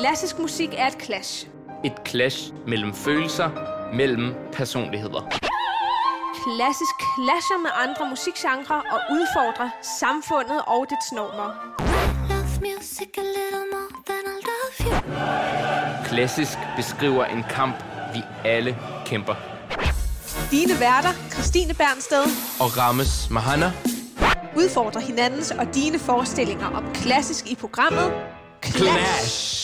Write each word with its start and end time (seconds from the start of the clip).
klassisk 0.00 0.38
musik 0.38 0.68
er 0.76 0.86
et 0.86 1.02
clash. 1.02 1.46
Et 1.84 1.92
clash 2.08 2.52
mellem 2.66 2.94
følelser, 2.94 3.50
mellem 3.94 4.34
personligheder. 4.52 5.22
Klassisk 6.44 6.96
clasher 7.14 7.58
med 7.62 7.70
andre 7.84 8.10
musikgenre 8.10 8.76
og 8.94 9.00
udfordrer 9.10 9.70
samfundet 10.00 10.62
og 10.66 10.86
dets 10.90 11.12
normer. 11.12 11.50
Klassisk 16.04 16.58
beskriver 16.76 17.24
en 17.24 17.44
kamp, 17.50 17.74
vi 18.14 18.22
alle 18.44 18.78
kæmper. 19.06 19.34
Dine 20.50 20.80
værter, 20.80 21.12
Christine 21.32 21.74
Bernsted, 21.74 22.24
Og 22.60 22.78
Rammes 22.78 23.30
Mahana 23.30 23.72
udfordrer 24.56 25.00
hinandens 25.00 25.50
og 25.50 25.74
dine 25.74 25.98
forestillinger 25.98 26.66
om 26.66 26.84
klassisk 26.94 27.46
i 27.46 27.54
programmet 27.54 28.12
Clash. 28.64 28.82
Clash. 28.82 29.61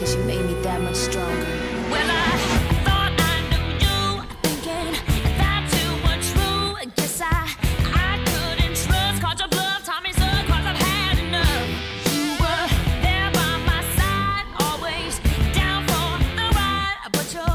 You, 0.00 0.06
because 0.06 0.14
you 0.14 0.22
made 0.24 0.44
me 0.44 0.54
that 0.62 0.80
much 0.80 0.96
stronger. 0.96 1.46
Well, 1.90 2.10
I 2.10 2.36
thought 2.84 3.14
I 3.18 3.36
knew 3.50 3.68
you, 3.84 4.22
thinking 4.42 4.92
that 5.38 5.64
you 5.76 5.88
were 6.04 6.20
true. 6.30 6.90
Guess 6.96 7.20
I, 7.22 7.48
I 7.94 8.18
couldn't 8.28 8.76
trust, 8.76 9.22
caught 9.22 9.38
your 9.38 9.48
bluff, 9.48 9.84
taught 9.84 10.02
me 10.02 10.12
so, 10.12 10.28
cause 10.50 10.64
I've 10.70 10.76
had 10.78 11.18
enough. 11.18 11.68
You 12.12 12.24
were 12.42 12.66
there 13.02 13.30
by 13.32 13.50
my 13.70 13.80
side, 13.96 14.46
always 14.60 15.18
down 15.54 15.80
for 15.90 16.08
the 16.38 16.46
ride. 16.58 17.00
But 17.12 17.28
your, 17.34 17.54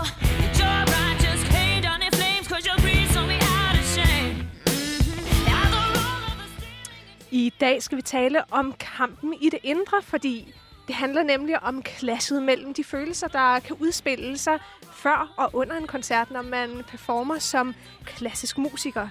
your 0.59 0.77
ride 0.93 1.17
just 1.19 1.45
came 1.51 1.81
down 1.81 2.01
in 2.01 2.11
flames, 2.11 2.47
cause 2.47 2.65
your 2.65 2.77
greed 2.77 3.07
sold 3.11 3.27
me 3.27 3.37
out 3.41 3.75
of 3.79 3.85
shame. 3.95 4.47
Mhm. 4.65 5.45
Now 5.47 5.65
the 5.75 5.83
roll 5.97 6.23
of 6.31 6.37
the 6.59 7.47
I 7.47 7.51
dag 7.59 7.81
skal 7.83 7.95
vi 7.97 8.01
tale 8.01 8.43
om 8.51 8.73
kampen 8.79 9.33
i 9.41 9.49
det 9.49 9.59
indre, 9.63 10.01
fordi 10.01 10.53
det 10.87 10.95
handler 10.95 11.23
nemlig 11.23 11.63
om 11.63 11.81
klasset 11.81 12.43
mellem 12.43 12.73
de 12.73 12.83
følelser, 12.83 13.27
der 13.27 13.59
kan 13.59 13.75
udspille 13.79 14.37
sig 14.37 14.59
før 14.93 15.33
og 15.37 15.49
under 15.53 15.77
en 15.77 15.87
koncert, 15.87 16.31
når 16.31 16.41
man 16.41 16.69
performer 16.87 17.39
som 17.39 17.75
klassisk 18.05 18.57
musiker. 18.57 19.07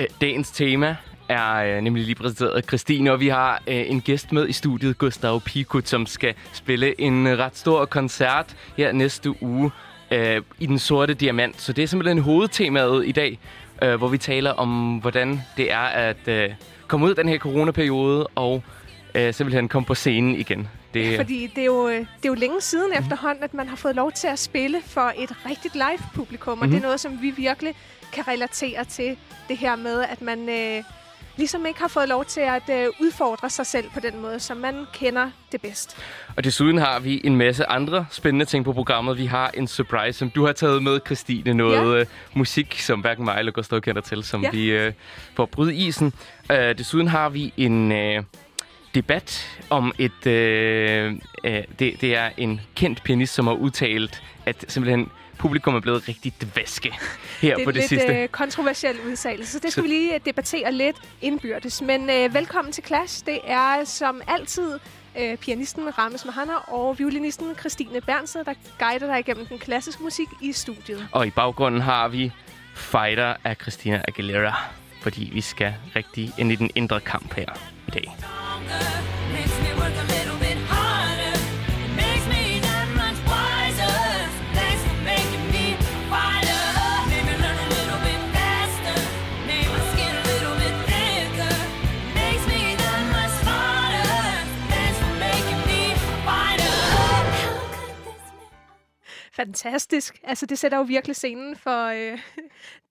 Øh, 0.00 0.06
dagens 0.20 0.50
tema 0.50 0.96
er 1.28 1.54
øh, 1.54 1.82
nemlig 1.82 2.04
lige 2.04 2.14
præsenteret 2.14 2.50
af 2.50 2.62
Christine, 2.62 3.12
og 3.12 3.20
vi 3.20 3.28
har 3.28 3.62
øh, 3.66 3.90
en 3.90 4.00
gæst 4.00 4.32
med 4.32 4.48
i 4.48 4.52
studiet, 4.52 4.98
Gustav 4.98 5.40
Pikut, 5.40 5.88
som 5.88 6.06
skal 6.06 6.34
spille 6.52 7.00
en 7.00 7.38
ret 7.38 7.56
stor 7.56 7.84
koncert 7.84 8.56
her 8.76 8.92
næste 8.92 9.42
uge 9.42 9.70
øh, 10.10 10.42
i 10.58 10.66
Den 10.66 10.78
Sorte 10.78 11.14
Diamant. 11.14 11.60
Så 11.60 11.72
det 11.72 11.82
er 11.82 11.86
simpelthen 11.86 12.18
hovedtemaet 12.18 13.06
i 13.06 13.12
dag, 13.12 13.38
øh, 13.82 13.94
hvor 13.94 14.08
vi 14.08 14.18
taler 14.18 14.50
om, 14.50 14.98
hvordan 14.98 15.40
det 15.56 15.72
er 15.72 15.78
at 15.78 16.28
øh, 16.28 16.50
komme 16.86 17.06
ud 17.06 17.10
af 17.10 17.16
den 17.16 17.28
her 17.28 17.38
coronaperiode 17.38 18.26
og 18.26 18.62
øh, 19.14 19.34
simpelthen 19.34 19.68
komme 19.68 19.86
på 19.86 19.94
scenen 19.94 20.34
igen. 20.34 20.68
Det, 20.94 21.16
Fordi 21.16 21.46
det 21.46 21.62
er, 21.62 21.66
jo, 21.66 21.88
det 21.90 22.00
er 22.24 22.28
jo 22.28 22.34
længe 22.34 22.60
siden 22.60 22.90
mm. 22.90 22.98
efterhånden, 23.04 23.44
at 23.44 23.54
man 23.54 23.68
har 23.68 23.76
fået 23.76 23.96
lov 23.96 24.12
til 24.12 24.26
at 24.26 24.38
spille 24.38 24.82
for 24.86 25.12
et 25.18 25.32
rigtigt 25.50 25.74
live-publikum. 25.74 26.58
Og 26.60 26.66
Mhm. 26.66 26.70
det 26.70 26.78
er 26.78 26.82
noget, 26.86 27.00
som 27.00 27.22
vi 27.22 27.30
virkelig 27.30 27.74
kan 28.12 28.28
relatere 28.28 28.84
til. 28.84 29.16
Det 29.48 29.56
her 29.56 29.76
med, 29.76 30.02
at 30.10 30.22
man 30.22 30.48
øh, 30.48 30.82
ligesom 31.36 31.66
ikke 31.66 31.80
har 31.80 31.88
fået 31.88 32.08
lov 32.08 32.24
til 32.24 32.40
at 32.40 32.62
øh, 32.70 32.86
udfordre 33.00 33.50
sig 33.50 33.66
selv 33.66 33.90
på 33.94 34.00
den 34.00 34.20
måde, 34.22 34.40
som 34.40 34.56
man 34.56 34.74
kender 34.94 35.30
det 35.52 35.60
bedst. 35.60 35.96
Og 36.36 36.44
desuden 36.44 36.78
har 36.78 37.00
vi 37.00 37.20
en 37.24 37.36
masse 37.36 37.66
andre 37.66 38.06
spændende 38.10 38.44
ting 38.44 38.64
på 38.64 38.72
programmet. 38.72 39.18
Vi 39.18 39.26
har 39.26 39.50
en 39.54 39.66
surprise, 39.68 40.18
som 40.18 40.30
du 40.30 40.46
har 40.46 40.52
taget 40.52 40.82
med, 40.82 41.00
Christine. 41.06 41.54
Noget 41.54 41.94
Ja. 41.94 42.00
øh, 42.00 42.06
musik, 42.34 42.80
som 42.80 43.00
hverken 43.00 43.24
mig 43.24 43.38
eller 43.38 43.52
Gustav 43.52 43.80
kender 43.80 44.00
til, 44.02 44.24
som 44.24 44.42
Ja. 44.42 44.50
vi 44.50 44.70
øh, 44.70 44.92
får 45.36 45.46
bryde 45.46 45.74
isen. 45.74 46.12
Øh, 46.52 46.78
desuden 46.78 47.08
har 47.08 47.28
vi 47.28 47.52
en 47.56 47.92
øh, 47.92 48.22
debat 48.94 49.58
om 49.70 49.92
et... 49.98 50.26
Øh, 50.26 51.12
øh, 51.44 51.62
det, 51.78 52.00
det 52.00 52.16
er 52.16 52.30
en 52.36 52.60
kendt 52.74 53.02
pianist, 53.04 53.34
som 53.34 53.46
har 53.46 53.54
udtalt, 53.54 54.22
at 54.46 54.64
simpelthen 54.68 55.10
publikum 55.38 55.74
er 55.74 55.80
blevet 55.80 56.08
rigtig 56.08 56.32
dvaske 56.42 56.92
her 57.40 57.54
det 57.54 57.60
er 57.60 57.64
på 57.64 57.70
det 57.70 57.76
lidt 57.76 57.88
sidste. 57.88 58.14
øh, 58.22 58.28
kontroversiel 58.28 58.96
udtalelse, 59.06 59.52
så 59.52 59.58
det 59.58 59.72
skal 59.72 59.82
Så- 59.82 59.88
vi 59.88 59.94
lige 59.94 60.18
debattere 60.24 60.72
lidt 60.72 60.96
indbyrdes. 61.22 61.82
Men 61.82 62.10
øh, 62.10 62.34
velkommen 62.34 62.72
til 62.72 62.84
Clash. 62.86 63.26
Det 63.26 63.38
er 63.46 63.84
som 63.84 64.20
altid 64.28 64.78
øh, 65.20 65.36
pianisten 65.36 65.98
Rames 65.98 66.24
Mahana 66.24 66.52
og 66.68 66.98
violinisten 66.98 67.46
Christine 67.58 68.00
Bernsted, 68.00 68.44
der 68.44 68.54
guider 68.78 69.06
dig 69.06 69.18
igennem 69.18 69.46
den 69.46 69.58
klassiske 69.58 70.02
musik 70.02 70.26
i 70.40 70.52
studiet. 70.52 71.08
Og 71.12 71.26
i 71.26 71.30
baggrunden 71.30 71.80
har 71.80 72.08
vi 72.08 72.32
Fighter 72.74 73.34
af 73.44 73.56
Christina 73.62 74.02
Aguilera, 74.08 74.54
fordi 75.02 75.30
vi 75.32 75.40
skal 75.40 75.74
rigtig 75.96 76.32
ind 76.38 76.52
i 76.52 76.54
den 76.54 76.70
indre 76.74 77.00
kamp 77.00 77.34
her 77.34 77.46
i 77.88 77.90
dag. 77.90 78.16
Makes 79.32 79.58
me 79.64 79.70
a 80.00 80.06
little 80.14 80.38
bit 80.46 80.58
harder. 80.72 81.34
Makes 82.02 82.26
me 82.32 82.42
much 83.00 83.20
wiser. 83.32 83.94
Fighter. 86.12 86.62
Me 87.10 87.18
learn 87.42 87.58
a 87.64 87.68
little 87.76 88.00
bit 88.06 88.20
my 89.72 89.80
skin 89.90 90.12
a 90.20 90.24
little 90.32 90.56
bit 90.62 90.74
thicker. 90.88 91.54
Makes 92.18 92.44
me 92.50 92.58
fighter. 96.26 96.76
Fantastisk. 99.32 100.20
Altså, 100.24 100.46
det 100.46 100.58
sætter 100.58 100.78
jo 100.78 100.84
virkelig 100.84 101.16
scenen 101.16 101.56
for 101.56 101.86
øh, 101.86 102.18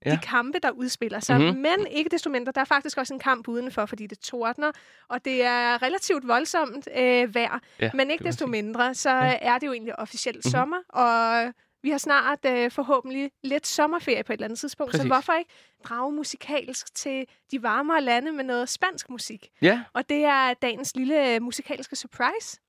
de 0.04 0.10
Ja. 0.10 0.18
kampe, 0.22 0.58
der 0.62 0.70
udspiller 0.70 1.20
sig. 1.20 1.36
Mhm. 1.36 1.44
Mm-hmm. 1.44 1.60
Men 1.62 1.86
ikke 1.86 2.10
desto 2.10 2.30
mindre, 2.30 2.52
der 2.54 2.60
er 2.60 2.64
faktisk 2.64 2.98
også 2.98 3.14
en 3.14 3.20
kamp 3.20 3.48
udenfor, 3.48 3.86
fordi 3.86 4.06
det 4.06 4.18
tordner, 4.18 4.70
og 5.08 5.24
det 5.24 5.44
er 5.44 5.82
relativt 5.82 6.28
voldsomt 6.28 6.88
øh, 6.96 7.34
vejr. 7.34 7.58
Ja, 7.80 7.90
Men 7.94 8.10
ikke 8.10 8.24
desto 8.24 8.46
mindre, 8.46 8.94
så 8.94 9.10
Ja. 9.10 9.38
er 9.42 9.58
det 9.58 9.66
jo 9.66 9.72
egentlig 9.72 9.98
officielt 9.98 10.36
Mhm. 10.44 10.50
sommer, 10.50 10.78
og 10.88 11.52
vi 11.82 11.90
har 11.90 11.98
snart 11.98 12.38
øh, 12.46 12.70
forhåbentlig 12.70 13.30
lidt 13.44 13.66
sommerferie 13.66 14.24
på 14.24 14.32
et 14.32 14.36
eller 14.36 14.44
andet 14.44 14.58
tidspunkt. 14.58 14.90
Præcis. 14.90 15.02
Så 15.02 15.08
hvorfor 15.08 15.32
ikke 15.32 15.50
drage 15.84 16.12
musikalsk 16.12 16.94
til 16.94 17.26
de 17.50 17.62
varmere 17.62 18.00
lande 18.00 18.32
med 18.32 18.44
noget 18.44 18.68
spansk 18.68 19.10
musik? 19.10 19.48
Ja, 19.62 19.82
Og 19.92 20.08
det 20.08 20.24
er 20.24 20.54
dagens 20.54 20.96
lille 20.96 21.34
øh, 21.34 21.42
musikalske 21.42 21.96
surprise 21.96 22.60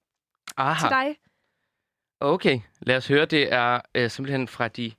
aha. 0.57 0.79
til 0.87 0.89
dig. 0.89 1.15
Okay, 2.19 2.59
lad 2.81 2.97
os 2.97 3.07
høre. 3.07 3.25
Det 3.25 3.53
er 3.53 3.79
øh, 3.95 4.09
simpelthen 4.09 4.47
fra 4.47 4.67
de 4.67 4.91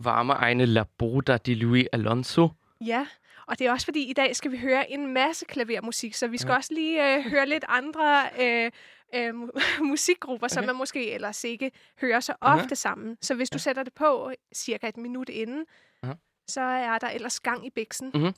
varme 0.00 0.32
egne 0.32 0.66
La 0.66 0.84
Boda 0.98 1.36
de 1.38 1.54
Louis 1.54 1.86
Alonso. 1.92 2.48
Ja, 2.86 3.06
og 3.46 3.58
det 3.58 3.66
er 3.66 3.70
også 3.72 3.84
fordi, 3.84 4.02
i 4.10 4.12
dag 4.12 4.36
skal 4.36 4.50
vi 4.52 4.58
høre 4.58 4.90
en 4.90 5.12
masse 5.14 5.44
klavermusik, 5.44 6.14
så 6.14 6.26
vi 6.28 6.38
skal 6.38 6.48
Ja. 6.48 6.52
ja. 6.52 6.56
også 6.56 6.74
lige 6.74 7.16
øh, 7.16 7.24
høre 7.24 7.46
lidt 7.46 7.64
andre 7.68 8.22
øh, 8.40 8.70
øh, 9.14 9.30
mu- 9.30 9.82
musikgrupper, 9.90 10.48
som 10.48 10.58
Okay. 10.60 10.66
man 10.66 10.76
måske 10.76 11.10
ellers 11.10 11.44
ikke 11.44 11.70
hører 12.00 12.20
så 12.20 12.34
ofte 12.40 12.76
sammen. 12.76 13.16
Så 13.22 13.34
hvis 13.34 13.50
du 13.50 13.58
sætter 13.58 13.82
det 13.82 13.92
på 13.94 14.32
cirka 14.54 14.88
et 14.88 14.96
minut 14.96 15.28
inden, 15.28 15.64
Aha. 16.02 16.12
så 16.48 16.60
er 16.60 16.98
der 16.98 17.08
ellers 17.08 17.40
gang 17.40 17.66
i 17.66 17.70
bæksen. 17.70 18.10
Mhm. 18.14 18.32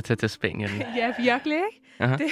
At 0.00 0.04
tage 0.04 0.16
til 0.16 0.28
Spanien. 0.28 0.70
Ja, 0.96 1.12
virkelig, 1.18 1.56
ikke? 1.56 1.80
Aha. 1.98 2.16
Det, 2.16 2.26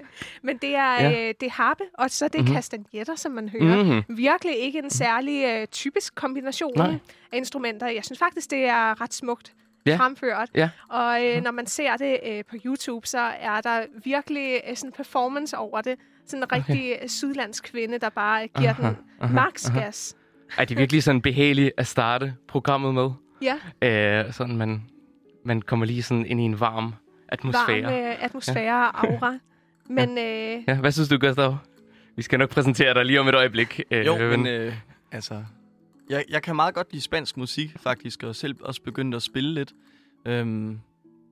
men 0.46 0.56
det 0.56 0.74
er, 0.76 0.94
Ja. 1.02 1.10
øh, 1.28 1.34
det 1.40 1.46
er 1.46 1.50
harpe, 1.50 1.84
og 1.98 2.10
så 2.10 2.24
er 2.24 2.28
det 2.28 2.38
Mhm. 2.40 2.44
mm-hmm. 2.44 2.54
kastanjetter, 2.54 3.14
som 3.16 3.32
man 3.32 3.48
hører. 3.48 3.76
Mhm. 3.82 3.86
Mm-hmm. 3.92 4.16
Virkelig 4.16 4.56
ikke 4.58 4.78
en 4.78 4.90
særlig 4.90 5.44
øh, 5.44 5.66
typisk 5.66 6.14
kombination 6.14 6.72
Nej. 6.76 6.86
af 7.32 7.36
instrumenter. 7.36 7.86
Jeg 7.86 8.04
synes 8.04 8.18
faktisk, 8.18 8.50
det 8.50 8.64
er 8.64 9.00
ret 9.00 9.14
smukt 9.14 9.52
Ja. 9.86 9.96
fremført. 9.96 10.48
Ja. 10.54 10.70
Og 10.90 11.24
øh, 11.26 11.42
når 11.42 11.50
man 11.50 11.66
ser 11.66 11.96
det 11.96 12.18
øh, 12.26 12.44
på 12.50 12.56
YouTube, 12.64 13.06
så 13.06 13.18
er 13.40 13.60
der 13.60 13.84
virkelig 14.04 14.60
øh, 14.70 14.76
sådan 14.76 14.88
en 14.88 14.92
performance 14.92 15.58
over 15.58 15.80
det. 15.80 15.96
Sådan 16.26 16.42
en 16.42 16.52
rigtig 16.52 16.96
okay. 16.96 17.06
sydlandsk 17.08 17.64
kvinde, 17.64 17.98
der 17.98 18.08
bare 18.08 18.46
giver 18.48 18.70
Aha, 18.70 18.88
den 18.88 18.96
aha, 19.20 19.34
max 19.34 19.68
aha. 19.70 19.80
gas. 19.80 20.16
Er 20.58 20.64
det 20.64 20.78
virkelig 20.78 21.02
sådan 21.02 21.22
behageligt 21.22 21.72
at 21.76 21.86
starte 21.86 22.34
programmet 22.48 22.94
med? 22.94 23.10
Ja, 23.42 24.24
Øh, 24.24 24.32
sådan 24.32 24.56
man, 24.56 24.82
man 25.44 25.62
kommer 25.62 25.86
lige 25.86 26.02
sådan 26.02 26.26
ind 26.26 26.40
i 26.40 26.44
en 26.44 26.60
varm 26.60 26.94
atmosfære. 27.32 27.82
varm 27.82 27.94
øh, 27.94 28.24
atmosfære 28.24 28.90
og 28.90 29.08
aura. 29.08 29.38
Men 29.96 30.18
øh, 30.18 30.62
Ja, 30.68 30.74
hvad 30.74 30.92
synes 30.92 31.08
du, 31.08 31.18
Gustav? 31.18 31.56
Vi 32.16 32.22
skal 32.22 32.38
nok 32.38 32.50
præsentere 32.50 32.94
dig 32.94 33.04
lige 33.04 33.20
om 33.20 33.28
et 33.28 33.34
øjeblik. 33.34 33.80
Øh, 33.90 34.06
Jo, 34.06 34.18
men 34.18 34.46
øh, 34.46 34.74
altså... 35.12 35.44
Jeg, 36.10 36.24
jeg 36.28 36.42
kan 36.42 36.56
meget 36.56 36.74
godt 36.74 36.92
lide 36.92 37.02
spansk 37.02 37.36
musik, 37.36 37.76
faktisk, 37.80 38.22
og 38.22 38.36
selv 38.36 38.56
også 38.60 38.82
begyndt 38.82 39.14
at 39.14 39.22
spille 39.22 39.54
lidt. 39.54 39.72
Øhm, 40.26 40.78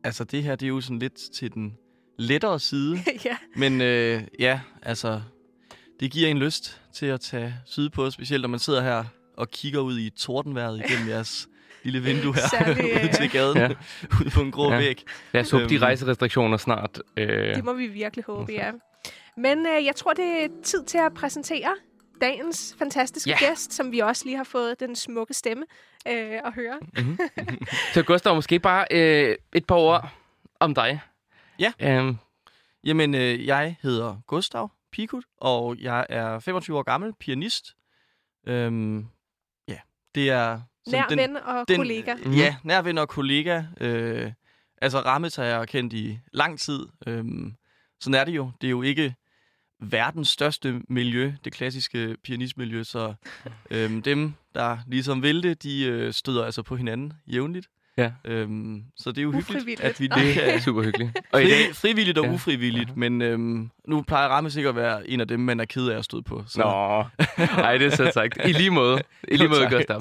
altså, 0.05 0.25
det 0.25 0.43
her, 0.43 0.57
det 0.57 0.67
er 0.67 0.69
jo 0.69 0.81
sådan 0.81 0.99
lidt 0.99 1.15
til 1.35 1.55
den 1.55 1.77
lettere 2.19 2.59
side. 2.61 2.99
ja, 3.25 3.37
Men 3.57 3.81
øh, 3.81 4.23
ja, 4.39 4.61
altså... 4.83 5.21
Det 6.01 6.11
giver 6.11 6.29
en 6.29 6.39
lyst 6.39 6.81
til 6.93 7.07
at 7.07 7.21
tage 7.21 7.55
sydpå, 7.67 8.11
specielt 8.11 8.43
når 8.43 8.49
man 8.49 8.59
sidder 8.59 8.83
her 8.83 9.05
og 9.37 9.51
kigger 9.51 9.81
ud 9.81 9.99
i 9.99 10.11
tordenvejret 10.11 10.83
igennem 10.85 11.09
jeres 11.15 11.49
lille 11.83 12.03
vindue 12.03 12.35
her 12.35 12.41
Særlig, 12.49 12.85
ude 12.95 13.01
øh, 13.05 13.13
til 13.15 13.31
gaden, 13.31 13.57
Ja. 13.59 13.69
ude 14.21 14.31
på 14.31 14.41
en 14.41 14.51
grå 14.51 14.69
Ja. 14.69 14.75
ja. 14.75 14.79
væg. 14.81 15.05
Lad 15.33 15.41
os 15.43 15.51
håbe, 15.51 15.69
de 15.69 15.75
øhm, 15.75 15.83
rejserestriktioner 15.83 16.57
snart... 16.57 17.03
Øh, 17.17 17.55
det 17.55 17.65
må 17.65 17.73
vi 17.73 17.87
virkelig 17.87 18.25
håbe, 18.25 18.53
ja. 18.53 18.71
Men 19.37 19.67
øh, 19.67 19.85
jeg 19.85 19.97
tror, 19.97 20.13
det 20.13 20.45
er 20.45 20.49
tid 20.63 20.85
til 20.85 20.99
at 20.99 21.15
præsentere 21.15 21.75
dagens 22.21 22.75
fantastiske 22.79 23.31
Ja. 23.31 23.37
gæst, 23.49 23.73
som 23.73 23.93
vi 23.93 23.99
også 23.99 24.25
lige 24.25 24.37
har 24.37 24.45
fået 24.45 24.81
den 24.81 24.97
smukke 24.97 25.35
stemme 25.35 25.65
øh, 26.09 26.15
at 26.45 26.55
høre. 26.55 26.79
så 27.95 28.03
Gustav, 28.03 28.35
måske 28.35 28.59
bare 28.59 28.87
øh, 28.91 29.37
et 29.53 29.67
par 29.67 29.75
ord 29.77 30.09
om 30.61 30.75
dig. 30.75 31.01
Ja. 31.59 31.73
Øhm, 31.83 32.17
Jamen, 32.85 33.15
øh, 33.15 33.47
jeg 33.47 33.77
hedder 33.83 34.17
Gustav 34.27 34.71
Pikut, 34.93 35.25
og 35.41 35.77
jeg 35.81 36.07
er 36.09 36.39
25 36.39 36.79
år 36.79 36.83
gammel, 36.83 37.13
pianist. 37.21 37.75
Øhm, 38.49 39.07
ja, 39.69 39.79
det 40.15 40.31
er... 40.31 40.61
Nær 40.93 41.17
ven 41.17 41.37
og 41.37 41.69
den, 41.69 41.77
kollega. 41.77 42.15
Mhm. 42.15 42.35
Ja, 42.35 42.57
nær 42.65 42.83
ven 42.83 42.99
og 42.99 43.09
kollega. 43.09 43.63
Øh, 43.81 44.33
altså, 44.83 45.01
Rammet 45.01 45.37
har 45.37 45.45
jeg 45.45 45.69
kendt 45.69 45.93
i 45.93 46.19
lang 46.33 46.59
tid. 46.59 46.87
Øhm, 47.07 47.55
sådan 48.01 48.15
er 48.15 48.25
det 48.25 48.33
jo. 48.33 48.51
Det 48.61 48.67
er 48.67 48.71
jo 48.71 48.83
ikke 48.83 49.15
verdens 49.81 50.29
største 50.29 50.83
miljø, 50.89 51.33
det 51.45 51.53
klassiske 51.53 52.17
pianistmiljø, 52.25 52.83
så 52.83 53.15
øhm, 53.71 54.03
dem, 54.03 54.33
der 54.55 54.79
ligesom 54.87 55.23
vil 55.23 55.43
det, 55.43 55.63
de 55.63 55.85
øh, 55.85 56.13
støder 56.13 56.45
altså 56.45 56.63
på 56.63 56.77
hinanden 56.77 57.13
jævnligt. 57.27 57.69
Ja. 57.97 58.11
Øhm, 58.25 58.83
så 58.97 59.11
det 59.11 59.19
er 59.19 59.23
jo 59.23 59.33
hyggeligt, 59.33 59.81
at 59.81 60.01
vi 60.01 60.07
det 60.17 60.55
er 60.55 60.61
super 60.61 60.83
hyggeligt. 60.83 61.11
Og 61.33 61.43
i 61.43 61.47
dag... 61.51 61.67
Fri, 61.67 61.73
frivilligt 61.75 62.19
og 62.19 62.25
Ja. 62.25 62.33
ufrivilligt, 62.33 62.97
men 62.97 63.23
øhm, 63.23 63.71
nu 63.89 64.03
plejer 64.03 64.29
Ramme 64.29 64.51
sikkert 64.51 64.71
at 64.77 64.83
være 64.83 65.09
en 65.11 65.21
af 65.21 65.29
dem, 65.29 65.41
man 65.41 65.61
er 65.61 65.65
ked 65.65 65.89
af 65.89 65.99
at 65.99 66.05
støde 66.05 66.23
på. 66.23 66.45
Så. 66.47 66.61
Nå, 66.61 67.25
nej, 67.57 67.77
det 67.79 67.87
er 67.87 67.91
så 67.97 68.11
sagt. 68.15 68.39
I 68.45 68.53
lige 68.53 68.71
måde. 68.71 69.03
I 69.29 69.37
lige 69.37 69.49
måde, 69.49 69.69
Gustav. 69.77 69.97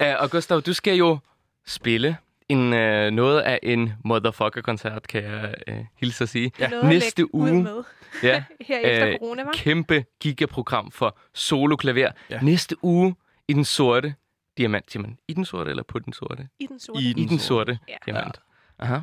Uh, 0.00 0.06
og 0.18 0.30
Gustav, 0.30 0.60
du 0.60 0.72
skal 0.72 0.96
jo 0.96 1.18
spille 1.66 2.16
en, 2.48 2.58
uh, 2.58 3.10
noget 3.16 3.40
af 3.40 3.58
en 3.62 3.92
motherfucker-koncert, 4.04 5.06
kan 5.08 5.22
jeg 5.24 5.54
uh, 5.70 5.74
hilse 6.00 6.24
at 6.24 6.28
sige. 6.28 6.52
Ja. 6.58 6.68
Noget 6.68 6.82
at 6.82 6.88
Næste 6.88 7.34
ud 7.34 7.50
uge. 7.50 7.62
med 7.62 7.82
Ja, 8.22 8.42
her 8.60 8.78
efter 8.78 9.08
Øh, 9.08 9.18
corona, 9.18 9.44
var. 9.44 9.52
kæmpe 9.54 10.04
gigaprogram 10.20 10.90
for 10.90 11.18
solo-klaver. 11.34 12.10
Ja. 12.30 12.40
Næste 12.42 12.84
uge 12.84 13.14
i 13.48 13.52
den 13.52 13.64
sorte 13.64 14.14
diamant. 14.62 14.92
Siger 14.92 15.02
man 15.02 15.18
i 15.28 15.34
den 15.34 15.44
sorte 15.44 15.70
eller 15.70 15.82
på 15.82 15.98
den 15.98 16.12
sorte? 16.12 16.48
I 16.58 16.66
den 16.66 16.80
sorte. 16.80 17.00
I 17.02 17.10
I 17.10 17.24
den 17.24 17.38
sorte 17.38 17.78
Ja. 17.88 17.96
diamant. 18.06 18.40
Aha. 18.78 18.98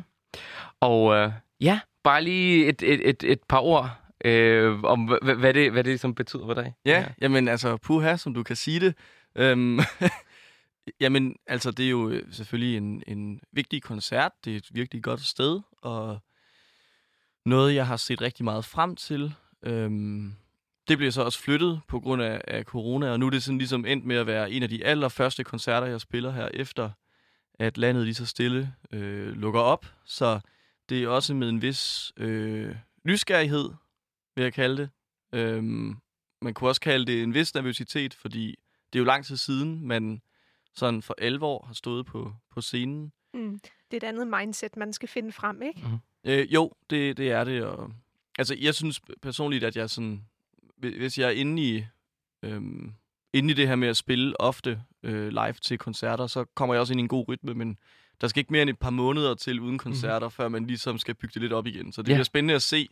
Og 0.80 1.02
uh, 1.04 1.32
ja, 1.60 1.80
bare 2.02 2.24
lige 2.24 2.66
et, 2.66 2.82
et, 2.82 3.08
et, 3.08 3.22
et 3.22 3.40
par 3.48 3.58
ord 3.60 3.90
øh, 4.24 4.82
om, 4.82 5.04
hvad, 5.04 5.34
hvad, 5.34 5.54
det, 5.54 5.72
hvad 5.72 5.84
det 5.84 5.90
ligesom 5.90 6.14
betyder 6.14 6.46
for 6.46 6.54
dig. 6.54 6.74
Ja, 6.84 7.06
jamen 7.20 7.48
altså, 7.48 7.76
puha, 7.76 8.16
som 8.16 8.34
du 8.34 8.42
kan 8.42 8.56
sige 8.56 8.80
det. 8.80 8.94
Øhm, 9.34 9.78
jamen, 11.00 11.36
altså, 11.46 11.70
det 11.70 11.84
er 11.86 11.90
jo 11.90 12.08
øh, 12.10 12.32
selvfølgelig 12.32 12.76
en, 12.76 13.02
en 13.06 13.40
vigtig 13.52 13.82
koncert. 13.82 14.32
Det 14.44 14.52
er 14.52 14.56
et 14.56 14.68
virkelig 14.72 15.02
godt 15.02 15.20
sted, 15.20 15.60
og 15.82 16.18
noget, 17.46 17.74
jeg 17.74 17.86
har 17.86 17.96
set 17.96 18.20
rigtig 18.22 18.44
meget 18.44 18.64
frem 18.64 18.96
til. 18.96 19.34
Øhm, 19.62 20.34
det 20.90 20.98
bliver 20.98 21.10
så 21.10 21.22
også 21.22 21.38
flyttet 21.38 21.80
på 21.88 22.00
grund 22.00 22.22
af, 22.22 22.40
af 22.48 22.64
corona, 22.64 23.10
og 23.10 23.20
nu 23.20 23.26
er 23.26 23.30
det 23.30 23.42
sådan 23.42 23.58
ligesom 23.58 23.86
endt 23.86 24.04
med 24.04 24.16
at 24.16 24.26
være 24.26 24.50
en 24.50 24.62
af 24.62 24.68
de 24.68 24.84
allerførste 24.84 25.44
koncerter, 25.44 25.86
jeg 25.86 26.00
spiller 26.00 26.30
her, 26.30 26.48
efter 26.54 26.90
at 27.54 27.78
landet 27.78 28.04
lige 28.04 28.14
så 28.14 28.26
stille 28.26 28.74
øh, 28.92 29.32
lukker 29.32 29.60
op. 29.60 29.86
Så 30.04 30.40
det 30.88 31.02
er 31.02 31.08
også 31.08 31.34
med 31.34 31.48
en 31.48 31.62
vis 31.62 32.12
øh, 32.16 32.76
nysgerrighed, 33.04 33.70
vil 34.34 34.42
jeg 34.42 34.52
kalde 34.52 34.76
det. 34.76 34.90
Øhm, 35.32 35.96
man 36.42 36.54
kunne 36.54 36.70
også 36.70 36.80
kalde 36.80 37.06
det 37.06 37.22
en 37.22 37.34
vis 37.34 37.54
nervøsitet, 37.54 38.14
fordi 38.14 38.58
det 38.92 38.98
er 38.98 39.00
jo 39.00 39.04
lang 39.04 39.24
tid 39.24 39.36
siden, 39.36 39.86
man 39.86 40.22
sådan 40.74 41.02
for 41.02 41.14
11 41.18 41.46
år 41.46 41.64
har 41.66 41.74
stået 41.74 42.06
på, 42.06 42.32
på 42.50 42.60
scenen. 42.60 43.12
Mm. 43.34 43.60
Det 43.90 44.02
er 44.02 44.06
et 44.06 44.08
andet 44.08 44.28
mindset, 44.40 44.76
man 44.76 44.92
skal 44.92 45.08
finde 45.08 45.32
frem, 45.32 45.62
ikke? 45.62 45.82
Øh, 46.24 46.54
jo, 46.54 46.72
det, 46.90 47.16
det 47.16 47.30
er 47.30 47.44
det. 47.44 47.62
Og, 47.62 47.92
altså, 48.38 48.56
jeg 48.60 48.74
synes 48.74 49.00
personligt, 49.22 49.64
at 49.64 49.76
jeg 49.76 49.90
sådan... 49.90 50.24
hvi- 50.80 50.98
Hvis 50.98 51.18
jeg 51.18 51.26
er 51.26 51.30
inde 51.30 51.62
i, 51.62 51.84
øhm, 52.44 52.92
inde 53.32 53.50
i 53.50 53.54
det 53.54 53.68
her 53.68 53.76
med 53.76 53.88
at 53.88 53.96
spille 53.96 54.40
ofte 54.40 54.80
øh, 55.02 55.28
live 55.28 55.52
til 55.62 55.78
koncerter, 55.78 56.26
så 56.26 56.44
kommer 56.56 56.74
jeg 56.74 56.80
også 56.80 56.92
ind 56.92 57.00
i 57.00 57.02
en 57.02 57.08
god 57.08 57.24
rytme, 57.28 57.54
men 57.54 57.76
der 58.20 58.28
skal 58.28 58.40
ikke 58.40 58.52
mere 58.52 58.62
end 58.62 58.70
et 58.70 58.78
par 58.78 58.90
måneder 58.90 59.34
til 59.34 59.60
uden 59.60 59.78
koncerter, 59.78 60.26
mm. 60.26 60.30
før 60.30 60.48
man 60.48 60.66
ligesom 60.66 60.98
skal 60.98 61.14
bygge 61.14 61.32
det 61.34 61.42
lidt 61.42 61.52
op 61.52 61.66
igen. 61.66 61.92
Så 61.92 62.02
det 62.02 62.08
Ja. 62.08 62.14
bliver 62.14 62.24
spændende 62.24 62.54
at 62.54 62.62
se, 62.62 62.88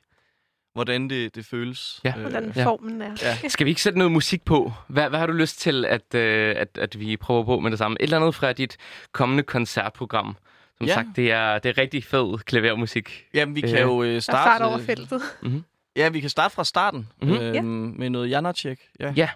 hvordan 0.73 1.11
det, 1.11 1.35
det 1.35 1.46
føles. 1.46 2.00
Ja. 2.05 2.12
Hvordan 2.17 2.52
Ja. 2.56 2.64
formen 2.64 3.02
er. 3.02 3.17
ja. 3.23 3.49
Skal 3.49 3.64
vi 3.64 3.70
ikke 3.70 3.82
sætte 3.82 3.99
noget 3.99 4.12
musik 4.12 4.44
på? 4.44 4.73
Hvad, 4.88 5.08
hvad 5.08 5.19
har 5.19 5.26
du 5.26 5.32
lyst 5.32 5.61
til, 5.61 5.85
at, 5.85 6.14
øh, 6.14 6.55
at, 6.56 6.79
at 6.79 7.00
vi 7.00 7.17
prøver 7.17 7.44
på 7.44 7.61
med 7.61 7.70
det 7.70 7.79
samme? 7.79 7.96
Et 8.00 8.02
eller 8.05 8.17
andet 8.20 8.35
fra 8.35 8.52
dit 8.52 8.76
kommende 9.12 9.43
koncertprogram. 9.43 10.37
Som 10.79 10.87
Ja. 10.87 10.94
sagt, 10.94 11.08
det 11.17 11.32
er, 11.32 11.58
det 11.58 11.69
er 11.69 11.79
rigtig 11.79 12.05
fed 12.05 12.38
klavermusik. 12.38 13.25
Jamen, 13.35 13.55
vi 13.55 13.61
kan 13.61 13.75
Øh, 13.75 13.81
jo 13.81 14.02
øh, 14.02 14.14
Der 14.14 14.20
starte... 14.20 14.49
fart 14.50 14.62
over 14.62 14.79
feltet. 14.79 15.23
Ja, 15.96 16.08
vi 16.08 16.20
kan 16.20 16.31
starte 16.31 16.55
fra 16.55 16.64
starten 16.64 17.08
Mhm. 17.23 17.31
mm-hmm. 17.31 17.56
øhm, 17.56 17.95
med 17.99 18.11
noget 18.11 18.30
Janacek. 18.30 18.80
Ja. 19.00 19.12
Ja. 19.16 19.28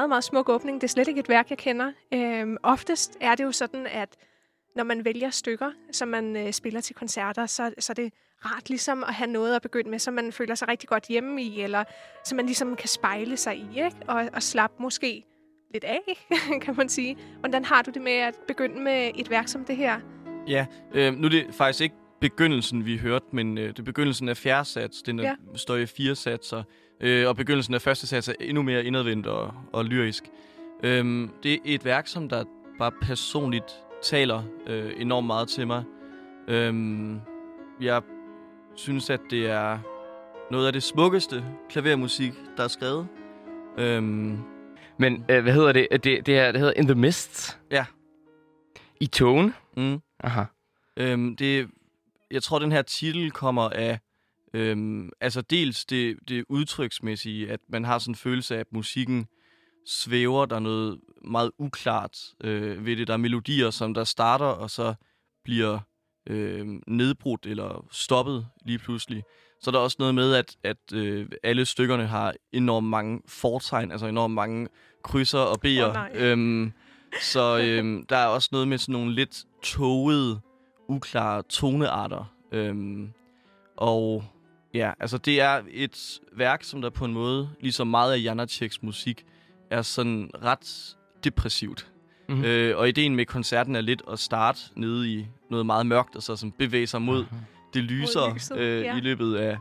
Meget, 0.00 0.08
meget 0.08 0.24
smuk 0.24 0.48
åbning. 0.48 0.80
Det 0.80 0.86
er 0.86 0.88
slet 0.88 1.08
ikke 1.08 1.20
et 1.20 1.28
værk, 1.28 1.50
jeg 1.50 1.58
kender. 1.58 1.92
Øhm, 2.14 2.56
oftest 2.62 3.16
er 3.20 3.34
det 3.34 3.44
jo 3.44 3.52
sådan, 3.52 3.86
at 3.86 4.16
når 4.76 4.84
man 4.84 5.04
vælger 5.04 5.30
stykker, 5.30 5.70
som 5.92 6.08
man 6.08 6.36
øh, 6.36 6.52
spiller 6.52 6.80
til 6.80 6.94
koncerter, 6.94 7.46
så, 7.46 7.72
så 7.78 7.92
er 7.92 7.94
det 7.94 8.12
rart 8.44 8.68
ligesom 8.68 9.04
at 9.04 9.14
have 9.14 9.30
noget 9.30 9.56
at 9.56 9.62
begynde 9.62 9.90
med, 9.90 9.98
som 9.98 10.14
man 10.14 10.32
føler 10.32 10.54
sig 10.54 10.68
rigtig 10.68 10.88
godt 10.88 11.06
hjemme 11.06 11.42
i, 11.42 11.60
eller 11.62 11.84
som 12.24 12.36
man 12.36 12.46
ligesom 12.46 12.76
kan 12.76 12.88
spejle 12.88 13.36
sig 13.36 13.56
i, 13.56 13.68
ikke? 13.84 13.96
Og, 14.08 14.28
og 14.32 14.42
slappe 14.42 14.82
måske 14.82 15.24
lidt 15.72 15.84
af, 15.84 16.26
kan 16.64 16.74
man 16.76 16.88
sige. 16.88 17.16
Hvordan 17.40 17.64
har 17.64 17.82
du 17.82 17.90
det 17.90 18.02
med 18.02 18.12
at 18.12 18.34
begynde 18.48 18.80
med 18.80 19.10
et 19.14 19.30
værk 19.30 19.48
som 19.48 19.64
det 19.64 19.76
her? 19.76 20.00
Ja, 20.48 20.66
øh, 20.94 21.14
nu 21.14 21.26
er 21.26 21.30
det 21.30 21.54
faktisk 21.54 21.80
ikke 21.80 21.94
begyndelsen, 22.20 22.84
vi 22.86 22.96
hørte, 22.98 23.26
men 23.32 23.58
øh, 23.58 23.68
det 23.68 23.78
er 23.78 23.82
begyndelsen 23.82 24.28
af 24.28 24.36
fjerde 24.36 24.64
sats. 24.68 25.02
Den 25.02 25.20
Ja. 25.20 25.34
står 25.54 25.76
i 25.76 25.86
fire 25.86 26.14
satser. 26.14 26.62
Øh, 27.00 27.28
og 27.28 27.36
begyndelsen 27.36 27.74
af 27.74 27.82
første 27.82 28.06
sats 28.06 28.28
er 28.28 28.32
endnu 28.40 28.62
mere 28.62 28.84
indadvendt 28.84 29.26
og, 29.26 29.54
og 29.72 29.84
lyrisk. 29.84 30.24
Øh, 30.82 31.28
det 31.42 31.52
er 31.54 31.58
et 31.64 31.84
værk, 31.84 32.06
som 32.06 32.28
der 32.28 32.44
bare 32.78 32.92
personligt 33.02 33.72
taler 34.02 34.42
øh, 34.66 34.92
enormt 34.96 35.26
meget 35.26 35.48
til 35.48 35.66
mig. 35.66 35.84
Øh, 36.48 36.74
jeg 37.80 38.02
synes, 38.74 39.10
at 39.10 39.20
det 39.30 39.46
er 39.46 39.78
noget 40.50 40.66
af 40.66 40.72
det 40.72 40.82
smukkeste 40.82 41.44
klavermusik, 41.70 42.32
der 42.56 42.64
er 42.64 42.68
skrevet. 42.68 43.06
Øh, 43.78 44.02
Men 44.98 45.24
øh, 45.30 45.42
hvad 45.42 45.52
hedder 45.52 45.72
det? 45.72 45.88
det? 45.90 46.26
Det, 46.26 46.38
er, 46.38 46.52
det 46.52 46.60
hedder 46.60 46.74
In 46.76 46.86
the 46.86 46.94
Mist? 46.94 47.58
Ja. 47.70 47.84
I 49.00 49.06
tone? 49.06 49.52
mm. 49.76 49.98
Aha. 50.24 50.44
Øhm, 50.96 51.36
det, 51.36 51.68
jeg 52.30 52.42
tror, 52.42 52.58
den 52.58 52.72
her 52.72 52.82
titel 52.82 53.30
kommer 53.30 53.68
af, 53.68 53.98
øhm, 54.54 55.10
altså 55.20 55.40
dels 55.40 55.84
det, 55.84 56.16
det 56.28 56.44
udtryksmæssige, 56.48 57.50
at 57.50 57.60
man 57.68 57.84
har 57.84 57.98
sådan 57.98 58.12
en 58.12 58.16
følelse 58.16 58.54
af, 58.54 58.60
at 58.60 58.72
musikken 58.72 59.26
svæver, 59.86 60.46
der 60.46 60.56
er 60.56 60.60
noget 60.60 61.00
meget 61.24 61.50
uklart 61.58 62.16
øh, 62.44 62.86
ved 62.86 62.96
det. 62.96 63.06
Der 63.06 63.12
er 63.12 63.18
melodier, 63.18 63.70
som 63.70 63.94
der 63.94 64.04
starter, 64.04 64.46
og 64.46 64.70
så 64.70 64.94
bliver 65.44 65.78
øh, 66.26 66.66
nedbrudt 66.86 67.46
eller 67.46 67.86
stoppet 67.90 68.46
lige 68.64 68.78
pludselig. 68.78 69.22
Så 69.62 69.70
er 69.70 69.72
der 69.72 69.78
også 69.78 69.96
noget 69.98 70.14
med, 70.14 70.34
at, 70.34 70.56
at 70.64 70.92
øh, 70.92 71.28
alle 71.42 71.64
stykkerne 71.64 72.06
har 72.06 72.34
enormt 72.52 72.86
mange 72.86 73.20
fortegn, 73.28 73.92
altså 73.92 74.06
enormt 74.06 74.34
mange 74.34 74.68
krydser 75.04 75.38
og 75.38 75.58
B'er. 75.66 75.92
Nej. 75.92 76.10
øhm, 76.14 76.72
så 77.22 77.58
øhm, 77.58 78.06
der 78.06 78.16
er 78.16 78.26
også 78.26 78.48
noget 78.52 78.68
med 78.68 78.78
sådan 78.78 78.92
nogle 78.92 79.14
lidt 79.14 79.44
togede, 79.62 80.40
uklare 80.90 81.42
tonearter. 81.42 82.32
Øhm, 82.52 83.12
og 83.76 84.24
ja, 84.74 84.92
altså 85.00 85.18
det 85.18 85.40
er 85.40 85.62
et 85.70 86.20
værk, 86.32 86.64
som 86.64 86.82
der 86.82 86.90
på 86.90 87.04
en 87.04 87.12
måde, 87.12 87.50
ligesom 87.60 87.86
meget 87.86 88.12
af 88.12 88.22
Janaceks 88.22 88.82
musik, 88.82 89.24
er 89.70 89.82
sådan 89.82 90.30
ret 90.42 90.96
depressivt. 91.24 91.86
Mhm. 92.28 92.36
Mm-hmm. 92.36 92.50
Øh, 92.50 92.78
og 92.78 92.88
ideen 92.88 93.16
med 93.16 93.26
koncerten 93.26 93.76
er 93.76 93.80
lidt 93.80 94.02
at 94.12 94.18
starte 94.18 94.60
nede 94.76 95.12
i 95.12 95.26
noget 95.50 95.66
meget 95.66 95.86
mørkt, 95.86 96.16
og 96.16 96.22
så 96.22 96.36
sådan 96.36 96.52
bevæge 96.52 96.86
sig 96.86 97.02
mod 97.02 97.24
det 97.74 97.84
lyser 97.84 98.34
lyset, 98.34 98.56
øh, 98.56 98.82
ja. 98.82 98.96
i 98.96 99.00
løbet 99.00 99.36
af, 99.36 99.58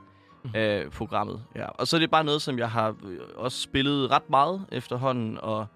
af 0.53 0.91
programmet. 0.91 1.43
Ja. 1.55 1.65
Og 1.65 1.87
så 1.87 1.95
er 1.95 1.99
det 1.99 2.11
bare 2.11 2.23
noget, 2.23 2.41
som 2.41 2.59
jeg 2.59 2.71
har 2.71 2.89
øh, 2.89 3.17
også 3.35 3.61
spillet 3.61 4.11
ret 4.11 4.29
meget 4.29 4.65
efterhånden, 4.71 5.37
og 5.41 5.67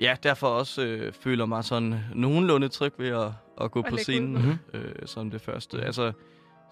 ja, 0.00 0.16
derfor 0.22 0.46
også 0.46 0.82
øh, 0.82 1.12
føler 1.12 1.46
mig 1.46 1.64
sådan 1.64 1.94
nogenlunde 2.14 2.68
tryg 2.68 2.92
ved 2.98 3.08
at, 3.08 3.30
at 3.60 3.70
gå 3.70 3.78
At 3.82 3.90
på 3.90 3.96
scenen 3.96 4.36
ud. 4.36 4.56
øh, 4.74 4.92
som 5.06 5.30
det 5.30 5.40
første. 5.40 5.82
Altså, 5.82 6.12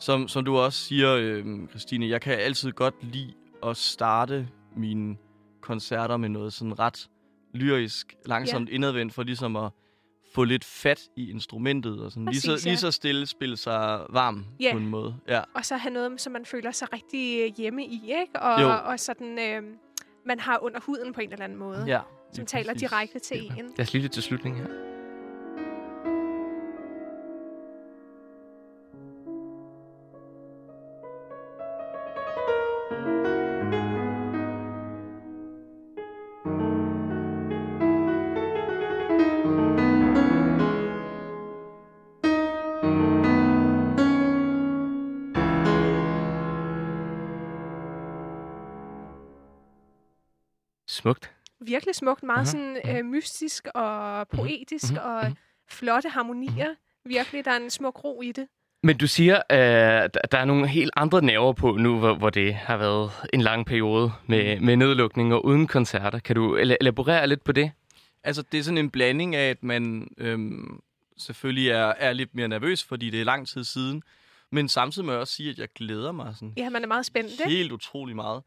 som, 0.00 0.28
som 0.28 0.44
du 0.44 0.56
også 0.56 0.78
siger, 0.84 1.16
øh, 1.20 1.68
Christine, 1.68 2.08
jeg 2.08 2.20
kan 2.20 2.32
altid 2.38 2.72
godt 2.72 2.94
lide 3.02 3.32
at 3.66 3.76
starte 3.76 4.48
mine 4.76 5.16
koncerter 5.60 6.16
med 6.16 6.28
noget 6.28 6.52
sådan 6.52 6.78
ret 6.78 7.08
lyrisk, 7.54 8.14
langsomt 8.26 8.68
ja. 8.68 8.74
indadvendt, 8.74 9.14
for 9.14 9.22
ligesom 9.22 9.56
at 9.56 9.70
få 10.34 10.44
lidt 10.44 10.64
fat 10.64 11.00
i 11.16 11.30
instrumentet, 11.30 12.00
og 12.00 12.10
sådan 12.12 12.24
lige, 12.24 12.28
Præcis, 12.30 12.62
så, 12.62 12.68
ja. 12.68 12.70
lige 12.70 12.78
så 12.78 12.90
stille 12.90 13.26
spille 13.26 13.56
sig 13.56 14.00
varm 14.10 14.44
Ja. 14.60 14.72
på 14.72 14.78
en 14.78 14.86
måde. 14.86 15.16
Ja. 15.28 15.40
Og 15.54 15.64
så 15.64 15.76
have 15.76 15.92
noget, 15.94 16.20
som 16.20 16.32
man 16.32 16.44
føler 16.46 16.70
sig 16.70 16.92
rigtig 16.92 17.52
hjemme 17.56 17.84
i, 17.84 18.02
ikke? 18.04 18.40
Og, 18.40 18.62
Jo. 18.62 18.68
og 18.84 19.00
sådan, 19.00 19.38
øh, 19.38 19.62
man 20.26 20.40
har 20.40 20.58
under 20.62 20.80
huden 20.80 21.12
på 21.12 21.20
en 21.20 21.32
eller 21.32 21.44
anden 21.44 21.58
måde, 21.58 21.84
ja 21.86 22.00
som 22.32 22.42
lige 22.42 22.46
taler 22.46 22.72
præcis. 22.72 22.88
direkte 22.88 23.18
til 23.18 23.52
en. 23.58 23.72
Lad 23.76 23.80
os 23.80 23.92
lidt 23.92 24.12
til 24.12 24.22
slutningen 24.22 24.62
her. 24.62 24.86
Smukt. 50.88 51.35
Virkelig 51.66 51.94
smukt, 51.94 52.22
meget 52.22 52.48
sådan 52.48 52.76
øh, 52.88 53.04
mystisk 53.04 53.68
og 53.74 54.28
poetisk 54.28 54.90
mhm, 54.92 55.00
og 55.02 55.24
mhm. 55.24 55.36
flotte 55.68 56.08
harmonier. 56.08 56.74
Virkelig, 57.04 57.44
der 57.44 57.50
er 57.50 57.56
en 57.56 57.70
smuk 57.70 58.04
ro 58.04 58.22
i 58.22 58.32
det. 58.32 58.46
Men 58.82 58.96
du 58.96 59.06
siger, 59.06 59.42
at 59.48 60.18
der 60.32 60.38
er 60.38 60.44
nogle 60.44 60.68
helt 60.68 60.90
andre 60.96 61.22
nerver 61.22 61.52
på 61.52 61.72
nu, 61.76 61.98
hvor, 61.98 62.14
hvor 62.14 62.30
det 62.30 62.54
har 62.54 62.76
været 62.76 63.10
en 63.32 63.40
lang 63.40 63.66
periode 63.66 64.12
med, 64.26 64.60
med 64.60 64.76
nedlukning 64.76 65.34
og 65.34 65.44
uden 65.44 65.66
koncerter. 65.66 66.18
Kan 66.18 66.36
du 66.36 66.56
el- 66.56 66.76
elaborere 66.80 67.26
lidt 67.26 67.44
på 67.44 67.52
det? 67.52 67.72
Altså, 68.24 68.42
det 68.52 68.58
er 68.60 68.62
sådan 68.62 68.78
en 68.78 68.90
blanding 68.90 69.34
af, 69.34 69.50
at 69.50 69.62
man 69.62 70.08
øhm, 70.18 70.80
selvfølgelig 71.18 71.70
er, 71.70 71.92
er 71.98 72.12
lidt 72.12 72.34
mere 72.34 72.48
nervøs, 72.48 72.84
fordi 72.84 73.10
det 73.10 73.20
er 73.20 73.24
lang 73.24 73.48
tid 73.48 73.64
siden. 73.64 74.02
Men 74.52 74.68
samtidig 74.68 75.06
må 75.06 75.12
jeg 75.12 75.20
også 75.20 75.34
sige, 75.34 75.50
at 75.50 75.58
jeg 75.58 75.68
glæder 75.74 76.12
mig 76.12 76.34
sådan 76.34 76.54
Ja, 76.56 76.70
man 76.70 76.82
er 76.82 76.88
meget 76.88 77.06
spændt, 77.06 77.30
ikke? 77.30 77.44
helt 77.48 77.72
utrolig 77.72 78.16
meget. 78.16 78.42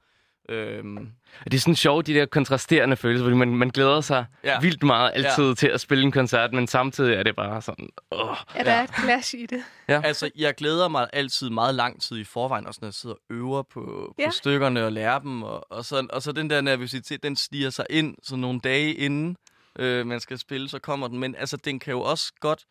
Øhm, 0.49 1.09
Det 1.43 1.53
er 1.53 1.59
sådan 1.59 1.75
sjovt, 1.75 2.07
de 2.07 2.13
der 2.13 2.25
kontrasterende 2.25 2.95
følelser, 2.95 3.25
fordi 3.25 3.35
man, 3.37 3.55
man 3.55 3.69
glæder 3.69 4.01
sig 4.01 4.25
ja. 4.43 4.51
Ja. 4.51 4.59
vildt 4.59 4.83
meget 4.83 5.11
altid 5.13 5.47
ja. 5.47 5.53
til 5.53 5.67
at 5.67 5.81
spille 5.81 6.03
en 6.03 6.11
koncert, 6.11 6.53
men 6.53 6.67
samtidig 6.67 7.13
er 7.15 7.23
det 7.23 7.35
bare 7.35 7.61
sådan, 7.61 7.89
åh, 8.11 8.35
At 8.55 8.65
der 8.65 8.71
er 8.71 8.83
et 8.83 8.89
clash 9.03 9.35
i 9.35 9.45
det. 9.45 9.63
altså, 9.87 10.29
jeg 10.35 10.55
glæder 10.55 10.87
mig 10.87 11.07
altid 11.13 11.49
meget 11.49 11.75
lang 11.75 12.01
tid 12.01 12.17
i 12.17 12.23
forvejen, 12.23 12.67
også 12.67 12.79
når 12.81 12.87
jeg 12.87 12.93
sidder 12.93 13.15
og 13.15 13.21
øver 13.35 13.63
på, 13.63 14.15
Ja. 14.19 14.25
på 14.25 14.31
stykkerne 14.31 14.85
og 14.85 14.91
lærer 14.91 15.19
dem. 15.19 15.43
Og, 15.43 15.71
og, 15.71 15.85
så, 15.85 16.07
og 16.13 16.21
så 16.21 16.31
den 16.31 16.49
der 16.49 16.61
nervøsitet, 16.61 17.23
den 17.23 17.35
stiger 17.35 17.69
sig 17.69 17.85
ind 17.89 18.15
så 18.23 18.35
nogle 18.35 18.59
dage 18.59 18.93
inden 18.93 19.35
øh, 19.79 20.07
man 20.07 20.19
skal 20.19 20.37
spille, 20.39 20.69
så 20.69 20.79
kommer 20.79 21.07
den. 21.07 21.19
Men 21.19 21.35
altså, 21.35 21.57
den 21.57 21.79
kan 21.79 21.91
jo 21.91 22.01
også 22.01 22.33
godt 22.39 22.65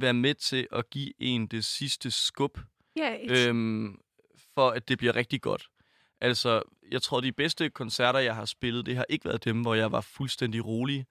være 0.00 0.14
med 0.14 0.34
til 0.34 0.66
at 0.72 0.90
give 0.90 1.12
en 1.18 1.46
det 1.46 1.64
sidste 1.64 2.10
skub 2.10 2.58
Ja, 2.96 3.14
et, 3.22 3.48
øhm, 3.48 3.98
for 4.54 4.70
at 4.70 4.88
det 4.88 4.98
bliver 4.98 5.16
rigtig 5.16 5.40
godt. 5.42 5.66
Altså, 6.20 6.62
jeg 6.90 7.02
tror, 7.02 7.20
de 7.20 7.32
bedste 7.32 7.70
koncerter, 7.70 8.18
jeg 8.18 8.34
har 8.34 8.44
spillet, 8.44 8.86
det 8.86 8.96
har 8.96 9.06
ikke 9.08 9.24
været 9.24 9.44
dem, 9.44 9.62
hvor 9.62 9.74
jeg 9.74 9.92
var 9.92 10.00
fuldstændig 10.00 10.66
rolig, 10.66 11.06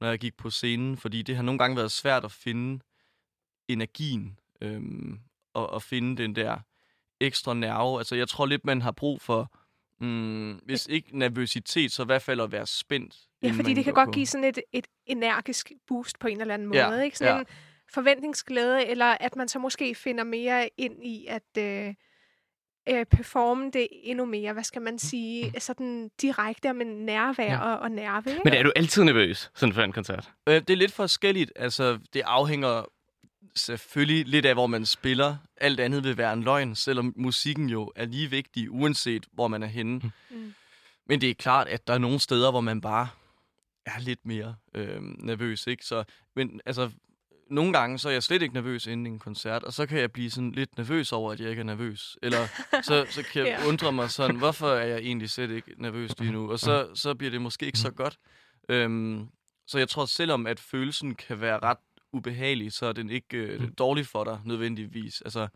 når 0.00 0.08
jeg 0.08 0.18
gik 0.18 0.36
på 0.36 0.50
scenen, 0.50 0.96
fordi 0.96 1.22
det 1.22 1.36
har 1.36 1.42
nogle 1.42 1.58
gange 1.58 1.76
været 1.76 1.92
svært 1.92 2.24
at 2.24 2.32
finde 2.32 2.80
energien 3.68 4.38
øhm, 4.60 5.20
og, 5.54 5.70
og 5.70 5.82
finde 5.82 6.22
den 6.22 6.36
der 6.36 6.58
ekstra 7.20 7.54
nerve. 7.54 7.98
Altså, 7.98 8.16
jeg 8.16 8.28
tror 8.28 8.46
lidt, 8.46 8.64
man 8.64 8.82
har 8.82 8.92
brug 8.92 9.20
for, 9.20 9.52
mm, 10.00 10.52
hvis 10.52 10.86
ikke 10.86 11.18
nervøsitet, 11.18 11.92
så 11.92 12.02
i 12.02 12.06
hvert 12.06 12.22
fald 12.22 12.40
at 12.40 12.52
være 12.52 12.66
spændt. 12.66 13.16
ja, 13.42 13.50
fordi 13.50 13.74
det 13.74 13.84
kan 13.84 13.94
godt 13.94 14.06
på. 14.06 14.12
give 14.12 14.26
sådan 14.26 14.44
et, 14.44 14.58
et 14.72 14.86
energisk 15.06 15.72
boost 15.86 16.18
på 16.18 16.28
en 16.28 16.40
eller 16.40 16.54
anden 16.54 16.68
måde. 16.68 16.78
Ja, 16.78 17.00
Ikke? 17.00 17.18
Sådan 17.18 17.34
ja. 17.34 17.40
en 17.40 17.46
forventningsglæde, 17.92 18.86
eller 18.86 19.16
at 19.20 19.36
man 19.36 19.48
så 19.48 19.58
måske 19.58 19.94
finder 19.94 20.24
mere 20.24 20.70
ind 20.76 21.04
i 21.04 21.26
at 21.26 21.58
øh, 21.58 21.94
øh, 22.90 23.06
performe 23.06 23.70
det 23.70 23.88
endnu 24.02 24.24
mere, 24.24 24.52
hvad 24.52 24.64
skal 24.64 24.82
man 24.82 24.98
sige, 24.98 25.52
sådan 25.60 26.10
direkte 26.22 26.72
med 26.72 26.86
nærvær 26.86 27.44
Ja. 27.44 27.58
og, 27.58 27.78
og 27.78 27.90
nerve. 27.90 28.30
Ikke? 28.30 28.40
Men 28.44 28.54
er 28.54 28.62
du 28.62 28.72
altid 28.76 29.04
nervøs 29.04 29.50
sådan 29.54 29.72
for 29.74 29.82
en 29.82 29.92
koncert? 29.92 30.30
Øh, 30.48 30.54
det 30.54 30.70
er 30.70 30.76
lidt 30.76 30.92
forskelligt. 30.92 31.52
Altså, 31.56 31.98
det 32.12 32.22
afhænger 32.24 32.84
selvfølgelig 33.56 34.26
lidt 34.26 34.46
af, 34.46 34.54
hvor 34.54 34.66
man 34.66 34.86
spiller. 34.86 35.36
Alt 35.56 35.80
andet 35.80 36.04
vil 36.04 36.16
være 36.16 36.32
en 36.32 36.42
løgn, 36.42 36.74
selvom 36.74 37.12
musikken 37.16 37.68
jo 37.68 37.92
er 37.96 38.04
lige 38.04 38.30
vigtig, 38.30 38.70
uanset 38.70 39.26
hvor 39.32 39.48
man 39.48 39.62
er 39.62 39.66
henne. 39.66 40.00
Mm. 40.30 40.54
Men 41.06 41.20
det 41.20 41.30
er 41.30 41.34
klart, 41.34 41.68
at 41.68 41.86
der 41.86 41.94
er 41.94 41.98
nogle 41.98 42.18
steder, 42.20 42.50
hvor 42.50 42.60
man 42.60 42.80
bare 42.80 43.08
er 43.86 44.00
lidt 44.00 44.26
mere 44.26 44.54
øh, 44.74 45.00
nervøs, 45.00 45.66
ikke? 45.66 45.84
Så, 45.84 46.04
men 46.36 46.60
altså, 46.66 46.90
nogle 47.50 47.72
gange, 47.72 47.98
så 47.98 48.08
er 48.08 48.12
jeg 48.12 48.22
slet 48.22 48.42
ikke 48.42 48.54
nervøs 48.54 48.86
inden 48.86 49.06
en 49.06 49.18
koncert, 49.18 49.62
og 49.64 49.72
så 49.72 49.86
kan 49.86 49.98
jeg 50.00 50.12
blive 50.12 50.30
sådan 50.30 50.52
lidt 50.52 50.76
nervøs 50.76 51.12
over, 51.12 51.32
at 51.32 51.40
jeg 51.40 51.50
ikke 51.50 51.60
er 51.60 51.64
nervøs. 51.64 52.18
Eller 52.22 52.46
så, 52.82 53.06
så 53.10 53.22
kan 53.32 53.46
jeg 53.46 53.58
Ja. 53.62 53.68
undre 53.68 53.92
mig 53.92 54.10
sådan, 54.10 54.36
hvorfor 54.36 54.68
er 54.68 54.86
jeg 54.86 54.98
egentlig 54.98 55.30
slet 55.30 55.50
ikke 55.50 55.74
nervøs 55.78 56.18
lige 56.18 56.32
nu? 56.32 56.50
Og 56.50 56.58
så, 56.58 56.88
så 56.94 57.14
bliver 57.14 57.30
det 57.30 57.40
måske 57.42 57.66
ikke 57.66 57.78
så 57.78 57.90
godt. 57.90 58.18
Øhm, 58.68 59.28
så 59.66 59.78
jeg 59.78 59.88
tror, 59.88 60.06
selvom 60.06 60.46
at 60.46 60.60
følelsen 60.60 61.14
kan 61.14 61.40
være 61.40 61.58
ret 61.58 61.78
ubehagelig, 62.12 62.72
så 62.72 62.86
er 62.86 62.92
den 62.92 63.10
ikke 63.10 63.36
øh, 63.36 63.68
dårlig 63.78 64.06
for 64.06 64.24
dig 64.24 64.40
nødvendigvis. 64.44 65.20
Altså, 65.20 65.48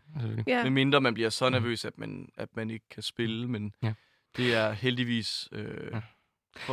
Ja. 0.47 0.63
medmindre 0.63 1.01
man 1.01 1.13
bliver 1.13 1.29
så 1.29 1.49
nervøs, 1.49 1.85
at 1.85 1.97
man, 1.97 2.29
at 2.37 2.49
man 2.55 2.69
ikke 2.69 2.85
kan 2.91 3.03
spille, 3.03 3.47
men 3.47 3.73
Ja. 3.83 3.93
det 4.37 4.53
er 4.55 4.71
heldigvis 4.71 5.49
øh, 5.51 5.87
Ja. 5.93 6.01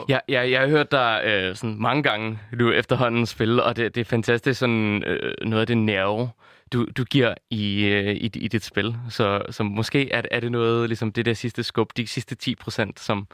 Ja, 0.08 0.18
ja, 0.28 0.50
jeg 0.50 0.60
har 0.60 0.68
hørt 0.68 0.90
dig 0.92 1.22
øh, 1.24 1.56
sådan 1.56 1.76
mange 1.78 2.02
gange 2.02 2.38
du 2.60 2.70
efterhånden 2.72 3.26
spille, 3.26 3.62
og 3.62 3.76
det, 3.76 3.94
det 3.94 4.00
er 4.00 4.04
fantastisk 4.04 4.60
sådan 4.60 5.02
øh, 5.06 5.34
noget 5.42 5.60
af 5.60 5.66
det 5.66 5.78
nerve, 5.78 6.30
du, 6.72 6.86
du 6.96 7.04
giver 7.04 7.34
i, 7.50 7.84
øh, 7.84 8.14
i, 8.14 8.30
i 8.34 8.48
dit 8.48 8.64
spil. 8.64 8.96
Så, 9.08 9.42
så 9.50 9.62
måske 9.62 10.12
er, 10.12 10.22
er 10.30 10.40
det 10.40 10.52
noget, 10.52 10.88
ligesom 10.88 11.12
det 11.12 11.24
der 11.26 11.34
sidste 11.34 11.62
skub, 11.62 11.90
de 11.96 12.06
sidste 12.06 12.34
10 12.34 12.54
procent, 12.54 13.00
som, 13.00 13.26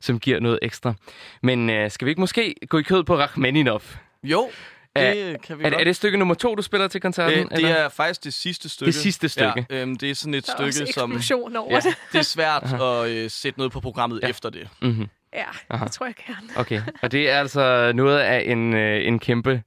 som 0.00 0.20
giver 0.20 0.40
noget 0.40 0.58
ekstra. 0.62 0.94
Men 1.42 1.70
øh, 1.70 1.90
skal 1.90 2.04
vi 2.06 2.10
ikke 2.10 2.20
måske 2.20 2.54
gå 2.68 2.78
i 2.78 2.82
kød 2.82 3.04
på 3.04 3.16
Rachmaninov? 3.16 3.82
Jo, 4.24 4.50
det 4.96 5.32
Er- 5.32 5.38
kan 5.38 5.58
vi 5.58 5.64
Er, 5.64 5.70
godt. 5.70 5.80
er 5.80 5.84
det 5.84 5.96
stykke 5.96 6.18
nummer 6.18 6.34
to, 6.34 6.54
du 6.54 6.62
spiller 6.62 6.88
til 6.88 7.00
koncerten? 7.00 7.38
Øh, 7.38 7.44
det 7.50 7.56
eller? 7.56 7.68
er 7.70 7.88
faktisk 7.88 8.24
det 8.24 8.34
sidste 8.34 8.68
stykke. 8.68 8.86
Det 8.86 8.94
sidste 8.94 9.28
stykke. 9.28 9.66
Ja, 9.70 9.82
øhm, 9.82 9.96
det 9.96 10.10
er 10.10 10.14
sådan 10.14 10.34
et 10.34 10.46
Der 10.46 10.52
er 10.58 10.66
også 10.66 10.76
stykke, 10.76 10.92
som... 10.92 11.36
over 11.56 11.70
Ja, 11.70 11.76
det. 11.76 11.96
det 12.12 12.18
er 12.18 12.22
svært 12.22 12.62
at 12.82 13.10
øh, 13.10 13.30
sætte 13.30 13.58
noget 13.58 13.72
på 13.72 13.80
programmet 13.80 14.20
ja. 14.22 14.28
efter 14.28 14.50
det. 14.50 14.68
Mm-hmm. 14.82 15.08
Ja, 15.34 15.44
Aha. 15.70 15.84
det 15.84 15.92
tror 15.92 16.06
jeg 16.06 16.14
gerne. 16.26 16.48
Okay, 16.60 16.80
og 17.02 17.12
det 17.12 17.30
er 17.30 17.38
altså 17.38 17.92
noget 17.94 18.18
af 18.18 18.42
en, 18.46 18.74
øh, 18.74 19.06
en 19.06 19.18
kæmpe 19.18 19.62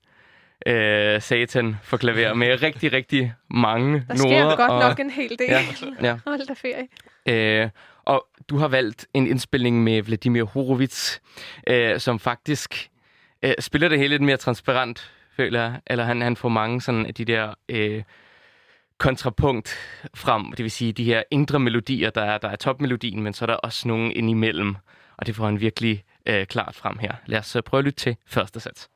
øh, 0.65 1.21
satan 1.21 1.75
for 1.83 1.97
klaver 1.97 2.33
med 2.33 2.61
rigtig, 2.61 2.93
rigtig 2.93 3.33
mange 3.49 4.05
Der 4.09 4.15
sker 4.15 4.43
noder. 4.43 4.55
godt 4.55 4.71
og, 4.71 4.79
nok 4.79 4.99
en 4.99 5.09
hel 5.09 5.29
del. 5.29 5.47
Ja, 5.49 5.61
ja. 6.01 6.17
Hold 6.27 6.47
da 6.47 6.53
ferie. 6.53 6.87
Øh, 7.63 7.69
og 8.05 8.27
du 8.49 8.57
har 8.57 8.67
valgt 8.67 9.05
en 9.13 9.27
indspilning 9.27 9.83
med 9.83 10.01
Vladimir 10.01 10.43
Horowitz, 10.43 11.19
øh, 11.67 11.99
som 11.99 12.19
faktisk 12.19 12.89
øh, 13.43 13.53
spiller 13.59 13.89
det 13.89 13.97
hele 13.99 14.09
lidt 14.09 14.21
mere 14.21 14.37
transparent, 14.37 15.11
føler 15.35 15.61
jeg. 15.61 15.79
Eller 15.87 16.03
han, 16.03 16.21
han 16.21 16.35
får 16.35 16.49
mange 16.49 16.81
sådan 16.81 17.05
af 17.05 17.13
de 17.13 17.25
der 17.25 17.53
øh, 17.69 18.03
kontrapunkt 18.97 19.77
frem. 20.15 20.51
Det 20.51 20.63
vil 20.63 20.71
sige 20.71 20.93
de 20.93 21.03
her 21.03 21.23
indre 21.31 21.59
melodier, 21.59 22.09
der 22.09 22.21
er, 22.21 22.37
der 22.37 22.49
er 22.49 22.55
topmelodien, 22.55 23.21
men 23.23 23.33
så 23.33 23.45
er 23.45 23.47
der 23.47 23.53
også 23.55 23.87
nogle 23.87 24.13
indimellem. 24.13 24.75
Og 25.17 25.25
det 25.25 25.35
får 25.35 25.45
han 25.45 25.59
virkelig 25.59 26.03
øh, 26.25 26.47
klart 26.47 26.75
frem 26.75 26.97
her. 26.97 27.11
Lad 27.25 27.39
os 27.39 27.55
øh, 27.55 27.63
prøve 27.63 27.79
at 27.79 27.85
lytte 27.85 27.99
til 27.99 28.17
første 28.25 28.59
sats. 28.59 28.89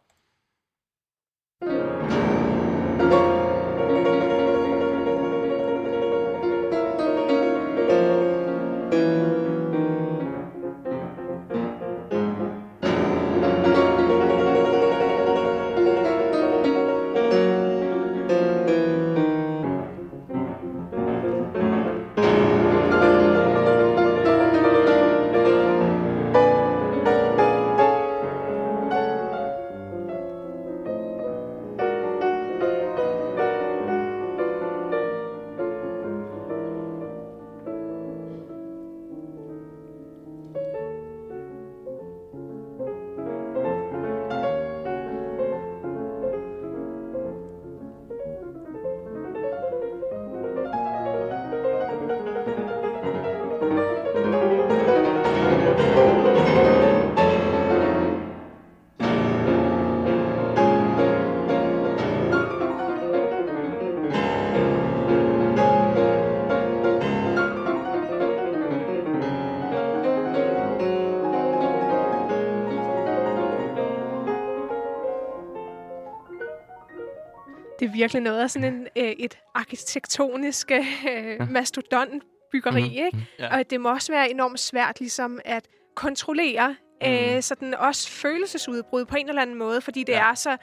Virkelig 78.00 78.22
noget 78.22 78.40
af 78.42 78.52
sådan 78.52 78.74
en, 78.74 78.88
øh, 78.98 79.04
et 79.20 79.38
arkitektonisk 79.56 80.72
øh, 80.72 81.52
mastodontbyggeri, 81.52 82.82
Mhm. 82.82 82.90
mm-hmm. 82.92 83.06
ikke? 83.06 83.28
Ja. 83.40 83.58
Og 83.58 83.70
det 83.70 83.82
må 83.82 83.90
også 83.94 84.12
være 84.12 84.32
enormt 84.32 84.60
svært 84.60 85.00
ligesom 85.00 85.40
at 85.46 85.68
kontrollere 85.96 86.76
øh, 87.08 87.42
sådan 87.42 87.74
også 87.74 88.10
følelsesudbrud 88.10 89.06
på 89.06 89.16
en 89.16 89.30
eller 89.30 89.42
anden 89.42 89.58
måde, 89.58 89.82
fordi 89.82 90.04
det 90.04 90.14
Ja. 90.14 90.30
er 90.30 90.34
så 90.34 90.58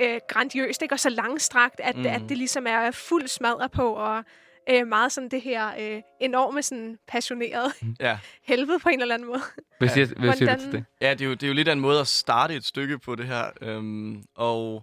øh, 0.00 0.20
grandiøst, 0.28 0.82
ikke? 0.82 0.94
Og 0.94 1.00
så 1.00 1.08
langstrakt, 1.10 1.80
at, 1.80 1.96
mm. 1.96 2.06
at 2.06 2.20
Mhm. 2.20 2.28
det 2.28 2.38
ligesom 2.38 2.66
er 2.66 2.90
fuld 2.90 3.28
smadret 3.28 3.70
på, 3.70 3.92
og 3.92 4.24
øh, 4.70 4.86
meget 4.86 5.12
sådan 5.12 5.28
det 5.28 5.40
her 5.40 5.70
øh, 5.80 6.02
enorme 6.20 6.62
sådan 6.62 6.98
passionerede 7.08 7.72
Ja. 8.00 8.18
helvede 8.50 8.78
på 8.78 8.88
en 8.88 9.00
eller 9.02 9.14
anden 9.14 9.28
måde. 9.28 9.40
Hvad 9.78 9.88
Ja. 9.88 9.94
siger, 9.94 10.06
hvad 10.20 10.32
siger 10.32 10.54
du 10.56 10.60
til 10.62 10.72
det? 10.72 10.84
Ja, 11.00 11.10
det 11.14 11.20
er, 11.20 11.26
jo, 11.26 11.32
det 11.34 11.42
er 11.42 11.48
jo 11.48 11.54
lidt 11.54 11.68
af 11.68 11.72
en 11.72 11.80
måde 11.80 12.00
at 12.00 12.06
starte 12.06 12.54
et 12.54 12.64
stykke 12.64 12.98
på 12.98 13.14
det 13.14 13.26
her. 13.26 13.44
Øhm, 13.60 14.22
og 14.36 14.82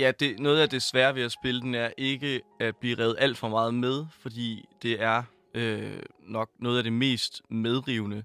ja, 0.00 0.10
det, 0.20 0.38
noget 0.40 0.60
af 0.60 0.68
det 0.68 0.82
svære 0.82 1.14
ved 1.14 1.22
at 1.22 1.32
spille 1.32 1.60
den 1.60 1.74
er 1.74 1.90
ikke 1.98 2.40
at 2.60 2.76
blive 2.76 2.98
revet 2.98 3.16
alt 3.18 3.38
for 3.38 3.48
meget 3.48 3.74
med, 3.74 4.06
fordi 4.20 4.64
det 4.82 5.02
er 5.02 5.22
øh, 5.54 6.02
nok 6.22 6.50
noget 6.58 6.78
af 6.78 6.84
det 6.84 6.92
mest 6.92 7.42
medrivende 7.50 8.24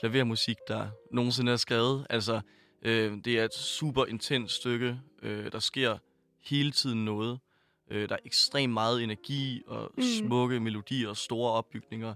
klavermusik, 0.00 0.56
der 0.68 0.86
nogensinde 1.12 1.52
er 1.52 1.56
skrevet. 1.56 2.06
Altså, 2.10 2.40
øh, 2.82 3.12
det 3.24 3.38
er 3.40 3.44
et 3.44 3.54
super 3.54 4.06
intens 4.06 4.52
stykke. 4.52 5.00
Øh, 5.22 5.52
der 5.52 5.58
sker 5.58 5.98
hele 6.44 6.70
tiden 6.72 7.04
noget. 7.04 7.38
Øh, 7.90 8.08
der 8.08 8.14
er 8.14 8.18
ekstremt 8.24 8.72
meget 8.72 9.02
energi 9.02 9.62
og 9.66 9.90
Mm. 9.96 10.02
smukke 10.02 10.60
melodier 10.60 11.08
og 11.08 11.16
store 11.16 11.52
opbygninger. 11.52 12.14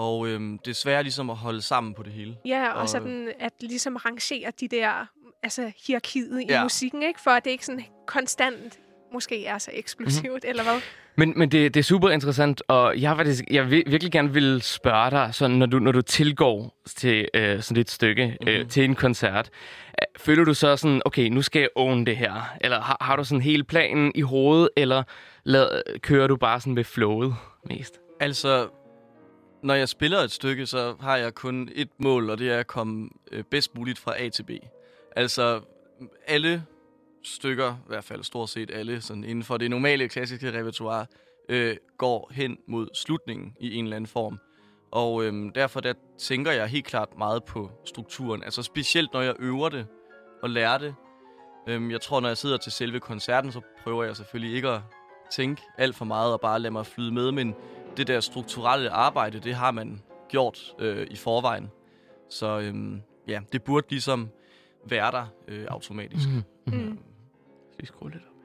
Og 0.00 0.28
øh, 0.28 0.40
det 0.64 0.70
er 0.70 0.74
svært 0.74 1.04
ligesom 1.04 1.30
at 1.30 1.36
holde 1.36 1.62
sammen 1.62 1.94
på 1.94 2.02
det 2.02 2.12
hele. 2.12 2.36
Ja, 2.44 2.68
og, 2.72 2.80
Og- 2.80 2.88
sådan 2.88 3.32
at 3.40 3.52
ligesom 3.60 3.96
rangere 3.96 4.50
de 4.60 4.68
der, 4.68 5.06
altså 5.42 5.72
hierarkiet 5.86 6.40
i 6.42 6.46
Ja. 6.48 6.62
musikken, 6.62 7.02
ikke? 7.02 7.20
For 7.20 7.30
at 7.30 7.44
det 7.44 7.50
ikke 7.50 7.66
sådan 7.66 7.84
konstant 8.06 8.78
måske 9.12 9.46
er 9.46 9.58
så 9.58 9.70
eksplosivt, 9.74 10.22
Mhm. 10.24 10.32
mm-hmm. 10.32 10.48
eller 10.48 10.62
hvad? 10.62 10.80
Men, 11.16 11.32
men 11.36 11.50
det, 11.50 11.74
det 11.74 11.80
er 11.80 11.84
super 11.84 12.10
interessant, 12.10 12.62
og 12.68 13.00
jeg, 13.00 13.10
har 13.10 13.16
faktisk, 13.16 13.44
jeg 13.50 13.70
vil, 13.70 13.82
virkelig 13.86 14.12
gerne 14.12 14.32
vil 14.32 14.62
spørge 14.62 15.10
dig, 15.10 15.28
sådan, 15.32 15.56
når, 15.56 15.66
du, 15.66 15.78
når 15.78 15.92
du 15.92 16.02
tilgår 16.02 16.80
til 16.96 17.28
øh, 17.34 17.62
sådan 17.62 17.80
et 17.80 17.90
stykke, 17.90 18.26
mm-hmm. 18.26 18.48
øh, 18.48 18.60
Mhm. 18.60 18.68
til 18.68 18.84
en 18.84 18.94
koncert, 18.94 19.50
øh, 19.88 20.20
føler 20.20 20.44
du 20.44 20.54
så 20.54 20.76
sådan, 20.76 21.02
okay, 21.04 21.28
nu 21.28 21.42
skal 21.42 21.60
jeg 21.60 21.68
own 21.76 22.06
det 22.06 22.16
her? 22.16 22.56
Eller 22.60 22.80
har, 22.80 22.96
har 23.00 23.16
du 23.16 23.24
sådan 23.24 23.42
hele 23.42 23.64
planen 23.64 24.12
i 24.14 24.20
hovedet, 24.20 24.68
eller 24.76 25.02
lad, 25.44 25.98
kører 26.00 26.26
du 26.26 26.36
bare 26.36 26.60
sådan 26.60 26.76
ved 26.76 26.84
flowet 26.84 27.34
mest? 27.68 27.98
Altså, 28.20 28.68
når 29.62 29.74
jeg 29.74 29.88
spiller 29.88 30.18
et 30.18 30.30
stykke, 30.30 30.66
så 30.66 30.94
har 31.00 31.16
jeg 31.16 31.34
kun 31.34 31.68
et 31.74 31.88
mål, 31.98 32.30
og 32.30 32.38
det 32.38 32.50
er 32.50 32.58
at 32.58 32.66
komme 32.66 33.08
øh, 33.32 33.44
bedst 33.44 33.74
muligt 33.74 33.98
fra 33.98 34.22
A 34.22 34.28
til 34.28 34.42
B. 34.42 34.50
Altså, 35.16 35.60
alle 36.26 36.64
stykker, 37.24 37.72
i 37.72 37.88
hvert 37.88 38.04
fald 38.04 38.24
stort 38.24 38.50
set 38.50 38.70
alle, 38.70 39.00
sådan 39.00 39.24
inden 39.24 39.44
for 39.44 39.56
det 39.56 39.70
normale 39.70 40.08
klassiske 40.08 40.58
repertoire, 40.58 41.06
øh, 41.48 41.76
går 41.98 42.30
hen 42.32 42.58
mod 42.68 42.88
slutningen 42.94 43.56
i 43.60 43.74
en 43.74 43.84
eller 43.84 43.96
anden 43.96 44.08
form. 44.08 44.38
Og 44.90 45.24
øh, 45.24 45.54
derfor 45.54 45.80
der 45.80 45.92
tænker 46.18 46.52
jeg 46.52 46.66
helt 46.66 46.86
klart 46.86 47.08
meget 47.18 47.44
på 47.44 47.70
strukturen. 47.84 48.42
Altså 48.42 48.62
specielt 48.62 49.12
når 49.12 49.20
jeg 49.20 49.34
øver 49.38 49.68
det 49.68 49.86
og 50.42 50.50
lærer 50.50 50.78
det. 50.78 50.94
Øh, 51.68 51.92
jeg 51.92 52.00
tror, 52.00 52.20
når 52.20 52.28
jeg 52.28 52.36
sidder 52.36 52.56
til 52.56 52.72
selve 52.72 53.00
koncerten, 53.00 53.52
så 53.52 53.60
prøver 53.82 54.04
jeg 54.04 54.16
selvfølgelig 54.16 54.56
ikke 54.56 54.68
at 54.68 54.80
tænke 55.30 55.62
alt 55.78 55.96
for 55.96 56.04
meget 56.04 56.32
og 56.32 56.40
bare 56.40 56.58
lade 56.60 56.72
mig 56.72 56.86
flyde 56.86 57.12
med, 57.12 57.32
men 57.32 57.54
det 58.00 58.06
der 58.06 58.20
strukturelle 58.20 58.90
arbejde, 58.90 59.40
det 59.40 59.54
har 59.54 59.70
man 59.70 60.02
gjort 60.28 60.74
øh, 60.78 61.06
i 61.10 61.16
forvejen. 61.16 61.70
Så 62.28 62.58
øhm, 62.58 63.02
ja, 63.28 63.40
det 63.52 63.62
burde 63.62 63.86
ligesom 63.90 64.28
være 64.84 65.10
der 65.10 65.26
øh, 65.48 65.66
automatisk. 65.68 66.28
Mm. 66.28 66.74
Mm. 66.74 66.98
Skal 67.72 67.82
vi 67.82 67.86
skrue 67.86 68.10
lidt 68.10 68.22
op? 68.22 68.39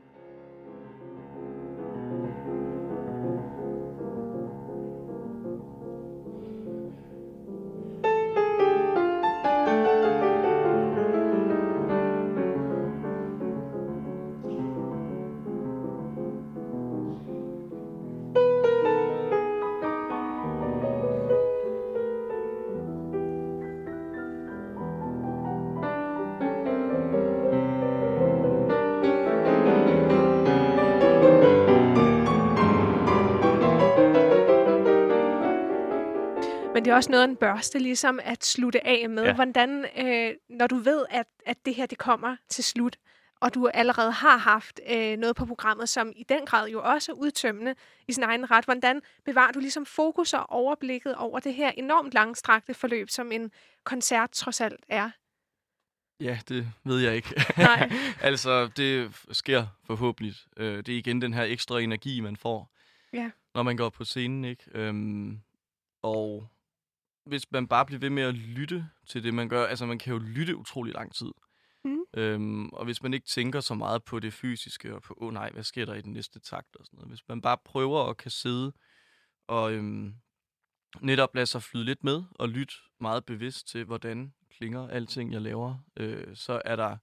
Er 36.96 36.98
også 36.98 37.12
noget 37.12 37.24
af 37.24 37.28
en 37.28 37.36
børste, 37.36 37.80
ligesom 37.80 38.20
at 38.24 38.46
slutte 38.46 38.88
af 38.88 39.10
med. 39.10 39.24
Ja. 39.24 39.34
Hvordan, 39.34 39.86
øh, 39.98 40.34
når 40.50 40.68
du 40.68 40.76
ved, 40.76 41.06
at, 41.10 41.28
at 41.46 41.66
det 41.66 41.76
her 41.76 41.86
det 41.86 41.98
kommer 41.98 42.36
til 42.50 42.64
slut, 42.64 42.98
og 43.40 43.54
du 43.54 43.68
allerede 43.68 44.12
har 44.12 44.38
haft 44.38 44.80
øh, 44.92 45.18
noget 45.18 45.36
på 45.36 45.46
programmet, 45.46 45.90
som 45.90 46.12
i 46.16 46.24
den 46.30 46.46
grad 46.46 46.70
jo 46.70 46.82
også 46.84 47.12
er 47.12 47.16
udtømmende 47.16 47.76
i 48.08 48.14
sin 48.14 48.24
egen 48.24 48.52
ret, 48.52 48.66
hvordan 48.66 49.02
bevarer 49.26 49.52
du 49.52 49.60
ligesom 49.60 49.86
fokus 49.86 50.34
og 50.34 50.50
overblikket 50.50 51.16
over 51.16 51.40
det 51.40 51.54
her 51.54 51.72
enormt 51.72 52.14
langstrakte 52.14 52.74
forløb, 52.74 53.10
som 53.10 53.32
en 53.32 53.52
koncert 53.84 54.32
trods 54.32 54.62
alt 54.62 54.86
er? 54.90 55.10
Ja, 56.20 56.40
det 56.50 56.68
ved 56.84 57.00
jeg 57.00 57.16
ikke. 57.16 57.44
Nej. 57.58 57.92
altså, 58.22 58.68
det 58.78 59.16
sker 59.32 59.68
forhåbentlig. 59.88 60.36
Øh, 60.58 60.78
det 60.78 60.90
er 60.90 60.98
igen 60.98 61.22
den 61.22 61.34
her 61.34 61.44
ekstra 61.44 61.80
energi, 61.80 62.20
man 62.20 62.36
får, 62.38 62.72
Ja. 63.14 63.30
når 63.56 63.64
man 63.64 63.78
går 63.78 63.90
på 63.90 64.04
scenen, 64.04 64.46
ikke? 64.46 64.64
Øhm, 64.72 65.40
og 66.02 66.48
hvis 67.26 67.52
man 67.52 67.68
bare 67.68 67.86
bliver 67.86 68.00
ved 68.00 68.10
med 68.10 68.24
at 68.24 68.36
lytte 68.36 68.90
til 69.08 69.24
det, 69.24 69.34
man 69.34 69.50
gør, 69.50 69.66
altså 69.66 69.86
man 69.86 70.00
kan 70.00 70.14
jo 70.14 70.20
lytte 70.20 70.56
utrolig 70.56 70.94
lang 70.94 71.16
tid. 71.16 71.32
Mm. 71.86 71.98
Øhm, 72.14 72.70
og 72.70 72.86
hvis 72.86 73.04
man 73.04 73.14
ikke 73.14 73.28
tænker 73.28 73.60
så 73.60 73.74
meget 73.74 74.04
på 74.04 74.20
det 74.20 74.34
fysiske, 74.34 74.96
og 74.96 75.02
på, 75.02 75.14
åh 75.22 75.28
oh, 75.28 75.34
nej, 75.34 75.50
hvad 75.52 75.64
sker 75.64 75.86
der 75.86 75.94
i 75.94 76.02
den 76.02 76.14
næste 76.14 76.40
takt 76.40 76.76
og 76.76 76.86
sådan 76.86 76.98
noget. 76.98 77.10
Hvis 77.12 77.28
man 77.28 77.42
bare 77.42 77.58
prøver 77.66 78.10
at 78.10 78.18
kan 78.18 78.32
sidde 78.32 78.74
og 79.48 79.74
øhm, 79.74 80.14
netop 81.02 81.36
lade 81.36 81.46
sig 81.46 81.64
flyde 81.64 81.86
lidt 81.86 82.04
med, 82.04 82.24
og 82.32 82.50
lytte 82.50 82.74
meget 83.00 83.26
bevidst 83.26 83.68
til, 83.68 83.84
hvordan 83.84 84.34
klinger 84.58 84.88
alting, 84.88 85.34
jeg 85.34 85.42
laver, 85.42 85.78
øh, 85.98 86.36
så 86.36 86.62
er 86.66 86.76
der 86.76 86.98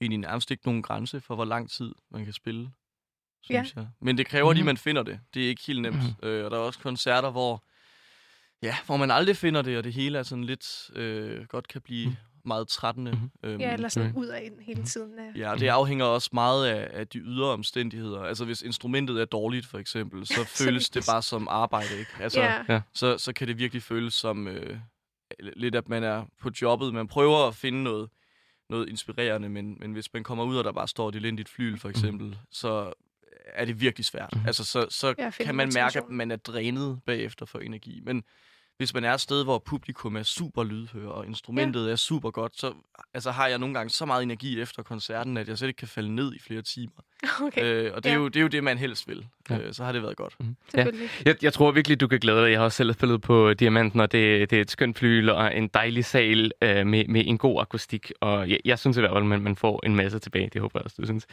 egentlig 0.00 0.18
nærmest 0.18 0.50
ikke 0.50 0.66
nogen 0.66 0.82
grænse 0.82 1.20
for, 1.20 1.34
hvor 1.34 1.44
lang 1.44 1.70
tid 1.70 1.94
man 2.10 2.24
kan 2.24 2.32
spille, 2.32 2.70
synes 3.42 3.76
jeg. 3.76 3.88
Men 4.00 4.18
det 4.18 4.26
kræver 4.26 4.52
lige, 4.52 4.62
Mhm. 4.62 4.68
at 4.68 4.72
man 4.72 4.76
finder 4.76 5.02
det. 5.02 5.20
Det 5.34 5.44
er 5.44 5.48
ikke 5.48 5.62
helt 5.66 5.82
nemt. 5.82 5.96
Mhm. 5.96 6.28
Øh, 6.28 6.44
og 6.44 6.50
der 6.50 6.56
er 6.56 6.60
også 6.62 6.78
koncerter, 6.80 7.30
hvor, 7.30 7.64
ja, 8.62 8.76
hvor 8.86 8.96
man 8.96 9.10
aldrig 9.10 9.36
finder 9.36 9.62
det, 9.62 9.78
og 9.78 9.84
det 9.84 9.92
hele 9.92 10.18
er 10.18 10.22
sådan 10.22 10.44
lidt, 10.44 10.90
øh, 10.94 11.44
godt 11.46 11.68
kan 11.68 11.80
blive 11.80 12.06
Mhm. 12.06 12.16
meget 12.44 12.68
trættende. 12.68 13.12
Mhm. 13.12 13.30
Øhm, 13.42 13.60
Ja, 13.60 13.72
eller 13.72 13.88
sådan 13.88 14.08
okay. 14.10 14.18
ud 14.20 14.26
af 14.26 14.42
ind 14.44 14.60
hele 14.60 14.82
tiden. 14.84 15.12
Øh. 15.18 15.38
Ja, 15.38 15.50
og 15.52 15.60
det 15.60 15.68
afhænger 15.68 16.04
også 16.04 16.30
meget 16.32 16.66
af, 16.66 16.90
af 17.00 17.08
de 17.08 17.18
ydre 17.18 17.46
omstændigheder. 17.50 18.20
Altså, 18.20 18.44
hvis 18.44 18.62
instrumentet 18.62 19.20
er 19.20 19.24
dårligt, 19.24 19.66
for 19.66 19.78
eksempel, 19.78 20.26
så 20.26 20.44
føles 20.64 20.90
det 20.90 21.04
bare 21.08 21.22
som 21.22 21.48
arbejde, 21.50 21.98
ikke? 21.98 22.10
Altså, 22.20 22.40
Ja. 22.68 22.80
så, 22.94 23.18
så 23.18 23.32
kan 23.32 23.48
det 23.48 23.58
virkelig 23.58 23.82
føles 23.82 24.14
som 24.14 24.48
øh, 24.48 24.78
lidt, 25.56 25.74
at 25.74 25.88
man 25.88 26.02
er 26.04 26.24
på 26.40 26.50
jobbet. 26.62 26.94
Man 26.94 27.08
prøver 27.08 27.48
at 27.48 27.54
finde 27.54 27.82
noget, 27.82 28.08
noget 28.70 28.88
inspirerende, 28.88 29.48
men, 29.48 29.76
men 29.80 29.92
hvis 29.92 30.12
man 30.12 30.24
kommer 30.24 30.44
ud, 30.44 30.56
og 30.56 30.64
der 30.64 30.72
bare 30.72 30.88
står 30.88 31.08
et 31.08 31.14
elendigt 31.16 31.48
flyl, 31.48 31.78
for 31.78 31.88
eksempel, 31.88 32.26
mm. 32.26 32.34
så 32.50 32.92
er 33.54 33.64
det 33.64 33.80
virkelig 33.80 34.04
svært. 34.04 34.30
Mhm. 34.36 34.46
Altså, 34.46 34.64
så, 34.64 34.86
så 34.90 35.14
Ja, 35.18 35.30
kan 35.30 35.54
man 35.54 35.70
mærke, 35.74 35.98
at 35.98 36.08
man 36.08 36.30
er 36.30 36.36
drænet 36.36 37.00
bagefter 37.06 37.46
for 37.46 37.58
energi. 37.58 38.00
Men 38.04 38.24
hvis 38.78 38.94
man 38.94 39.04
er 39.04 39.14
et 39.14 39.20
sted, 39.20 39.44
hvor 39.44 39.58
publikum 39.66 40.16
er 40.16 40.22
super 40.22 40.64
lydhør, 40.64 41.08
og 41.08 41.26
instrumentet 41.26 41.86
ja. 41.86 41.92
er 41.92 41.96
super 41.96 42.30
godt, 42.30 42.58
så 42.60 42.72
altså, 43.14 43.30
har 43.30 43.46
jeg 43.46 43.58
nogle 43.58 43.74
gange 43.74 43.90
så 43.90 44.04
meget 44.06 44.22
energi 44.22 44.60
efter 44.60 44.82
koncerten, 44.82 45.36
at 45.36 45.48
jeg 45.48 45.58
slet 45.58 45.68
ikke 45.68 45.78
kan 45.78 45.88
falde 45.88 46.14
ned 46.14 46.34
i 46.34 46.38
flere 46.38 46.62
timer. 46.62 46.92
Okay, 47.42 47.64
Øh, 47.64 47.92
og 47.94 48.04
det 48.04 48.10
er, 48.10 48.14
Ja. 48.14 48.20
jo, 48.20 48.28
det 48.28 48.36
er 48.36 48.40
jo 48.42 48.48
det, 48.48 48.64
man 48.64 48.78
helst 48.78 49.08
vil. 49.08 49.26
Ja. 49.50 49.54
Ja. 49.56 49.60
Øh, 49.62 49.72
så 49.74 49.84
har 49.84 49.92
det 49.92 50.02
været 50.02 50.16
godt. 50.16 50.36
selvfølgelig. 50.74 51.08
Jeg, 51.24 51.36
jeg 51.42 51.52
tror 51.52 51.70
virkelig, 51.70 52.00
du 52.00 52.06
kan 52.08 52.18
glæde 52.20 52.42
dig. 52.44 52.50
Jeg 52.50 52.58
har 52.58 52.64
også 52.64 52.76
selv 52.76 52.92
spillet 52.92 53.20
på 53.22 53.54
Diamanten, 53.54 54.00
og 54.00 54.12
det, 54.12 54.50
det 54.50 54.56
er 54.56 54.60
et 54.60 54.70
skønt 54.70 54.98
flyl 54.98 55.28
og 55.28 55.56
en 55.56 55.68
dejlig 55.68 56.04
sal 56.04 56.52
øh, 56.62 56.86
med, 56.86 57.04
med 57.08 57.22
en 57.26 57.38
god 57.38 57.60
akustik. 57.60 58.12
Og 58.20 58.50
jeg, 58.50 58.58
jeg 58.64 58.78
synes 58.78 58.96
i 58.96 59.00
hvert 59.00 59.10
fald, 59.10 59.22
at 59.22 59.26
man, 59.28 59.40
man 59.42 59.56
får 59.56 59.86
en 59.86 59.96
masse 59.96 60.18
tilbage. 60.18 60.50
Det 60.52 60.60
håber 60.60 60.78
jeg 60.80 60.84
også, 60.84 60.96
du 61.00 61.06
synes. 61.06 61.26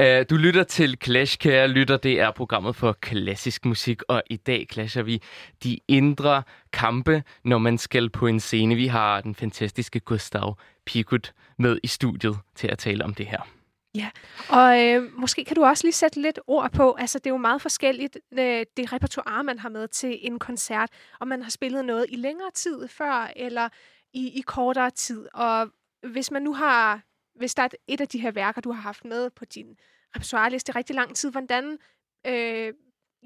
Øh, 0.00 0.24
du 0.30 0.36
lytter 0.36 0.64
til 0.64 0.96
Clash, 1.04 1.38
kære 1.38 1.68
lytter. 1.68 1.96
Det 1.96 2.20
er 2.20 2.30
programmet 2.30 2.76
for 2.76 2.92
klassisk 2.92 3.64
musik, 3.64 4.02
og 4.08 4.22
i 4.30 4.36
dag 4.36 4.66
clasher 4.72 5.02
vi 5.02 5.22
de 5.64 5.78
indre 5.88 6.42
kampe, 6.72 7.22
når 7.44 7.58
man 7.58 7.78
skal 7.78 8.10
på 8.10 8.26
en 8.26 8.40
scene. 8.40 8.74
Vi 8.74 8.86
har 8.86 9.20
den 9.20 9.34
fantastiske 9.34 10.00
Gustav 10.00 10.56
Pikut 10.86 11.34
med 11.58 11.78
i 11.82 11.86
studiet 11.86 12.38
til 12.54 12.68
at 12.68 12.78
tale 12.78 13.04
om 13.04 13.14
det 13.14 13.26
her. 13.26 13.48
Ja, 13.94 14.10
Og 14.48 14.86
øh, 14.86 15.12
måske 15.18 15.44
kan 15.44 15.56
du 15.56 15.64
også 15.64 15.86
lige 15.86 15.92
sætte 15.92 16.22
lidt 16.22 16.40
ord 16.46 16.72
på, 16.72 16.92
altså 16.92 17.18
det 17.18 17.26
er 17.26 17.30
jo 17.30 17.36
meget 17.36 17.62
forskelligt, 17.62 18.18
øh, 18.32 18.66
det 18.76 18.92
repertoire, 18.92 19.44
man 19.44 19.58
har 19.58 19.68
med 19.68 19.88
til 19.88 20.18
en 20.22 20.38
koncert, 20.38 20.90
om 21.20 21.28
man 21.28 21.42
har 21.42 21.50
spillet 21.50 21.84
noget 21.84 22.06
i 22.08 22.16
længere 22.16 22.50
tid 22.54 22.88
før, 22.88 23.30
eller 23.36 23.68
i, 24.12 24.38
i 24.38 24.40
kortere 24.40 24.90
tid. 24.90 25.28
Og 25.34 25.68
hvis 26.02 26.30
man 26.30 26.42
nu 26.42 26.54
har, 26.54 27.02
hvis 27.34 27.54
der 27.54 27.62
er 27.62 27.68
et, 27.86 28.00
af 28.00 28.08
de 28.08 28.20
her 28.20 28.30
værker, 28.30 28.60
du 28.60 28.72
har 28.72 28.82
haft 28.82 29.04
med 29.04 29.30
på 29.30 29.44
din 29.44 29.76
repertoireliste 30.16 30.72
rigtig 30.72 30.96
lang 30.96 31.16
tid, 31.16 31.30
hvordan 31.30 31.78
øh, 32.26 32.72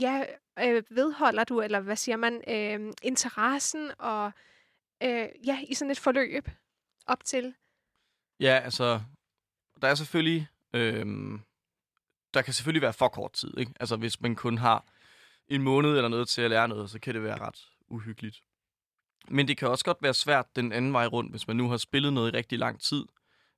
ja, 0.00 0.24
øh, 0.58 0.82
vedholder 0.90 1.44
du, 1.44 1.60
eller 1.60 1.80
hvad 1.80 1.96
siger 1.96 2.16
man, 2.16 2.34
øh, 2.48 2.92
interessen 3.02 3.90
og 3.98 4.32
øh, 5.02 5.28
ja, 5.46 5.60
i 5.68 5.74
sådan 5.74 5.90
et 5.90 5.98
forløb 5.98 6.48
op 7.06 7.24
til? 7.24 7.54
Ja, 8.40 8.60
altså, 8.64 9.00
der 9.82 9.88
er 9.88 9.94
selvfølgelig... 9.94 10.48
øh, 10.72 11.06
der 12.34 12.42
kan 12.42 12.54
selvfølgelig 12.54 12.82
være 12.82 12.92
for 12.92 13.08
kort 13.08 13.32
tid, 13.32 13.58
ikke? 13.58 13.72
Altså, 13.80 13.96
hvis 13.96 14.20
man 14.20 14.34
kun 14.36 14.58
har 14.58 14.84
en 15.48 15.62
måned 15.62 15.90
eller 15.90 16.08
noget 16.08 16.28
til 16.28 16.42
at 16.42 16.50
lære 16.50 16.68
noget, 16.68 16.90
så 16.90 16.98
kan 16.98 17.14
det 17.14 17.22
være 17.22 17.38
ret 17.38 17.68
uhyggeligt. 17.88 18.42
Men 19.28 19.48
det 19.48 19.56
kan 19.56 19.68
også 19.68 19.84
godt 19.84 20.02
være 20.02 20.14
svært 20.14 20.56
den 20.56 20.72
anden 20.72 20.92
vej 20.92 21.06
rundt, 21.06 21.30
hvis 21.30 21.46
man 21.46 21.56
nu 21.56 21.68
har 21.68 21.76
spillet 21.76 22.12
noget 22.12 22.32
i 22.32 22.36
rigtig 22.36 22.58
lang 22.58 22.80
tid, 22.80 23.04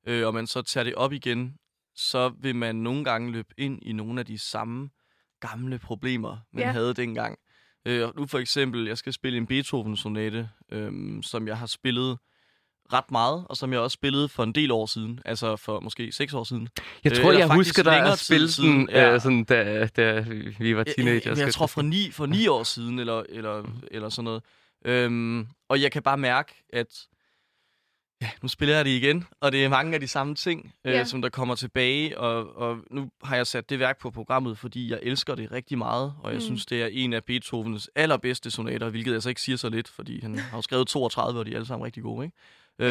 øh, 0.07 0.27
og 0.27 0.35
man 0.35 0.46
så 0.46 0.62
tager 0.62 0.85
det 0.85 0.94
op 0.94 1.12
igen, 1.12 1.59
så 1.94 2.29
vil 2.29 2.57
man 2.57 2.77
nogle 2.77 3.05
gange 3.05 3.33
løbe 3.33 3.55
ind 3.57 3.83
i 3.83 3.92
nogle 3.92 4.20
af 4.20 4.27
de 4.27 4.38
samme 4.38 4.90
gamle 5.40 5.79
problemer, 5.79 6.37
man 6.53 6.62
Ja. 6.64 6.70
havde 6.72 6.94
dengang. 6.94 7.38
Øh, 7.87 8.07
og 8.09 8.12
nu 8.16 8.27
for 8.27 8.38
eksempel, 8.38 8.87
jeg 8.87 8.98
skal 8.98 9.12
spille 9.12 9.37
en 9.38 9.46
Beethoven-sonate, 9.46 10.48
øh, 10.72 10.92
som 11.22 11.48
jeg 11.48 11.59
har 11.59 11.66
spillet 11.66 12.18
ret 12.92 13.11
meget, 13.11 13.44
og 13.48 13.57
som 13.57 13.72
jeg 13.72 13.81
også 13.81 13.94
spillede 13.94 14.29
for 14.29 14.42
en 14.42 14.53
del 14.53 14.70
år 14.70 14.87
siden, 14.87 15.20
altså 15.24 15.57
for 15.57 15.81
måske 15.81 16.12
seks 16.12 16.35
år 16.35 16.44
siden. 16.44 16.68
Jeg 17.05 17.12
Øh, 17.12 17.18
tror, 17.18 17.29
eller 17.29 17.46
jeg 17.46 17.55
husker 17.55 17.83
dig 17.83 18.12
at 18.12 18.18
spille 18.18 18.51
siden, 18.51 18.79
den, 18.81 18.88
ja. 18.90 19.14
øh, 19.14 19.20
sådan, 19.20 19.44
da, 19.44 19.87
da 19.87 20.20
vi 20.59 20.77
var 20.77 20.85
teenager. 20.85 21.20
Jeg, 21.31 21.37
jeg, 21.38 21.44
jeg 21.44 21.55
tror 21.55 21.66
fra 21.66 21.83
ni, 21.83 22.11
for 22.12 22.27
ni 22.27 22.46
år 22.46 22.62
siden, 22.62 22.98
eller, 22.98 23.22
eller, 23.29 23.62
Mhm. 23.62 23.83
eller 23.90 24.09
sådan 24.09 24.24
noget. 24.24 24.42
Øhm, 24.85 25.46
og 25.68 25.83
jeg 25.83 25.92
kan 25.92 26.03
bare 26.03 26.18
mærke, 26.18 26.55
at 26.72 27.07
ja, 28.23 28.31
nu 28.43 28.49
spiller 28.49 28.77
jeg 28.77 28.85
det 28.85 28.91
igen, 28.91 29.25
og 29.41 29.53
det 29.53 29.65
er 29.65 29.69
mange 29.69 29.95
af 29.95 30.01
de 30.01 30.09
samme 30.09 30.35
ting, 30.35 30.75
øh, 30.85 30.93
Ja. 30.93 31.05
som 31.05 31.23
der 31.23 31.29
kommer 31.29 31.55
tilbage. 31.55 32.19
Og, 32.19 32.57
og 32.57 32.79
nu 32.91 33.11
har 33.23 33.37
jeg 33.37 33.47
sat 33.47 33.71
det 33.71 33.79
værk 33.79 33.99
på 33.99 34.11
programmet, 34.11 34.59
fordi 34.59 34.91
jeg 34.91 34.99
elsker 35.03 35.35
det 35.35 35.53
rigtig 35.53 35.79
meget, 35.79 36.15
og 36.23 36.31
jeg 36.31 36.37
Mm. 36.37 36.41
synes, 36.41 36.67
det 36.67 36.83
er 36.83 36.87
en 36.93 37.13
af 37.13 37.25
Beethovens 37.25 37.91
allerbedste 37.95 38.51
sonater, 38.51 38.89
hvilket 38.91 39.13
jeg 39.13 39.23
så 39.23 39.29
ikke 39.29 39.41
siger 39.43 39.57
så 39.57 39.69
lidt, 39.69 39.89
fordi 39.89 40.21
han 40.21 40.39
har 40.51 40.59
jo 40.59 40.63
skrevet 40.63 40.89
32, 40.89 41.41
og 41.41 41.47
de 41.47 41.51
er 41.51 41.55
alle 41.55 41.67
sammen 41.67 41.85
rigtig 41.85 42.03
gode. 42.03 42.25
Ikke? 42.25 42.37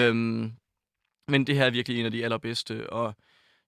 Øhm, 0.07 0.53
men 1.27 1.47
det 1.47 1.55
her 1.55 1.65
er 1.65 1.69
virkelig 1.69 1.99
en 1.99 2.05
af 2.05 2.11
de 2.11 2.23
allerbedste, 2.23 2.89
og 2.89 3.15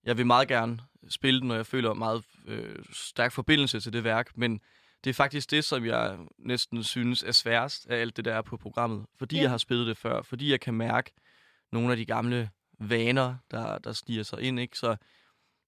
jeg 0.05 0.17
vil 0.17 0.25
meget 0.25 0.47
gerne 0.47 0.79
spille 1.09 1.39
den, 1.39 1.47
når 1.47 1.55
jeg 1.55 1.65
føler 1.65 1.93
meget 1.93 2.23
øh, 2.47 2.75
stærk 2.93 3.31
forbindelse 3.31 3.79
til 3.79 3.93
det 3.93 4.03
værk, 4.03 4.31
men 4.37 4.59
det 5.03 5.09
er 5.09 5.13
faktisk 5.13 5.51
det, 5.51 5.63
som 5.65 5.85
jeg 5.85 6.17
næsten 6.39 6.83
synes 6.83 7.23
er 7.23 7.31
sværest 7.31 7.87
af 7.89 7.97
alt 8.01 8.17
det, 8.17 8.25
der 8.25 8.33
er 8.33 8.41
på 8.41 8.57
programmet. 8.57 9.05
Fordi 9.17 9.35
Ja. 9.35 9.39
ja. 9.39 9.43
jeg 9.43 9.49
har 9.51 9.57
spillet 9.57 9.87
det 9.87 9.97
før, 9.97 10.21
fordi 10.21 10.51
jeg 10.51 10.59
kan 10.59 10.73
mærke 10.73 11.11
nogle 11.71 11.91
af 11.91 11.97
de 11.97 12.05
gamle 12.05 12.49
vaner, 12.79 13.35
der, 13.51 13.77
der 13.77 13.93
stiger 13.93 14.23
sig 14.23 14.41
ind. 14.41 14.59
Ikke? 14.59 14.77
Så 14.77 14.95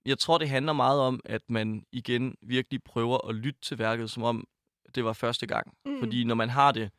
jeg 0.06 0.20
tror, 0.20 0.38
det 0.38 0.50
handler 0.50 0.74
meget 0.74 1.00
om, 1.00 1.20
at 1.26 1.42
man 1.50 1.84
igen 1.92 2.36
virkelig 2.42 2.84
prøver 2.84 3.28
at 3.30 3.36
lytte 3.36 3.60
til 3.62 3.80
værket, 3.80 4.10
som 4.12 4.24
om 4.24 4.48
det 4.96 5.04
var 5.06 5.14
første 5.14 5.48
gang. 5.48 5.74
Mm. 5.86 6.00
Fordi 6.00 6.24
når 6.24 6.36
man 6.36 6.50
har 6.50 6.72
det, 6.72 6.92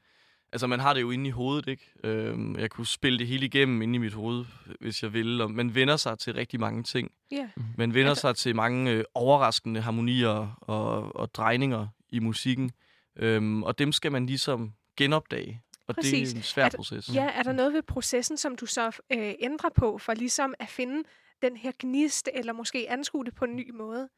altså 0.52 0.66
man 0.66 0.80
har 0.80 0.94
det 0.94 1.00
jo 1.00 1.10
inde 1.10 1.28
i 1.28 1.30
hovedet, 1.30 1.68
ikke? 1.68 1.90
Øhm, 2.04 2.58
jeg 2.58 2.70
kunne 2.70 2.86
spille 2.86 3.18
det 3.18 3.26
hele 3.26 3.46
igennem 3.46 3.82
inde 3.82 3.94
i 3.94 3.98
mit 3.98 4.12
hoved, 4.12 4.44
hvis 4.80 5.02
jeg 5.02 5.12
ville, 5.12 5.44
og 5.44 5.50
man 5.50 5.74
vender 5.74 5.96
sig 5.96 6.18
til 6.18 6.34
rigtig 6.34 6.60
mange 6.60 6.82
ting. 6.82 7.10
Ja. 7.30 7.50
Man 7.78 7.94
vender 7.94 8.10
Altså- 8.10 8.20
sig 8.20 8.36
til 8.36 8.56
mange 8.56 8.90
øh, 8.90 9.04
overraskende 9.14 9.80
harmonier 9.80 10.58
og, 10.60 11.16
og 11.16 11.34
drejninger 11.34 11.88
i 12.08 12.18
musikken, 12.18 12.70
øhm, 13.16 13.62
og 13.62 13.78
dem 13.78 13.92
skal 13.92 14.12
man 14.12 14.26
ligesom 14.26 14.72
genopdage. 14.96 15.62
Og 15.88 15.94
Præcis. 15.94 16.28
det 16.28 16.34
er 16.34 16.38
en 16.38 16.42
svær 16.42 16.66
At- 16.66 16.72
proces. 16.76 17.14
Ja, 17.14 17.30
er 17.30 17.42
der 17.42 17.52
noget 17.52 17.72
ved 17.72 17.82
processen, 17.82 18.36
som 18.36 18.56
du 18.56 18.66
så 18.66 18.86
øh, 19.12 19.34
ændrer 19.38 19.70
på, 19.70 19.98
for 19.98 20.14
ligesom 20.14 20.54
at 20.58 20.68
finde 20.68 21.08
den 21.42 21.56
her 21.56 21.72
gnist, 21.78 22.28
eller 22.34 22.52
måske 22.52 22.90
anskue 22.90 23.24
det 23.24 23.34
på 23.34 23.44
en 23.44 23.56
ny 23.56 23.70
måde? 23.70 24.08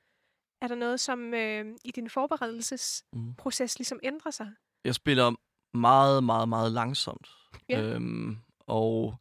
Er 0.62 0.68
der 0.68 0.74
noget, 0.74 1.00
som 1.00 1.35
øh, 1.35 1.64
i 1.85 1.90
din 1.90 2.11
forberedelsesproces 2.11 3.74
Mm. 3.74 3.79
ligesom 3.81 4.00
ændrer 4.03 4.31
sig? 4.31 4.50
Jeg 4.85 4.94
spiller 4.94 5.33
meget, 5.77 6.24
meget, 6.24 6.48
meget 6.48 6.72
langsomt. 6.72 7.29
Ja. 7.68 7.81
Øhm, 7.83 8.38
og 8.61 9.16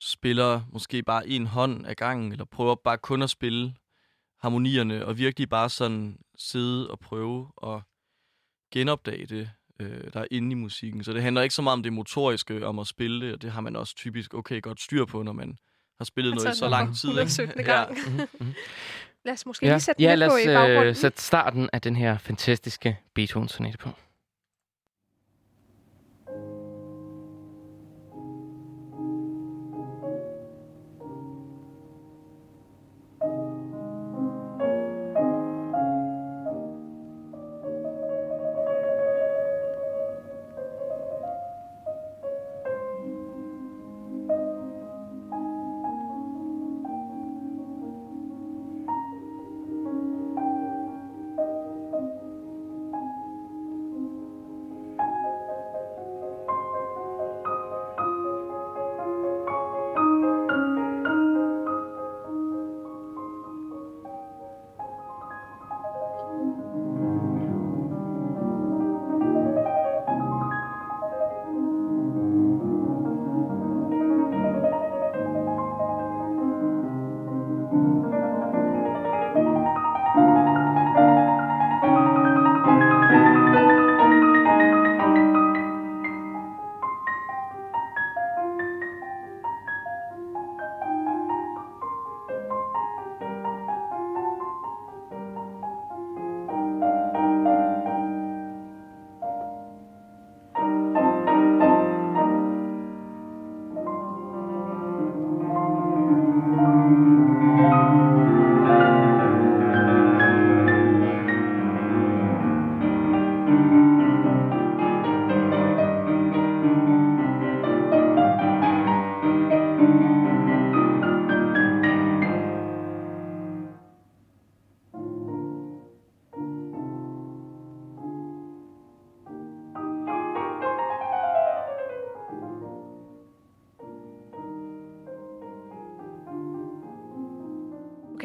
spiller 0.00 0.60
måske 0.72 1.02
bare 1.02 1.28
en 1.28 1.46
hånd 1.46 1.86
ad 1.86 1.94
gangen, 1.94 2.32
eller 2.32 2.44
prøver 2.44 2.74
bare 2.74 2.98
kun 2.98 3.22
at 3.22 3.30
spille 3.30 3.74
harmonierne, 4.40 5.06
og 5.06 5.18
virkelig 5.18 5.48
bare 5.48 5.70
sådan 5.70 6.18
sidde 6.38 6.90
og 6.90 6.98
prøve 6.98 7.52
at 7.62 7.82
genopdage 8.72 9.26
det, 9.26 9.50
øh, 9.80 10.12
der 10.12 10.20
er 10.20 10.26
inde 10.30 10.50
i 10.52 10.54
musikken. 10.54 11.04
Så 11.04 11.12
det 11.12 11.22
handler 11.22 11.42
ikke 11.42 11.54
så 11.54 11.62
meget 11.62 11.72
om 11.76 11.82
det 11.82 11.92
motoriske, 11.92 12.66
om 12.66 12.78
at 12.78 12.86
spille 12.86 13.26
det, 13.26 13.34
og 13.34 13.42
det 13.42 13.52
har 13.52 13.60
man 13.60 13.76
også 13.76 13.94
typisk 13.94 14.34
okay 14.34 14.62
godt 14.62 14.80
styr 14.80 15.04
på, 15.04 15.22
når 15.22 15.32
man 15.32 15.58
har 15.98 16.04
spillet 16.04 16.34
noget 16.34 16.54
i 16.54 16.58
så 16.58 16.68
lang 16.68 16.96
tid. 16.96 17.08
ikke? 17.58 17.72
Ja. 17.72 17.84
Mhm, 18.40 18.54
Lad 19.24 19.32
os 19.32 19.46
måske 19.46 19.66
Ja, 19.66 19.72
lige 19.72 19.80
sætte 19.80 20.02
ja 20.02 20.10
den 20.10 20.18
lad 20.18 20.26
lidt 20.28 20.32
på 20.46 20.50
i 20.50 20.54
os 20.56 20.60
baggrunden. 20.60 20.88
øh, 20.88 20.96
sætte 20.96 21.22
starten 21.22 21.70
af 21.72 21.82
den 21.82 21.96
her 21.96 22.18
fantastiske 22.18 22.98
Beethoven-sonate 23.14 23.78
på. 23.78 23.88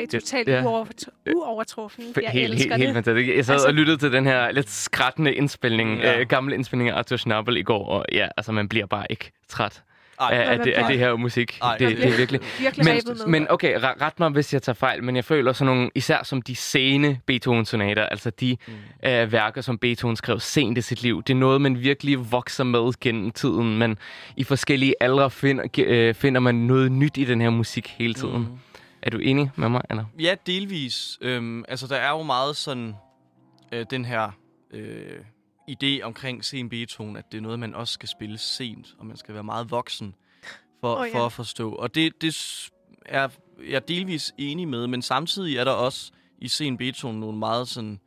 Okay, 0.10 0.20
totalt 0.20 0.48
Ja. 0.48 0.56
ja. 0.56 0.64
uovertruffen. 1.36 2.04
Jeg 2.22 2.30
helt, 2.30 2.34
helt, 2.34 2.54
elsker 2.54 2.76
helt 2.78 2.88
det. 2.88 2.94
fantastisk. 2.96 3.36
Jeg 3.36 3.46
sad 3.46 3.54
Altså- 3.54 3.68
og 3.68 3.74
lyttede 3.74 3.98
til 3.98 4.12
den 4.12 4.26
her 4.26 4.52
lidt 4.52 4.70
skrættende 4.70 5.34
indspilning, 5.34 6.00
Ja. 6.00 6.20
øh, 6.20 6.28
gamle 6.28 6.56
indspilning 6.56 6.90
af 6.90 6.98
Arthur 6.98 7.18
Schnabel 7.18 7.58
i 7.58 7.64
går, 7.64 7.86
og 7.88 8.06
ja, 8.12 8.28
altså 8.38 8.52
man 8.52 8.70
bliver 8.70 8.86
bare 8.86 9.06
ikke 9.10 9.32
træt 9.50 9.84
Ej, 10.22 10.30
af, 10.34 10.52
af, 10.52 10.60
det, 10.60 10.72
af 10.72 10.86
det 10.90 11.00
her 11.00 11.16
musik. 11.16 11.60
Ej, 11.62 11.78
det, 11.78 11.98
det 11.98 12.08
er 12.08 12.18
virkelig... 12.18 12.42
Virkelig 12.60 12.86
Men, 12.86 13.32
men 13.32 13.48
okay, 13.50 13.76
re- 13.80 14.02
ret 14.02 14.20
mig, 14.20 14.30
hvis 14.30 14.54
jeg 14.54 14.62
tager 14.62 14.74
fejl, 14.74 15.04
men 15.04 15.16
jeg 15.16 15.26
føler 15.26 15.54
sådan 15.54 15.76
nogle, 15.76 15.90
især 15.96 16.24
som 16.24 16.42
de 16.42 16.56
sene 16.56 17.20
Beethoven-sonater, 17.26 18.02
altså 18.04 18.30
de 18.30 18.58
Mm. 18.68 19.10
øh, 19.10 19.32
værker, 19.32 19.62
som 19.62 19.78
Beethoven 19.78 20.16
skrev 20.16 20.40
sent 20.40 20.78
i 20.78 20.82
sit 20.82 21.02
liv, 21.04 21.24
det 21.24 21.34
er 21.34 21.38
noget, 21.38 21.62
man 21.62 21.80
virkelig 21.80 22.32
vokser 22.32 22.64
med 22.64 23.00
gennem 23.02 23.32
tiden, 23.32 23.78
men 23.78 23.98
i 24.38 24.44
forskellige 24.44 24.94
aldre 25.02 25.32
finder, 25.32 25.64
øh, 25.78 26.14
finder 26.14 26.40
man 26.42 26.56
noget 26.56 26.92
nyt 26.92 27.18
i 27.18 27.24
den 27.26 27.42
her 27.42 27.50
musik 27.50 27.96
hele 27.98 28.14
tiden. 28.14 28.38
Mhm. 28.40 28.48
Er 29.02 29.10
du 29.10 29.18
enig 29.18 29.52
med 29.56 29.70
mig, 29.70 29.82
Anna? 29.90 30.06
Ja, 30.20 30.36
delvis. 30.46 31.18
Øhm, 31.22 31.66
altså, 31.68 31.88
der 31.88 31.96
er 31.96 32.10
jo 32.10 32.24
meget 32.24 32.56
sådan 32.56 32.96
øh, 33.72 33.86
den 33.90 34.06
her 34.06 34.32
øh, 34.72 35.20
idé 35.72 36.02
omkring 36.02 36.46
sen 36.46 36.70
Beethoven, 36.70 37.16
at 37.18 37.32
det 37.32 37.38
er 37.38 37.42
noget, 37.42 37.60
man 37.60 37.76
også 37.76 37.94
skal 37.94 38.10
spille 38.10 38.38
sent, 38.38 38.96
og 39.00 39.06
man 39.06 39.18
skal 39.18 39.34
være 39.34 39.44
meget 39.44 39.72
voksen 39.72 40.16
for, 40.82 40.96
oh, 40.96 41.08
ja. 41.08 41.20
for 41.20 41.26
at 41.26 41.32
forstå. 41.32 41.72
Og 41.72 41.96
det, 41.96 42.22
det 42.22 42.36
er 43.06 43.30
jeg 43.68 43.76
er 43.76 43.80
delvis 43.80 44.34
enig 44.38 44.68
med, 44.68 44.88
men 44.88 45.02
samtidig 45.02 45.58
er 45.58 45.64
der 45.64 45.72
også 45.72 46.12
i 46.38 46.48
sen 46.48 46.78
Beethoven 46.78 47.20
nogle 47.20 47.38
meget 47.38 47.68
sådan 47.68 48.00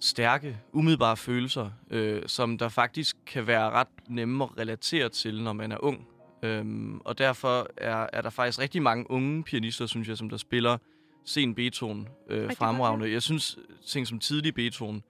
stærke, 0.00 0.58
umiddelbare 0.72 1.16
følelser, 1.16 1.70
øh, 1.90 2.22
som 2.26 2.58
der 2.58 2.68
faktisk 2.68 3.16
kan 3.26 3.46
være 3.46 3.70
ret 3.70 3.88
nemme 4.08 4.44
at 4.44 4.50
relatere 4.58 5.08
til, 5.08 5.42
når 5.42 5.52
man 5.52 5.72
er 5.72 5.84
ung. 5.84 6.08
Øhm, 6.42 7.00
og 7.04 7.18
derfor 7.18 7.68
er, 7.76 8.06
er 8.12 8.22
der 8.22 8.30
faktisk 8.30 8.58
rigtig 8.58 8.82
mange 8.82 9.10
unge 9.10 9.42
pianister, 9.42 9.86
synes 9.86 10.08
jeg, 10.08 10.16
som 10.16 10.28
der 10.28 10.36
spiller 10.36 10.78
sen 11.24 11.54
Beethoven 11.54 12.08
øh, 12.30 12.52
fremragende. 12.56 13.12
Jeg 13.12 13.22
synes, 13.22 13.58
ting 13.86 14.06
som 14.06 14.18
tidlig 14.18 14.54
Beethoven, 14.54 15.02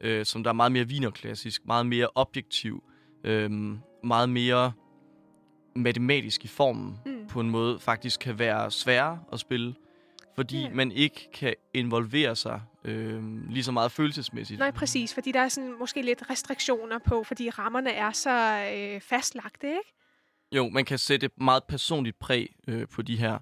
øh, 0.00 0.24
som 0.26 0.42
der 0.42 0.50
er 0.50 0.54
meget 0.54 0.72
mere 0.72 0.84
vinerklassisk, 0.88 1.66
meget 1.66 1.86
mere 1.86 2.08
objektiv, 2.14 2.82
øh, 3.24 3.50
meget 4.04 4.28
mere 4.28 4.72
matematisk 5.76 6.44
i 6.44 6.48
formen, 6.48 6.98
Mm. 7.06 7.26
på 7.28 7.40
en 7.40 7.50
måde 7.50 7.78
faktisk 7.80 8.20
kan 8.20 8.38
være 8.38 8.70
sværere 8.70 9.18
at 9.32 9.40
spille, 9.40 9.74
fordi 10.34 10.60
Ja. 10.60 10.70
man 10.74 10.92
ikke 10.92 11.28
kan 11.34 11.54
involvere 11.74 12.36
sig 12.36 12.60
øh, 12.84 13.22
lige 13.50 13.64
så 13.64 13.72
meget 13.72 13.92
følelsesmæssigt. 13.92 14.58
Nej, 14.58 14.70
præcis, 14.70 15.14
fordi 15.14 15.32
der 15.32 15.40
er 15.40 15.48
sådan 15.48 15.74
måske 15.78 16.02
lidt 16.02 16.30
restriktioner 16.30 16.98
på, 16.98 17.24
fordi 17.24 17.50
rammerne 17.50 17.90
er 17.90 18.10
så 18.12 18.64
øh, 18.74 19.00
fastlagte, 19.00 19.66
ikke? 19.66 19.94
Jo, 20.52 20.68
man 20.68 20.84
kan 20.84 20.98
sætte 20.98 21.26
et 21.26 21.40
meget 21.40 21.64
personligt 21.64 22.18
præg 22.18 22.56
øh, 22.68 22.88
på 22.88 23.02
de 23.02 23.16
her 23.16 23.38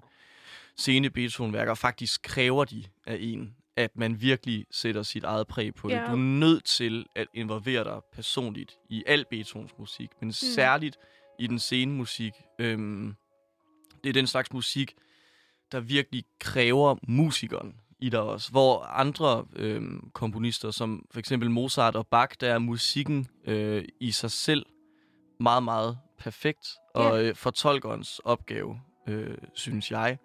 sene 0.75 1.09
Beethoven-værker. 1.09 1.73
Faktisk 1.73 2.21
kræver 2.21 2.65
de 2.65 2.83
af 3.07 3.17
en, 3.19 3.55
at 3.75 3.97
man 3.97 4.21
virkelig 4.21 4.65
sætter 4.71 5.03
sit 5.03 5.23
eget 5.23 5.47
præg 5.47 5.75
på 5.75 5.89
det. 5.89 5.95
Ja. 5.95 6.05
Du 6.05 6.11
er 6.11 6.15
nødt 6.15 6.65
til 6.65 7.05
at 7.15 7.27
involvere 7.33 7.83
dig 7.83 8.01
personligt 8.13 8.77
i 8.89 9.03
al 9.07 9.25
Beethovens 9.29 9.71
musik, 9.79 10.09
men 10.21 10.27
mm. 10.27 10.31
særligt 10.31 10.97
i 11.39 11.47
den 11.47 11.59
sene 11.59 11.91
musik. 11.91 12.33
Øhm, 12.59 13.15
det 14.03 14.09
er 14.09 14.13
den 14.13 14.27
slags 14.27 14.53
musik, 14.53 14.93
der 15.71 15.79
virkelig 15.79 16.23
kræver 16.39 16.95
musikeren 17.07 17.75
i 17.99 18.09
dig 18.09 18.21
også. 18.21 18.51
Hvor 18.51 18.83
andre 18.83 19.45
øhm, 19.55 20.09
komponister, 20.13 20.71
som 20.71 21.05
for 21.11 21.19
eksempel 21.19 21.51
Mozart 21.51 21.95
og 21.95 22.07
Bach, 22.07 22.35
der 22.39 22.53
er 22.53 22.59
musikken 22.59 23.27
øh, 23.45 23.85
i 23.99 24.11
sig 24.11 24.31
selv 24.31 24.65
meget, 25.39 25.63
meget 25.63 25.97
perfekt. 26.19 26.67
Og 26.93 27.25
øh, 27.25 27.35
fortolkerens 27.35 28.19
opgave, 28.19 28.81
øh, 29.07 29.37
synes 29.53 29.91
jeg, 29.91 30.17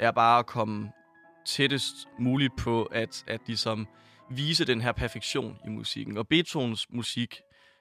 er 0.00 0.10
bare 0.10 0.38
at 0.38 0.46
komme 0.46 0.92
tættest 1.46 1.94
muligt 2.18 2.56
på 2.58 2.84
at, 2.84 3.24
at 3.26 3.40
ligesom 3.46 3.86
vise 4.30 4.64
den 4.64 4.80
her 4.80 4.92
perfektion 4.92 5.58
i 5.66 5.68
musikken. 5.68 6.16
Og 6.16 6.28
Beethovens 6.28 6.86
musik, 6.90 7.40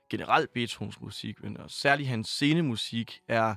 generelt 0.10 0.54
Beethovens 0.54 1.02
musik, 1.02 1.44
men 1.44 1.58
også 1.58 1.78
særligt 1.80 2.10
hans 2.10 2.28
scenemusik, 2.28 3.22
er 3.28 3.56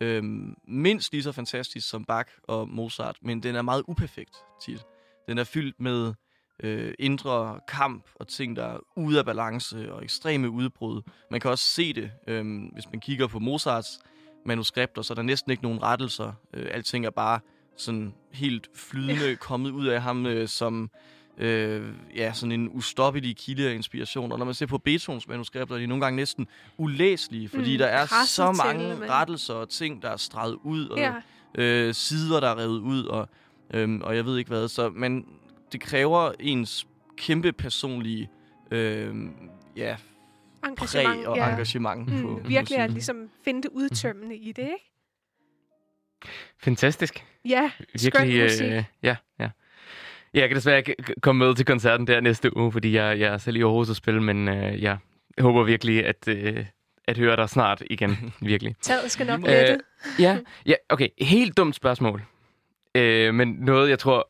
øhm, 0.00 0.54
mindst 0.68 1.12
lige 1.12 1.22
så 1.22 1.32
fantastisk 1.32 1.88
som 1.88 2.04
Bach 2.04 2.30
og 2.42 2.68
Mozart, 2.68 3.16
men 3.22 3.42
den 3.42 3.54
er 3.54 3.62
meget 3.62 3.82
uperfekt 3.88 4.36
tit. 4.62 4.84
Den 5.28 5.38
er 5.38 5.44
fyldt 5.44 5.80
med 5.80 6.14
øh, 6.62 6.94
indre 6.98 7.60
kamp 7.68 8.04
og 8.14 8.28
ting, 8.28 8.56
der 8.56 8.64
er 8.64 8.78
ude 8.96 9.18
af 9.18 9.24
balance 9.24 9.92
og 9.92 10.04
ekstreme 10.04 10.50
udbrud. 10.50 11.02
Man 11.30 11.40
kan 11.40 11.50
også 11.50 11.64
se 11.64 11.92
det, 11.92 12.10
øhm, 12.26 12.58
hvis 12.72 12.84
man 12.92 13.00
kigger 13.00 13.26
på 13.26 13.38
Mozarts 13.38 13.98
manuskripter, 14.46 15.02
så 15.02 15.12
er 15.12 15.14
der 15.14 15.22
næsten 15.22 15.50
ikke 15.50 15.62
nogen 15.62 15.82
rettelser. 15.82 16.32
Øh, 16.54 16.66
alting 16.70 17.06
er 17.06 17.10
bare 17.10 17.40
sådan 17.76 18.14
helt 18.32 18.68
flydende 18.74 19.36
kommet 19.36 19.70
ud 19.70 19.86
af 19.86 20.02
ham 20.02 20.26
øh, 20.26 20.48
som 20.48 20.90
øh, 21.38 21.92
ja, 22.16 22.32
sådan 22.32 22.52
en 22.52 22.68
ustoppelig 22.72 23.36
kilde 23.36 23.70
af 23.70 23.74
inspiration. 23.74 24.32
Og 24.32 24.38
når 24.38 24.44
man 24.46 24.54
ser 24.54 24.66
på 24.66 24.78
Beethovens 24.78 25.28
manuskripter, 25.28 25.74
er 25.74 25.78
de 25.78 25.86
nogle 25.86 26.04
gange 26.04 26.16
næsten 26.16 26.46
ulæselige, 26.76 27.48
fordi 27.48 27.72
Mm, 27.72 27.78
der 27.78 27.86
er 27.86 28.06
så 28.06 28.52
til, 28.52 28.64
mange 28.66 28.96
men- 28.96 29.10
rettelser 29.10 29.54
og 29.54 29.68
ting, 29.68 30.02
der 30.02 30.10
er 30.10 30.16
streget 30.16 30.58
ud, 30.62 30.88
og 30.88 30.98
Ja, 30.98 31.12
øh, 31.54 31.94
sider, 31.94 32.40
der 32.40 32.48
er 32.48 32.58
revet 32.58 32.78
ud, 32.78 33.04
og, 33.04 33.28
øhm, 33.74 34.00
og 34.02 34.16
jeg 34.16 34.24
ved 34.26 34.38
ikke 34.38 34.48
hvad. 34.48 34.68
Så, 34.68 34.90
men 34.90 35.26
det 35.72 35.80
kræver 35.80 36.32
ens 36.40 36.86
kæmpe 37.16 37.52
personlige 37.52 38.30
øh, 38.70 39.14
ja, 39.76 39.96
engagement. 40.64 41.08
præg 41.08 41.28
og 41.28 41.36
ja. 41.36 41.50
engagement 41.50 42.08
på 42.08 42.26
Mm, 42.26 42.48
virkelig 42.48 42.78
at 42.78 42.90
ligesom 42.90 43.30
finde 43.44 43.62
det 43.62 43.70
udtømmende 43.72 44.36
i 44.36 44.52
det, 44.52 44.62
ikke? 44.62 44.92
Fantastisk. 46.58 47.24
Ja, 47.44 47.70
skøn 47.96 48.22
Virkelig, 48.22 48.42
musik. 48.42 48.66
øh, 48.66 48.84
ja, 49.02 49.16
ja. 49.40 49.48
Jeg 50.34 50.48
kan 50.48 50.56
desværre 50.56 50.78
ikke 50.78 50.94
komme 51.22 51.46
med 51.46 51.54
til 51.54 51.66
koncerten 51.66 52.06
der 52.06 52.20
næste 52.20 52.56
uge, 52.56 52.72
fordi 52.72 52.92
jeg, 52.92 53.18
jeg 53.20 53.32
er 53.32 53.38
selv 53.38 53.56
i 53.56 53.62
Aarhus 53.62 53.90
at 53.90 53.96
spille, 53.96 54.22
men 54.22 54.48
øh, 54.48 54.82
jeg 54.82 54.98
håber 55.38 55.62
virkelig 55.64 56.06
at, 56.06 56.28
øh, 56.28 56.66
at 57.08 57.18
høre 57.18 57.36
dig 57.36 57.48
snart 57.48 57.82
igen. 57.90 58.32
virkelig. 58.40 58.74
Taget 58.80 59.10
skal 59.10 59.26
nok 59.26 59.40
måde. 59.40 59.52
lette. 59.52 59.78
Ja, 60.18 60.38
ja, 60.66 60.74
okay. 60.88 61.08
Helt 61.20 61.56
dumt 61.56 61.74
spørgsmål. 61.74 62.22
Øh, 62.94 63.34
men 63.34 63.48
noget, 63.48 63.90
jeg 63.90 63.98
tror, 63.98 64.28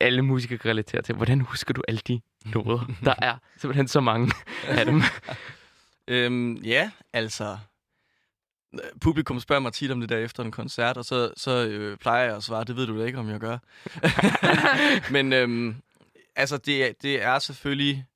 alle 0.00 0.22
musikere 0.22 0.58
kan 0.58 0.70
relatere 0.70 1.02
til. 1.02 1.14
Hvordan 1.14 1.40
husker 1.40 1.74
du 1.74 1.82
alle 1.88 2.00
de 2.08 2.20
noder? 2.54 2.90
Der 3.04 3.14
er 3.18 3.36
simpelthen 3.56 3.88
så 3.88 4.00
mange 4.00 4.32
af 4.68 4.84
dem. 4.86 5.02
Øhm, 6.10 6.56
ja, 6.56 6.90
altså... 7.12 7.58
Publikum 9.00 9.40
spørger 9.40 9.60
mig 9.60 9.72
tit 9.72 9.90
om 9.90 10.00
det 10.00 10.08
der 10.08 10.18
efter 10.18 10.42
en 10.42 10.50
koncert, 10.50 10.96
og 10.96 11.04
så, 11.04 11.32
så 11.36 11.66
øh, 11.66 11.96
plejer 11.96 12.24
jeg 12.24 12.36
at 12.36 12.42
svare, 12.42 12.64
det 12.64 12.76
ved 12.76 12.86
du 12.86 13.00
da 13.00 13.04
ikke, 13.04 13.18
om 13.18 13.28
jeg 13.28 13.40
gør. 13.40 13.58
Men 15.14 15.32
øhm, 15.32 15.76
altså, 16.36 16.56
det, 16.56 17.02
det 17.02 17.22
er 17.22 17.38
selvfølgelig... 17.38 18.06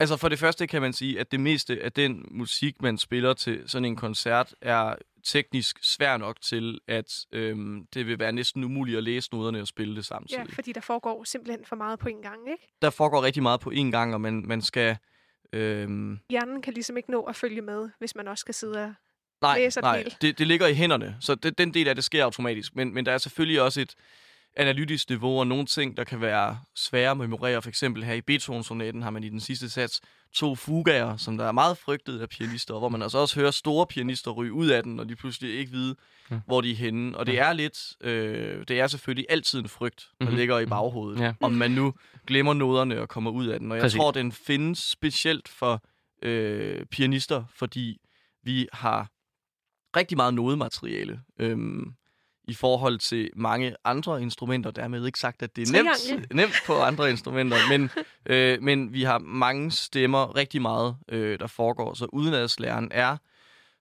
Altså, 0.00 0.16
for 0.16 0.28
det 0.28 0.38
første 0.38 0.66
kan 0.66 0.82
man 0.82 0.92
sige, 0.92 1.20
at 1.20 1.32
det 1.32 1.40
meste 1.40 1.82
af 1.82 1.92
den 1.92 2.24
musik, 2.30 2.82
man 2.82 2.98
spiller 2.98 3.34
til 3.34 3.62
sådan 3.66 3.84
en 3.84 3.96
koncert, 3.96 4.54
er 4.60 4.94
teknisk 5.28 5.78
svær 5.82 6.16
nok 6.16 6.40
til, 6.40 6.78
at 6.88 7.26
øhm, 7.32 7.86
det 7.94 8.06
vil 8.06 8.18
være 8.18 8.32
næsten 8.32 8.64
umuligt 8.64 8.98
at 8.98 9.04
læse 9.04 9.28
noderne 9.32 9.60
og 9.60 9.66
spille 9.66 9.96
det 9.96 10.04
samtidig. 10.04 10.46
Ja, 10.48 10.54
fordi 10.54 10.72
der 10.72 10.80
foregår 10.80 11.24
simpelthen 11.24 11.64
for 11.64 11.76
meget 11.76 11.98
på 11.98 12.08
en 12.08 12.22
gang, 12.22 12.50
ikke? 12.50 12.68
Der 12.82 12.90
foregår 12.90 13.22
rigtig 13.22 13.42
meget 13.42 13.60
på 13.60 13.70
én 13.70 13.90
gang, 13.90 14.14
og 14.14 14.20
man, 14.20 14.42
man 14.46 14.62
skal... 14.62 14.96
Øhm, 15.52 16.18
Hjernen 16.30 16.62
kan 16.62 16.74
ligesom 16.74 16.96
ikke 16.96 17.10
nå 17.10 17.22
at 17.22 17.36
følge 17.36 17.62
med, 17.62 17.90
hvis 17.98 18.14
man 18.14 18.28
også 18.28 18.40
skal 18.40 18.54
sidde 18.54 18.84
og... 18.84 18.92
Nej, 19.42 19.58
læser 19.58 19.80
det 19.80 19.88
nej 19.88 20.04
det, 20.20 20.38
det 20.38 20.46
ligger 20.46 20.66
i 20.66 20.74
hænderne, 20.74 21.16
så 21.20 21.34
det, 21.34 21.58
den 21.58 21.74
del 21.74 21.88
af 21.88 21.94
det 21.94 22.04
sker 22.04 22.24
automatisk. 22.24 22.76
Men, 22.76 22.94
men 22.94 23.06
der 23.06 23.12
er 23.12 23.18
selvfølgelig 23.18 23.62
også 23.62 23.80
et 23.80 23.94
analytisk 24.56 25.08
niveau, 25.08 25.38
og 25.40 25.46
nogle 25.46 25.66
ting, 25.66 25.96
der 25.96 26.04
kan 26.04 26.20
være 26.20 26.58
svære 26.74 27.10
at 27.10 27.16
memorere. 27.16 27.62
For 27.62 27.68
eksempel 27.68 28.04
her 28.04 28.14
i 28.14 28.20
Beethoven-sonaten 28.20 29.02
har 29.02 29.10
man 29.10 29.24
i 29.24 29.28
den 29.28 29.40
sidste 29.40 29.70
sats 29.70 30.00
to 30.34 30.54
fugaer, 30.54 31.16
som 31.16 31.36
der 31.38 31.44
er 31.44 31.52
meget 31.52 31.78
frygtet 31.78 32.20
af 32.20 32.28
pianister, 32.28 32.74
og 32.74 32.80
hvor 32.80 32.88
man 32.88 33.02
altså 33.02 33.18
også 33.18 33.40
hører 33.40 33.50
store 33.50 33.86
pianister 33.86 34.30
ryge 34.30 34.52
ud 34.52 34.66
af 34.68 34.82
den, 34.82 35.00
og 35.00 35.08
de 35.08 35.16
pludselig 35.16 35.58
ikke 35.58 35.72
vide, 35.72 35.94
Ja. 36.30 36.40
hvor 36.46 36.60
de 36.60 36.70
er 36.70 36.74
henne. 36.74 37.16
Og 37.18 37.26
det 37.26 37.38
er 37.38 37.52
lidt, 37.52 37.78
øh, 38.00 38.64
det 38.68 38.80
er 38.80 38.86
selvfølgelig 38.86 39.26
altid 39.28 39.58
en 39.60 39.68
frygt, 39.68 40.08
der 40.20 40.26
Mhm. 40.26 40.36
ligger 40.36 40.58
i 40.58 40.66
baghovedet, 40.66 41.20
Ja. 41.20 41.34
om 41.40 41.52
man 41.52 41.70
nu 41.70 41.94
glemmer 42.26 42.54
noderne 42.54 43.00
og 43.00 43.08
kommer 43.08 43.30
ud 43.30 43.46
af 43.46 43.60
den. 43.60 43.70
Og 43.72 43.76
jeg 43.76 43.82
Præcis. 43.82 43.98
tror, 43.98 44.10
den 44.10 44.32
findes 44.32 44.78
specielt 44.78 45.48
for 45.48 45.82
øh, 46.22 46.86
pianister, 46.86 47.44
fordi 47.54 47.98
vi 48.42 48.68
har 48.72 49.08
rigtig 49.96 50.16
meget 50.16 50.34
nodemateriale 50.34 51.20
øhm, 51.40 51.92
i 52.48 52.54
forhold 52.54 52.98
til 52.98 53.30
mange 53.36 53.74
andre 53.84 54.22
instrumenter. 54.22 54.70
Dermed 54.70 55.06
ikke 55.06 55.18
sagt, 55.18 55.42
at 55.42 55.56
det 55.56 55.68
er 55.68 55.72
nemt, 55.72 56.32
nemt 56.40 56.54
på 56.66 56.80
andre 56.80 57.10
instrumenter, 57.10 57.56
men, 57.68 57.90
øh, 58.26 58.62
men 58.62 58.92
vi 58.92 59.02
har 59.02 59.18
mange 59.18 59.70
stemmer, 59.70 60.36
rigtig 60.36 60.62
meget, 60.62 60.96
øh, 61.08 61.38
der 61.38 61.46
foregår. 61.46 61.94
Så 61.94 62.06
udenadslæren 62.12 62.88
er 62.90 63.16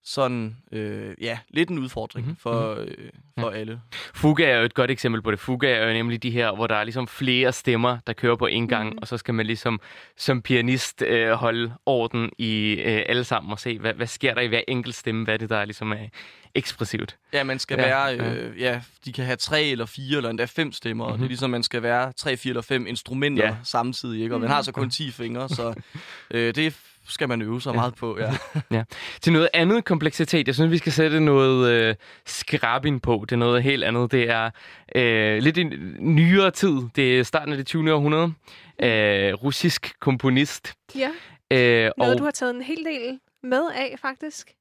sådan, 0.04 0.58
øh, 0.72 1.16
ja, 1.22 1.40
lidt 1.50 1.70
en 1.70 1.80
udfordring 1.80 2.26
Mhm, 2.26 2.30
mm-hmm. 2.30 2.40
for, 2.42 2.76
øh, 2.80 3.10
for 3.40 3.50
alle. 3.50 3.82
Fuga 4.14 4.44
er 4.50 4.58
jo 4.58 4.64
et 4.64 4.74
godt 4.74 4.92
eksempel 4.92 5.22
på 5.22 5.32
det. 5.32 5.40
Fuga 5.40 5.74
er 5.74 5.88
jo 5.88 5.94
nemlig 5.94 6.24
de 6.24 6.32
her, 6.32 6.56
hvor 6.56 6.68
der 6.68 6.76
er 6.76 6.84
ligesom 6.84 7.08
flere 7.08 7.52
stemmer, 7.54 7.98
der 8.08 8.14
kører 8.14 8.36
på 8.36 8.46
en 8.46 8.68
gang, 8.68 8.90
Mhm. 8.90 8.98
og 9.02 9.08
så 9.08 9.18
skal 9.18 9.34
man 9.34 9.46
ligesom 9.46 9.80
som 10.18 10.42
pianist 10.42 11.02
øh, 11.02 11.32
holde 11.32 11.74
orden 11.86 12.30
i 12.38 12.70
øh, 12.86 13.02
alle 13.06 13.24
sammen 13.24 13.52
og 13.52 13.60
se, 13.60 13.80
hvad, 13.80 13.94
hvad 13.94 14.08
sker 14.08 14.34
der 14.34 14.42
i 14.42 14.48
hver 14.48 14.62
enkelt 14.68 14.96
stemme, 14.96 15.24
hvad 15.24 15.34
er 15.34 15.38
det, 15.38 15.50
der 15.50 15.66
ligesom 15.66 15.92
er 15.92 16.08
ekspressivt. 16.56 17.16
Ja, 17.34 17.44
man 17.44 17.60
skal 17.60 17.80
Ja, 17.80 17.86
være, 17.86 18.04
ja. 18.06 18.34
øh, 18.34 18.62
ja, 18.62 18.82
de 19.06 19.14
kan 19.14 19.26
have 19.26 19.36
tre 19.38 19.64
eller 19.64 19.86
fire 19.86 20.18
eller 20.18 20.30
endda 20.30 20.46
fem 20.46 20.72
stemmer. 20.72 21.06
Mm-hmm. 21.06 21.18
Det 21.18 21.26
er 21.26 21.28
ligesom, 21.30 21.50
man 21.50 21.64
skal 21.64 21.82
være 21.84 22.12
tre, 22.14 22.38
fire 22.38 22.52
eller 22.52 22.62
fem 22.62 22.88
instrumenter 22.88 23.44
Ja. 23.44 23.50
ja. 23.50 23.56
samtidig, 23.64 24.24
ikke? 24.24 24.36
Og 24.36 24.42
man 24.42 24.50
har 24.50 24.62
så 24.62 24.72
kun 24.72 24.90
10 24.90 25.12
fingre, 25.12 25.50
så 25.50 25.74
øh, 26.32 26.56
det 26.56 26.78
skal 27.08 27.30
man 27.30 27.41
øve 27.41 27.62
sig 27.62 27.76
meget 27.76 27.96
på, 27.96 28.20
ja. 28.72 28.84
Til 29.22 29.34
noget 29.34 29.50
andet 29.54 29.86
kompleksitet, 29.86 30.48
jeg 30.48 30.56
synes, 30.56 30.72
vi 30.72 30.78
skal 30.78 30.91
sætte 30.91 31.20
noget 31.20 31.72
øh, 31.72 31.96
skrabin 32.26 33.00
på. 33.00 33.26
Det 33.30 33.32
er 33.32 33.38
noget 33.39 33.63
helt 33.63 33.84
andet. 33.84 34.12
Det 34.12 34.30
er 34.30 34.50
øh, 34.96 35.38
lidt 35.38 35.58
en 35.58 35.96
nyere 36.00 36.52
tid. 36.52 36.78
Det 36.96 37.20
er 37.20 37.24
starten 37.24 37.52
af 37.54 37.58
det 37.58 37.65
20. 37.65 37.93
århundrede. 37.93 38.34
Øh, 38.82 39.34
russisk 39.34 39.93
komponist. 40.00 40.74
Ja, 40.96 41.10
Øh, 41.52 41.91
noget 41.98 42.13
og 42.13 42.17
du 42.20 42.24
har 42.24 42.32
taget 42.32 42.56
en 42.56 42.62
hel 42.62 42.86
del 42.86 43.20
med 43.43 43.63
af, 43.76 43.96
faktisk. 44.02 44.52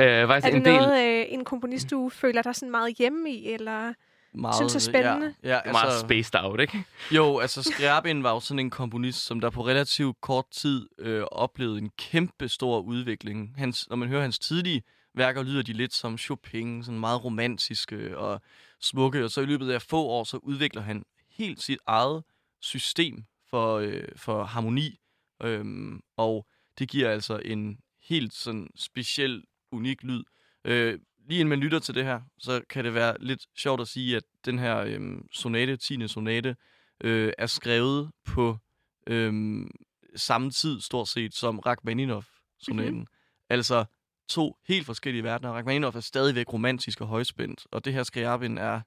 øh, 0.00 0.28
faktisk 0.28 0.46
Er 0.46 0.50
det 0.50 0.54
en 0.54 0.64
del... 0.64 0.74
noget, 0.74 1.18
øh, 1.20 1.24
en 1.28 1.44
komponist, 1.44 1.90
du 1.90 2.08
føler 2.08 2.42
dig 2.42 2.54
sådan 2.54 2.70
meget 2.70 2.96
hjemme 2.96 3.30
i, 3.30 3.52
eller... 3.52 3.92
Meget, 4.36 4.56
Synes 4.56 4.74
er 4.74 4.90
spændende. 4.90 5.34
Ja, 5.42 5.60
ja 5.66 5.72
meget 5.72 6.00
spaced 6.00 6.44
out, 6.44 6.60
ikke? 6.60 6.84
Jo, 7.10 7.38
altså 7.38 7.62
Skriabin 7.62 8.22
var 8.22 8.32
jo 8.32 8.40
sådan 8.40 8.58
en 8.58 8.70
komponist, 8.70 9.26
som 9.26 9.40
der 9.40 9.50
på 9.50 9.66
relativt 9.66 10.20
kort 10.20 10.44
tid 10.50 10.88
øh, 10.98 11.22
oplevede 11.22 11.78
en 11.78 11.90
kæmpe 11.98 12.48
stor 12.48 12.80
udvikling. 12.80 13.54
Hans, 13.56 13.88
når 13.88 13.96
man 13.96 14.08
hører 14.08 14.22
hans 14.22 14.38
tidlige 14.38 14.82
værker, 15.14 15.42
lyder 15.42 15.62
de 15.62 15.72
lidt 15.72 15.94
som 15.94 16.18
Chopin, 16.18 16.84
sådan 16.84 17.00
meget 17.00 17.24
romantiske 17.24 18.18
og 18.18 18.40
smukke. 18.80 19.24
Og 19.24 19.30
så 19.30 19.40
i 19.40 19.46
løbet 19.46 19.70
af 19.70 19.82
få 19.82 20.02
år, 20.02 20.24
så 20.24 20.36
udvikler 20.36 20.82
han 20.82 21.04
helt 21.30 21.62
sit 21.62 21.78
eget 21.86 22.24
system 22.60 23.24
for, 23.50 23.76
øh, 23.76 24.04
for 24.16 24.44
harmoni. 24.44 24.98
Øhm, 25.42 26.00
og 26.16 26.46
det 26.78 26.88
giver 26.88 27.10
altså 27.10 27.40
en 27.44 27.78
helt 28.02 28.34
sådan 28.34 28.68
speciel, 28.76 29.42
unik 29.72 30.02
lyd. 30.02 30.24
Øh, 30.64 30.98
lige 31.28 31.40
inden 31.40 31.48
man 31.48 31.58
lytter 31.60 31.78
til 31.78 31.94
det 31.94 32.04
her, 32.04 32.20
så 32.38 32.60
kan 32.70 32.84
det 32.84 32.94
være 32.94 33.16
lidt 33.20 33.40
sjovt 33.58 33.80
at 33.80 33.88
sige, 33.88 34.16
at 34.16 34.22
den 34.44 34.58
her 34.58 34.78
øhm, 34.78 35.26
sonate, 35.32 35.76
10. 35.76 36.08
sonate, 36.08 36.56
øh, 37.04 37.32
er 37.38 37.46
skrevet 37.46 38.10
på 38.26 38.58
øhm, 39.06 39.70
samme 40.16 40.50
tid 40.50 40.80
stort 40.80 41.08
set 41.08 41.34
som 41.34 41.58
Rachmaninoff-sonaten. 41.58 42.92
Mm-hmm. 42.94 43.06
Altså 43.50 43.84
to 44.28 44.56
helt 44.68 44.86
forskellige 44.86 45.24
verdener. 45.24 45.52
Rachmaninoff 45.52 45.96
er 45.96 46.00
stadigvæk 46.00 46.52
romantisk 46.52 47.00
og 47.00 47.06
højspændt, 47.06 47.66
og 47.72 47.84
det 47.84 47.92
her 47.92 48.02
Skriabin 48.02 48.58
er... 48.58 48.80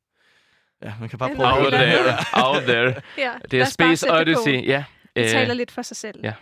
Ja, 0.84 0.94
man 1.00 1.10
kan 1.10 1.20
bare 1.20 1.36
prøve 1.36 1.48
at 1.48 1.54
Out 1.54 1.60
høre 1.60 1.66
Out 1.66 1.74
det. 1.74 1.96
there, 2.04 2.46
out 2.46 2.64
there. 2.64 3.02
Ja, 3.28 3.34
Det 3.52 3.60
er 3.62 3.66
Space. 3.66 4.12
Odyssey, 4.14 4.66
ja. 4.68 4.86
Det 5.16 5.22
Øh, 5.24 5.30
taler 5.30 5.54
lidt 5.54 5.72
for 5.72 5.82
sig 5.82 5.98
selv. 5.98 6.20
ja. 6.24 6.34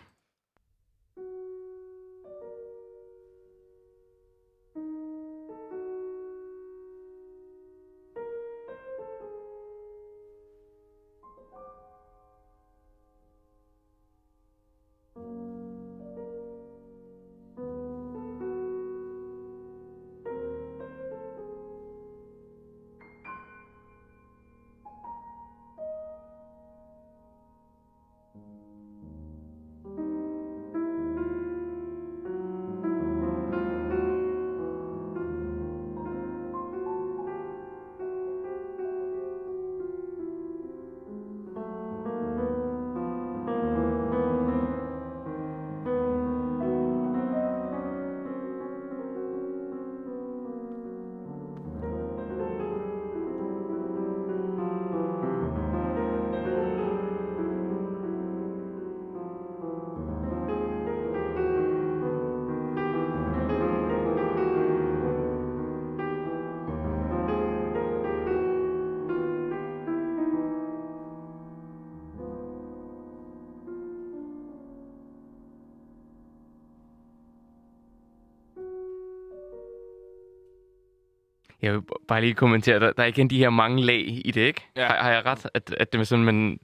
Jeg 81.62 81.73
vil 81.73 81.81
bare 82.08 82.21
lige 82.21 82.33
kommentere, 82.33 82.79
der, 82.79 82.91
der 82.91 83.03
er 83.03 83.08
igen 83.08 83.29
de 83.29 83.37
her 83.37 83.49
mange 83.49 83.83
lag 83.83 84.21
i 84.25 84.31
det, 84.31 84.41
ikke? 84.41 84.62
Ja. 84.75 84.87
Har, 84.87 84.95
har 85.03 85.12
jeg 85.12 85.25
ret, 85.25 85.45
at, 85.53 85.73
at 85.77 85.93
det 85.93 85.99
er 85.99 86.03
sådan, 86.03 86.25
man 86.25 86.60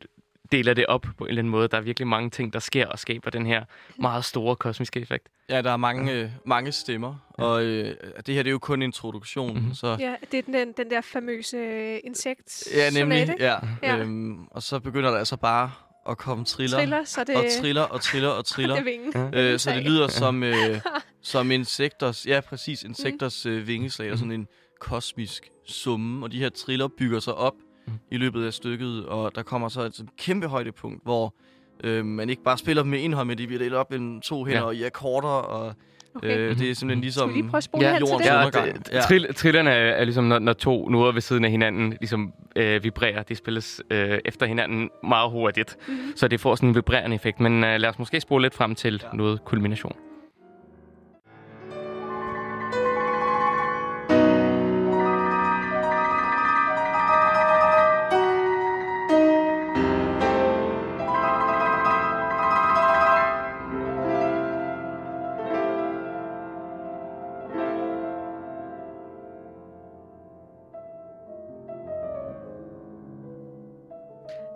deler 0.52 0.74
det 0.74 0.86
op 0.86 1.02
på 1.18 1.24
en 1.24 1.30
eller 1.30 1.40
anden 1.42 1.52
måde? 1.52 1.68
Der 1.68 1.78
er 1.78 1.82
virkelig 1.82 2.08
mange 2.08 2.30
ting, 2.30 2.54
der 2.54 2.60
sker 2.60 2.88
og 2.88 3.00
skaber 3.00 3.30
den 3.32 3.46
her 3.46 3.64
meget 4.00 4.26
store 4.26 4.56
kosmiske 4.56 5.00
effekt. 5.00 5.28
Ja, 5.50 5.62
der 5.62 5.72
er 5.72 5.78
mange, 5.78 6.14
øh, 6.14 6.30
mange 6.46 6.72
stemmer, 6.72 7.16
og 7.34 7.64
øh, 7.64 7.96
det 8.26 8.36
her 8.36 8.44
det 8.44 8.48
er 8.48 8.52
jo 8.52 8.60
kun 8.60 8.82
introduktionen, 8.82 9.54
Mhm. 9.56 9.62
mm-hmm. 9.62 9.76
så... 9.76 9.98
Ja, 10.00 10.16
det 10.32 10.38
er 10.40 10.42
den, 10.66 10.72
den 10.78 10.90
der 10.90 11.02
famøse 11.02 11.58
øh, 11.58 12.00
insekt 12.04 12.64
Ja, 12.76 12.90
nemlig. 12.90 13.26
sonate. 13.28 13.44
Ja. 13.44 13.56
Ja. 13.84 13.98
Øhm, 13.98 14.44
og 14.52 14.64
så 14.64 14.80
begynder 14.80 15.12
der 15.12 15.18
altså 15.18 15.38
bare 15.38 15.72
at 16.10 16.18
komme 16.18 16.46
triller, 16.46 16.78
Triller, 16.78 17.04
så 17.04 17.24
det, 17.24 17.36
og 17.36 17.44
triller 17.62 17.82
og 17.82 18.02
triller 18.02 18.30
og 18.30 18.46
triller. 18.46 18.76
det 18.82 18.86
vingen. 18.86 19.34
øh, 19.36 19.60
så 19.60 19.72
det 19.72 19.84
lyder 19.84 20.08
som, 20.08 20.44
øh, 20.44 20.56
som 21.22 21.52
insekters, 21.52 22.26
ja 22.28 22.40
præcis, 22.42 22.84
insekters 22.84 23.46
øh, 23.46 23.68
vingeslag, 23.68 24.12
og 24.12 24.18
sådan 24.18 24.32
en 24.32 24.48
kosmisk 24.84 25.50
summe, 25.68 26.26
og 26.26 26.32
de 26.32 26.40
her 26.40 26.50
triller 26.50 26.88
bygger 26.98 27.20
sig 27.20 27.34
op 27.36 27.54
Mm. 27.88 27.94
i 28.12 28.18
løbet 28.18 28.46
af 28.46 28.54
stykket, 28.54 29.06
og 29.06 29.32
der 29.36 29.44
kommer 29.44 29.70
så 29.70 29.82
et 29.82 29.96
sådan 29.96 30.10
kæmpe 30.18 30.48
højdepunkt, 30.48 31.04
hvor 31.04 31.36
øh, 31.84 32.06
man 32.06 32.30
ikke 32.30 32.44
bare 32.44 32.58
spiller 32.58 32.84
dem 32.84 32.90
med 32.90 33.06
en 33.06 33.14
hånd, 33.14 33.28
men 33.28 33.38
de 33.38 33.48
bliver 33.48 33.60
delt 33.60 33.74
op 33.74 33.92
mellem 33.92 34.22
to 34.22 34.44
hænder 34.46 34.60
Ja. 34.62 34.66
og 34.66 34.76
i 34.76 34.84
akkorder, 34.84 35.28
og 35.28 35.74
Okay. 36.16 36.38
øh, 36.38 36.60
det 36.60 36.70
er 36.70 36.76
simpelthen 36.76 37.02
ligesom... 37.02 37.30
Skal 37.30 37.36
vi 37.36 37.42
lige 37.42 37.50
prøve 37.50 37.58
at 37.58 37.64
spole 37.64 37.86
Ja, 37.88 37.94
hen 37.94 38.02
til 38.06 38.10
jordens 38.12 38.28
det? 38.28 38.34
Ja, 38.34 38.40
undergang. 38.46 38.86
Ja. 38.92 39.02
trill, 39.02 39.34
trillerne 39.34 39.70
er, 39.70 39.92
er 39.92 40.04
ligesom, 40.04 40.24
når, 40.24 40.40
når 40.40 40.54
to 40.54 40.90
noder 40.90 41.12
ved 41.12 41.22
siden 41.22 41.46
af 41.46 41.52
hinanden 41.52 41.90
ligesom, 41.90 42.34
øh, 42.56 42.84
vibrerer. 42.84 43.24
De 43.24 43.36
spilles 43.36 43.82
øh, 43.90 44.20
efter 44.26 44.46
hinanden 44.46 44.90
meget 45.04 45.32
hurtigt, 45.32 45.78
mm-hmm. 45.88 46.14
så 46.16 46.28
det 46.28 46.40
får 46.40 46.56
sådan 46.56 46.70
en 46.70 46.76
vibrerende 46.76 47.16
effekt. 47.16 47.40
Men 47.40 47.64
øh, 47.64 47.80
lad 47.80 47.90
os 47.90 48.00
måske 48.00 48.22
spole 48.22 48.42
lidt 48.46 48.54
frem 48.54 48.76
til 48.76 49.02
Ja. 49.12 49.18
noget 49.18 49.46
kulmination. 49.46 49.96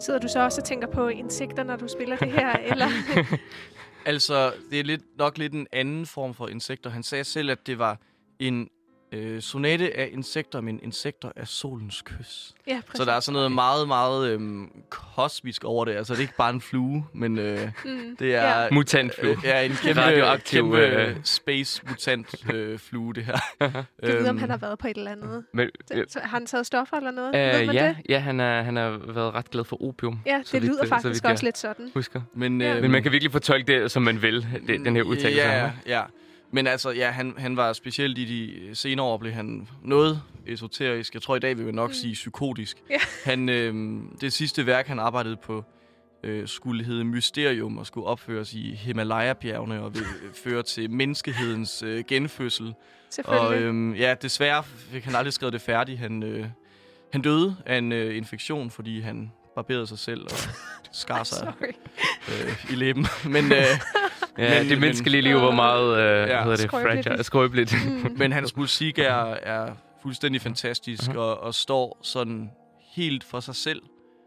Sidder 0.08 0.20
du 0.20 0.28
så 0.28 0.40
også 0.40 0.62
og 0.62 0.66
tænker 0.66 0.88
på 0.88 1.08
insekter, 1.08 1.64
når 1.64 1.76
du 1.76 1.88
spiller 1.88 2.16
det 2.16 2.32
her? 2.32 2.52
eller? 2.72 2.88
Altså, 4.06 4.54
det 4.72 4.80
er 4.80 4.84
lidt, 4.84 5.02
nok 5.18 5.38
lidt 5.38 5.54
en 5.54 5.68
anden 5.72 6.06
form 6.06 6.34
for 6.34 6.48
insekter. 6.48 6.90
Han 6.90 7.04
sagde 7.04 7.24
selv, 7.24 7.50
at 7.52 7.68
det 7.68 7.80
var 7.80 8.00
en 8.40 8.70
øh, 9.12 9.42
sonate 9.42 9.98
af 9.98 10.10
insekter, 10.14 10.62
men 10.62 10.80
insekter 10.84 11.32
af 11.36 11.48
solens 11.48 12.02
kys. 12.02 12.54
ja, 12.68 12.82
præcis. 12.88 12.98
Så 12.98 13.06
der 13.06 13.14
er 13.14 13.20
sådan 13.20 13.34
noget 13.34 13.52
meget, 13.52 13.88
meget 13.88 14.30
øhm, 14.30 14.70
kosmisk 14.90 15.64
over 15.64 15.86
det. 15.86 15.92
Altså, 15.96 16.14
det 16.14 16.18
er 16.20 16.22
ikke 16.22 16.34
bare 16.38 16.50
en 16.50 16.62
flue, 16.62 17.06
men 17.14 17.38
øh, 17.40 17.70
Mm. 17.86 18.16
det 18.20 18.36
er... 18.36 18.62
Ja. 18.64 18.68
Mutantflue. 18.72 19.32
Øh, 19.32 19.38
ja, 19.44 19.66
en 19.66 19.72
kæmpe, 19.84 20.02
Radioaktiv, 20.02 20.62
kæmpe 20.64 20.78
øh. 20.78 21.10
øh, 21.10 21.16
space 21.24 21.82
mutant 21.90 22.54
øh, 22.54 22.80
flue, 22.80 23.14
det 23.14 23.26
her. 23.26 23.38
Jeg 24.02 24.14
ved, 24.14 24.28
om 24.30 24.38
han 24.38 24.50
har 24.50 24.58
været 24.58 24.80
på 24.80 24.88
et 24.88 24.98
eller 24.98 25.12
andet. 25.12 25.44
Men, 25.54 25.70
øh, 25.94 26.04
Så, 26.08 26.20
har 26.20 26.28
han 26.38 26.46
taget 26.46 26.66
stoffer 26.66 26.98
eller 26.98 27.12
noget? 27.12 27.34
ved 27.34 27.62
øh, 27.62 27.68
man 27.68 27.76
ja, 27.76 27.88
det? 27.88 27.98
ja 28.10 28.20
han, 28.20 28.40
er, 28.40 28.62
han 28.64 28.76
har 28.76 28.90
været 29.14 29.34
ret 29.34 29.50
glad 29.50 29.64
for 29.64 29.84
opium. 29.84 30.20
Ja, 30.26 30.42
det 30.52 30.62
lyder 30.62 30.84
øh, 30.84 30.88
faktisk 30.90 31.14
vidt 31.14 31.24
jeg 31.24 31.32
også 31.32 31.46
lidt 31.46 31.58
sådan. 31.58 31.92
Husker. 31.94 32.22
Men, 32.34 32.62
Ja. 32.62 32.76
øh, 32.76 32.82
Men 32.82 32.92
man 32.92 33.04
kan 33.04 33.12
virkelig 33.12 33.32
fortolke 33.32 33.74
det, 33.82 33.92
som 33.92 34.04
man 34.04 34.22
vil, 34.22 34.48
det, 34.68 34.86
den 34.86 34.96
her 34.96 35.04
udtalelse. 35.04 35.42
Ja, 35.42 35.72
ja. 35.88 36.02
Men 36.52 36.68
altså, 36.68 36.90
ja, 36.90 37.12
han, 37.12 37.34
han 37.38 37.58
var 37.58 37.74
specielt 37.74 38.18
i 38.18 38.26
de 38.26 38.76
senere 38.76 39.06
år, 39.06 39.18
blev 39.18 39.34
han 39.34 39.68
noget 39.84 40.22
esoterisk. 40.48 41.14
Jeg 41.14 41.22
tror 41.22 41.36
i 41.36 41.40
dag 41.40 41.58
vil 41.58 41.68
vi 41.68 41.72
nok 41.72 41.90
mm. 41.90 41.94
sige 41.94 42.14
psykotisk. 42.14 42.78
Ja. 42.90 43.00
Han, 43.26 43.50
øh, 43.50 44.02
det 44.22 44.34
sidste 44.34 44.66
værk, 44.66 44.88
han 44.88 45.00
arbejdede 45.00 45.38
på, 45.38 45.64
øh, 46.24 46.48
skulle 46.48 46.84
hedde 46.84 47.04
Mysterium 47.04 47.78
og 47.78 47.88
skulle 47.88 48.08
opføres 48.08 48.54
i 48.54 48.76
Himalaya-bjergene 48.76 49.84
og 49.84 49.94
vil 49.94 50.02
øh, 50.02 50.34
føre 50.44 50.64
til 50.64 50.92
menneskehedens 50.92 51.84
øh, 51.84 52.04
genfødsel. 52.08 52.74
Og 53.26 53.56
øh, 53.56 54.00
ja, 54.00 54.16
desværre 54.22 54.64
fik 54.64 55.04
han 55.04 55.16
aldrig 55.16 55.34
skrevet 55.34 55.54
det 55.54 55.62
færdigt. 55.62 56.00
Han, 56.00 56.24
øh, 56.24 56.46
han 57.12 57.22
døde 57.22 57.56
af 57.66 57.78
en 57.78 57.92
øh, 57.92 58.18
infektion, 58.18 58.72
fordi 58.72 59.00
han 59.00 59.32
barberede 59.56 59.88
sig 59.88 60.00
selv 60.00 60.24
og 60.24 60.38
skar 60.92 61.24
sig 61.24 61.54
øh, 61.62 62.72
i 62.72 62.76
læben. 62.76 63.08
Men, 63.26 63.52
øh, 63.52 63.64
Ja, 64.38 64.60
Men- 64.62 64.70
det 64.70 64.80
menneskelige 64.80 65.22
liv 65.22 65.36
var 65.36 65.52
meget, 65.52 65.98
øh, 65.98 66.04
ja, 66.04 66.26
hvad 66.26 66.44
hedder 66.44 66.50
det, 66.56 66.60
Skrøbeligt. 66.60 67.06
fragile, 67.08 67.24
skrøbeligt. 67.24 67.76
Mm. 68.06 68.18
Men 68.18 68.32
hans 68.32 68.56
musik 68.56 69.00
er, 69.00 69.24
er 69.34 69.76
fuldstændig 70.02 70.42
fantastisk 70.42 71.08
Mhm. 71.08 71.18
og, 71.18 71.40
og 71.40 71.54
står 71.56 72.00
sådan 72.02 72.52
helt 72.96 73.24
for 73.24 73.40
sig 73.40 73.56
selv 73.56 73.82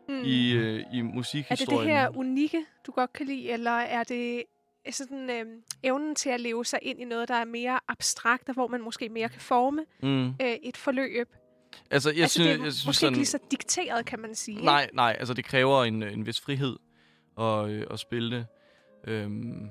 Mm. 0.08 0.22
i, 0.24 0.52
øh, 0.52 0.64
i 0.64 0.76
Er 0.76 0.82
det 0.82 0.92
det 0.92 1.04
musikhistorien. 1.04 1.88
her 1.90 2.16
unikke, 2.16 2.64
du 2.86 2.92
godt 2.92 3.12
kan 3.12 3.26
lide, 3.26 3.50
eller 3.50 3.70
er 3.70 4.04
det 4.04 4.42
sådan 4.90 5.30
øh, 5.30 5.44
evnen 5.82 6.14
til 6.14 6.30
at 6.30 6.40
leve 6.40 6.64
sig 6.64 6.78
ind 6.82 7.00
i 7.00 7.04
noget, 7.04 7.28
der 7.28 7.34
er 7.34 7.44
mere 7.44 7.80
abstrakt, 7.88 8.48
og 8.48 8.54
hvor 8.54 8.66
man 8.68 8.80
måske 8.82 9.08
mere 9.08 9.28
kan 9.28 9.40
forme 9.40 9.84
Mm. 10.02 10.26
øh, 10.28 10.56
et 10.62 10.76
forløb? 10.76 11.28
Altså, 11.90 12.10
jeg 12.10 12.22
altså, 12.22 12.32
synes, 12.34 12.46
det 12.48 12.60
er 12.60 12.64
jeg 12.64 12.72
synes 12.72 12.86
måske 12.86 13.00
sådan, 13.00 13.12
ikke 13.12 13.18
lige 13.18 13.26
så 13.26 13.38
dikteret, 13.50 14.06
kan 14.06 14.18
man 14.20 14.34
sige. 14.34 14.64
Nej, 14.64 14.88
nej, 14.92 15.16
altså 15.18 15.34
det 15.34 15.44
kræver 15.44 15.84
en, 15.84 16.02
en 16.02 16.26
vis 16.26 16.40
frihed 16.40 16.76
at, 17.40 17.68
øh, 17.68 17.86
at 17.90 17.98
spille 17.98 18.36
det. 18.36 18.46
Øhm, 19.06 19.70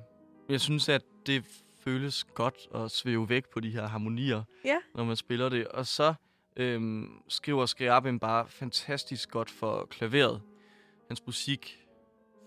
jeg 0.49 0.61
synes, 0.61 0.89
at 0.89 1.01
det 1.25 1.43
føles 1.83 2.23
godt 2.23 2.55
at 2.75 2.91
svæve 2.91 3.29
væk 3.29 3.43
på 3.53 3.59
de 3.59 3.69
her 3.69 3.87
harmonier, 3.87 4.43
Ja. 4.65 4.77
når 4.95 5.03
man 5.03 5.15
spiller 5.15 5.49
det. 5.49 5.67
Og 5.67 5.87
så 5.87 6.13
øhm, 6.57 7.09
skriver 7.27 7.65
Skriabin 7.65 8.19
bare 8.19 8.45
fantastisk 8.47 9.29
godt 9.31 9.49
for 9.51 9.87
klaveret. 9.91 10.41
Hans 11.07 11.21
musik 11.25 11.79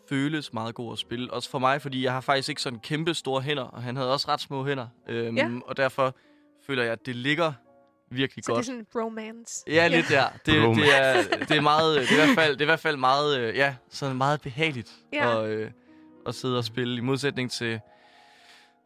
føles 0.08 0.52
meget 0.52 0.74
god 0.74 0.92
at 0.92 0.98
spille. 0.98 1.32
Også 1.32 1.50
for 1.50 1.58
mig, 1.58 1.82
fordi 1.82 2.04
jeg 2.04 2.12
har 2.12 2.20
faktisk 2.20 2.48
ikke 2.48 2.62
sådan 2.62 2.78
kæmpe 2.78 3.14
store 3.14 3.42
hænder, 3.42 3.62
og 3.62 3.82
han 3.82 3.96
havde 3.96 4.12
også 4.12 4.28
ret 4.28 4.40
små 4.40 4.66
hænder. 4.66 4.86
Øhm, 5.08 5.36
Ja. 5.36 5.50
Og 5.66 5.76
derfor 5.76 6.14
føler 6.66 6.82
jeg, 6.82 6.92
at 6.92 7.06
det 7.06 7.16
ligger 7.16 7.52
virkelig 8.10 8.44
Så 8.44 8.52
godt. 8.52 8.66
det 8.66 8.72
er 8.72 8.84
sådan 8.94 9.04
romance. 9.04 9.64
Ja, 9.66 9.88
lidt 9.88 10.06
der. 10.08 10.24
Det, 10.46 10.62
Romance. 10.64 10.82
det, 10.82 11.40
er, 11.40 11.44
det 11.46 11.56
er 11.56 11.60
meget, 11.60 12.00
det 12.00 12.08
er 12.08 12.22
i 12.22 12.26
hvert 12.26 12.34
fald, 12.38 12.52
det 12.52 12.60
er 12.60 12.64
i 12.64 12.66
hvert 12.66 12.80
fald 12.80 12.96
meget, 12.96 13.40
øh, 13.40 13.56
ja, 13.56 13.76
sådan 13.90 14.16
meget 14.16 14.40
behageligt 14.40 14.92
Ja. 15.12 15.42
at, 15.44 15.50
øh, 15.50 15.70
at 16.26 16.34
sidde 16.34 16.58
og 16.58 16.64
spille, 16.64 16.96
i 16.96 17.00
modsætning 17.00 17.50
til 17.50 17.80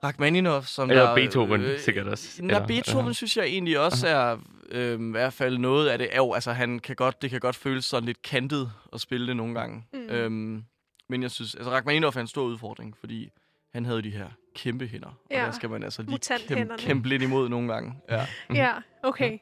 Rachmaninoff, 0.04 0.66
som 0.66 0.90
Eller 0.90 1.06
der, 1.06 1.14
Beethoven, 1.14 1.64
sikkert 1.78 2.06
også. 2.06 2.42
Nej, 2.42 2.56
Eller- 2.56 2.66
Beethoven 2.66 3.04
eller- 3.06 3.14
synes 3.14 3.36
jeg 3.36 3.44
egentlig 3.44 3.78
også 3.80 4.08
er, 4.08 4.36
øh, 4.70 5.00
i 5.08 5.10
hvert 5.10 5.32
fald 5.32 5.58
noget 5.58 5.88
af 5.88 5.98
det. 5.98 6.08
Jo, 6.16 6.32
altså 6.32 6.52
han 6.52 6.78
kan 6.78 6.96
godt, 6.96 7.22
det 7.22 7.30
kan 7.30 7.40
godt 7.40 7.56
føles 7.56 7.84
sådan 7.84 8.06
lidt 8.06 8.22
kantet 8.22 8.72
at 8.92 9.00
spille 9.00 9.26
det 9.26 9.36
nogle 9.36 9.54
gange. 9.60 9.84
Mm. 9.92 9.98
Øhm, 10.08 10.64
men 11.08 11.22
jeg 11.22 11.30
synes, 11.30 11.54
altså 11.54 11.70
Rachmaninoff 11.70 12.16
er 12.16 12.20
en 12.20 12.26
stor 12.26 12.42
udfordring, 12.42 12.96
fordi 13.00 13.30
han 13.74 13.84
havde 13.84 14.02
de 14.02 14.10
her 14.10 14.26
kæmpe 14.54 14.86
hænder. 14.86 15.08
Og 15.08 15.14
Ja, 15.30 15.44
der 15.44 15.50
skal 15.52 15.70
man 15.70 15.82
altså 15.82 16.02
lige 16.02 16.18
kæmpe, 16.48 16.74
kæmpe 16.78 17.08
lidt 17.08 17.22
imod 17.22 17.48
nogle 17.48 17.72
gange. 17.72 17.94
Ja. 18.10 18.26
Ja, 18.54 18.72
okay. 19.02 19.38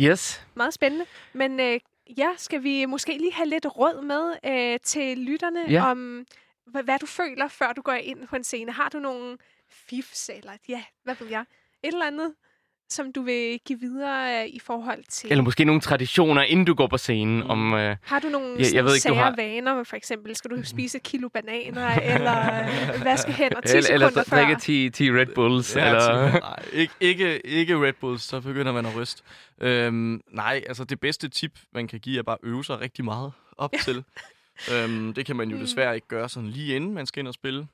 Yes. 0.00 0.46
Meget 0.54 0.74
spændende. 0.74 1.04
Men 1.32 1.60
øh, 1.60 1.80
ja, 2.18 2.28
skal 2.36 2.62
vi 2.62 2.84
måske 2.84 3.18
lige 3.18 3.32
have 3.32 3.48
lidt 3.48 3.66
råd 3.78 4.02
med 4.04 4.52
øh, 4.52 4.78
til 4.84 5.18
lytterne 5.18 5.60
Ja. 5.70 5.90
om, 5.90 6.24
hvad, 6.66 6.82
hvad 6.82 6.98
du 6.98 7.06
føler, 7.06 7.48
før 7.48 7.72
du 7.72 7.82
går 7.82 7.92
ind 7.92 8.28
på 8.28 8.36
en 8.36 8.44
scene. 8.44 8.72
Har 8.72 8.88
du 8.88 8.98
nogle 8.98 9.36
fifs, 9.88 10.30
eller 10.34 10.52
ja, 10.68 10.82
hvad 11.04 11.14
ved 11.20 11.28
jeg, 11.28 11.40
et 11.40 11.92
eller 11.92 12.06
andet, 12.06 12.34
som 12.88 13.12
du 13.12 13.22
vil 13.22 13.60
give 13.66 13.80
videre 13.80 14.42
øh, 14.42 14.48
i 14.48 14.58
forhold 14.58 15.04
til... 15.08 15.30
Eller 15.30 15.44
måske 15.44 15.64
nogle 15.64 15.80
traditioner, 15.80 16.42
inden 16.42 16.64
du 16.66 16.74
går 16.74 16.86
på 16.86 16.96
scenen. 16.98 17.42
Mm. 17.44 17.50
Om, 17.50 17.74
øh, 17.74 17.96
Har 18.02 18.18
du 18.18 18.28
nogle 18.28 18.56
jeg 18.58 18.72
ja, 18.72 18.80
ved 18.80 18.94
ikke, 18.94 19.08
du 19.08 19.14
har- 19.14 19.34
vaner? 19.36 19.84
For 19.84 19.96
eksempel, 19.96 20.36
skal 20.36 20.50
du 20.50 20.62
spise 20.74 20.96
et 20.98 21.02
kilo 21.02 21.28
bananer, 21.28 21.88
eller 21.88 22.62
øh, 22.94 23.04
vaske 23.04 23.32
hænder 23.42 23.60
10 23.60 23.76
eller, 23.76 23.90
eller 23.90 24.08
sekunder 24.08 24.24
før? 24.24 24.36
drikke 24.36 24.60
10, 24.60 24.90
10 24.90 25.10
Red 25.12 25.26
Bulls. 25.34 25.76
Ja, 25.76 25.86
eller, 25.86 26.30
til- 26.30 26.40
nej, 26.40 26.64
ikke, 26.72 26.94
ikke, 27.00 27.46
ikke 27.46 27.86
Red 27.86 27.92
Bulls, 27.92 28.22
så 28.22 28.40
begynder 28.40 28.72
man 28.72 28.86
at 28.86 28.96
ryste. 28.96 29.22
Øhm, 29.60 30.20
nej, 30.30 30.62
altså 30.68 30.84
det 30.84 31.00
bedste 31.00 31.28
tip, 31.28 31.58
man 31.74 31.88
kan 31.88 32.00
give, 32.00 32.18
er 32.18 32.22
bare 32.22 32.38
at 32.42 32.48
øve 32.48 32.64
sig 32.64 32.80
rigtig 32.80 33.04
meget 33.04 33.32
op 33.58 33.72
til. 33.84 34.04
Øhm, 34.72 35.14
det 35.14 35.26
kan 35.26 35.36
man 35.36 35.50
jo 35.50 35.56
Mm. 35.56 35.62
desværre 35.62 35.94
ikke 35.94 36.08
gøre 36.08 36.28
sådan 36.28 36.48
lige 36.48 36.76
inden 36.76 36.94
man 36.94 37.06
skal 37.06 37.20
ind 37.20 37.28
og 37.28 37.34
spille. 37.34 37.66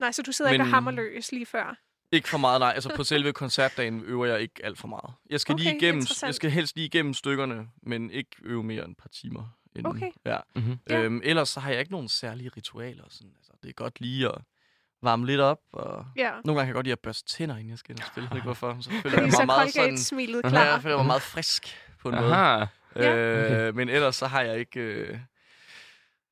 Nej, 0.00 0.12
så 0.12 0.22
du 0.22 0.32
sidder 0.32 0.50
ikke 0.50 0.62
og 0.62 0.66
Men- 0.66 0.74
hammer 0.74 0.90
løs 0.90 1.32
lige 1.32 1.46
før? 1.46 1.76
Ikke 2.12 2.28
for 2.28 2.38
meget, 2.38 2.60
nej. 2.60 2.72
Altså 2.74 2.92
på 2.96 3.04
selve 3.14 3.32
koncertdagen 3.32 4.02
øver 4.04 4.26
jeg 4.26 4.40
ikke 4.40 4.54
alt 4.64 4.78
for 4.78 4.88
meget. 4.88 5.14
Jeg 5.30 5.40
skal, 5.40 5.56
lige 5.56 5.68
Okay, 5.70 5.76
igennem, 5.82 5.98
interessant. 6.00 6.26
jeg 6.28 6.34
skal 6.34 6.50
helst 6.50 6.76
lige 6.76 6.86
igennem 6.86 7.14
stykkerne, 7.14 7.68
men 7.82 8.10
ikke 8.10 8.30
øve 8.42 8.62
mere 8.64 8.84
end 8.84 8.92
et 8.92 8.98
par 8.98 9.08
timer. 9.08 9.56
Inden. 9.76 9.86
Okay. 9.96 10.10
Ja. 10.26 10.36
Mhm. 10.56 10.78
Ja. 10.90 11.00
Øhm, 11.02 11.20
ellers 11.24 11.48
så 11.48 11.60
har 11.60 11.70
jeg 11.70 11.80
ikke 11.80 11.92
nogen 11.92 12.08
særlige 12.08 12.50
ritualer. 12.56 13.04
Sådan. 13.08 13.32
Altså, 13.36 13.52
det 13.62 13.68
er 13.68 13.72
godt 13.72 14.00
lige 14.00 14.26
at 14.28 14.34
varme 15.02 15.26
lidt 15.26 15.40
op, 15.40 15.58
og 15.72 16.06
Ja. 16.16 16.30
nogle 16.30 16.42
gange 16.44 16.58
kan 16.60 16.66
jeg 16.66 16.74
godt 16.74 16.84
lide 16.86 16.92
at 16.92 16.98
børste 17.00 17.28
tænder, 17.36 17.56
inden 17.56 17.70
jeg 17.70 17.78
skal 17.78 17.92
ind 17.92 18.00
og 18.00 18.06
spille. 18.06 18.24
Jeg 18.24 18.30
ved 18.30 18.36
ikke 18.38 18.44
hvorfor. 18.44 18.76
Så 18.80 18.90
føler 18.90 19.02
Fordi 19.02 19.16
jeg 19.22 19.32
så 19.32 19.38
mig 19.38 19.46
meget 19.46 19.72
sådan... 19.72 20.28
Ja, 20.44 20.48
klar. 20.48 20.64
jeg 20.64 20.82
føler 20.82 20.96
mig 20.96 21.06
meget 21.06 21.22
frisk 21.22 21.76
på 22.02 22.08
en 22.08 22.14
måde. 22.14 22.34
Aha. 22.34 22.66
Ja. 22.96 23.16
Øh, 23.16 23.74
men 23.76 23.88
ellers 23.88 24.16
så 24.16 24.26
har 24.26 24.40
jeg 24.42 24.58
ikke... 24.58 24.80
Øh, 24.80 25.18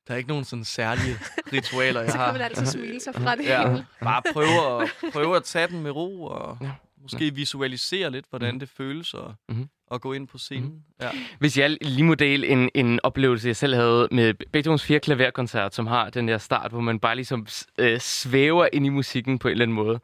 der 0.07 0.13
er 0.13 0.17
ikke 0.17 0.29
nogen 0.29 0.43
sådan 0.45 0.65
særlige 0.65 1.17
ritualer, 1.53 2.01
jeg 2.01 2.11
Så 2.11 2.17
har. 2.17 2.25
kan 2.25 2.33
man 2.33 2.41
altså 2.41 2.65
smile 2.65 2.99
sig 2.99 3.15
fra 3.15 3.35
det 3.35 3.45
Ja, 3.45 3.69
hele. 3.69 3.85
bare 4.03 4.21
prøve 4.33 4.81
at, 4.83 4.89
prøve 5.13 5.35
at 5.35 5.43
tage 5.43 5.67
den 5.67 5.83
med 5.83 5.91
ro, 5.91 6.23
og 6.23 6.57
Ja. 6.61 6.71
måske 7.01 7.35
visualisere 7.35 8.11
lidt, 8.11 8.25
hvordan 8.29 8.49
Mhm. 8.53 8.59
det 8.59 8.69
føles 8.77 9.13
at, 9.13 9.19
Mhm. 9.55 9.69
at 9.91 10.01
gå 10.01 10.13
ind 10.13 10.27
på 10.27 10.37
scenen. 10.37 10.73
Ja. 11.01 11.09
Hvis 11.39 11.57
jeg 11.57 11.77
lige 11.81 12.03
må 12.03 12.15
dele 12.15 12.47
en, 12.47 12.69
en 12.75 12.99
oplevelse, 13.03 13.47
jeg 13.47 13.55
selv 13.55 13.75
havde 13.75 14.07
med 14.11 14.33
Beethovens 14.51 14.83
fire 14.83 14.99
klaverkoncert, 14.99 15.75
som 15.75 15.87
har 15.87 16.09
den 16.09 16.27
der 16.27 16.37
start, 16.37 16.71
hvor 16.71 16.81
man 16.81 16.99
bare 16.99 17.15
ligesom 17.15 17.47
øh, 17.77 17.99
svæver 17.99 18.67
ind 18.73 18.85
i 18.85 18.89
musikken 18.89 19.39
på 19.39 19.47
en 19.47 19.51
eller 19.51 19.65
anden 19.65 19.75
måde. 19.75 19.99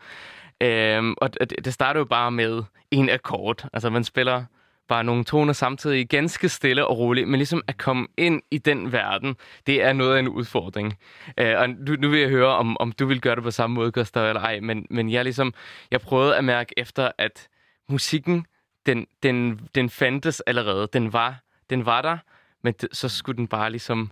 Øhm, 0.62 1.14
og 1.18 1.34
det, 1.34 1.66
det 1.66 1.74
starter 1.74 2.00
jo 2.00 2.06
bare 2.06 2.32
med 2.32 2.64
en 2.92 3.10
akkord. 3.10 3.66
Altså 3.74 3.90
man 3.90 4.04
spiller 4.04 4.46
bare 4.92 5.04
nogle 5.04 5.24
toner 5.24 5.54
samtidig, 5.54 6.10
ganske 6.10 6.50
stille 6.50 6.88
og 6.88 6.98
roligt, 6.98 7.28
men 7.28 7.38
ligesom 7.38 7.62
at 7.68 7.78
komme 7.78 8.08
ind 8.18 8.42
i 8.52 8.58
den 8.58 8.92
verden, 8.92 9.36
det 9.68 9.84
er 9.84 9.94
noget 9.94 10.16
af 10.16 10.20
en 10.20 10.28
udfordring. 10.28 10.98
Øh, 11.38 11.60
og 11.60 11.70
nu, 11.70 11.96
nu 11.96 12.10
vil 12.10 12.20
jeg 12.20 12.30
høre, 12.30 12.48
om, 12.48 12.78
om 12.80 12.92
du 12.92 13.06
vil 13.06 13.22
gøre 13.22 13.36
det 13.36 13.44
på 13.44 13.52
samme 13.52 13.74
måde, 13.74 13.92
Gustav, 13.92 14.28
eller 14.28 14.42
ej, 14.42 14.60
men, 14.60 14.88
men 14.90 15.12
jeg 15.12 15.24
ligesom, 15.24 15.54
jeg 15.92 16.02
prøvede 16.02 16.38
at 16.38 16.44
mærke 16.44 16.74
efter, 16.78 17.12
at 17.18 17.48
musikken, 17.90 18.46
den, 18.86 19.08
den, 19.24 19.62
den 19.76 19.90
fandtes 19.90 20.42
allerede, 20.42 20.88
den 20.94 21.14
var, 21.14 21.40
den 21.70 21.86
var 21.86 22.02
der, 22.02 22.18
men 22.64 22.74
det, 22.82 22.90
så 22.92 23.10
skulle 23.10 23.38
den 23.38 23.48
bare 23.48 23.72
ligesom 23.72 24.12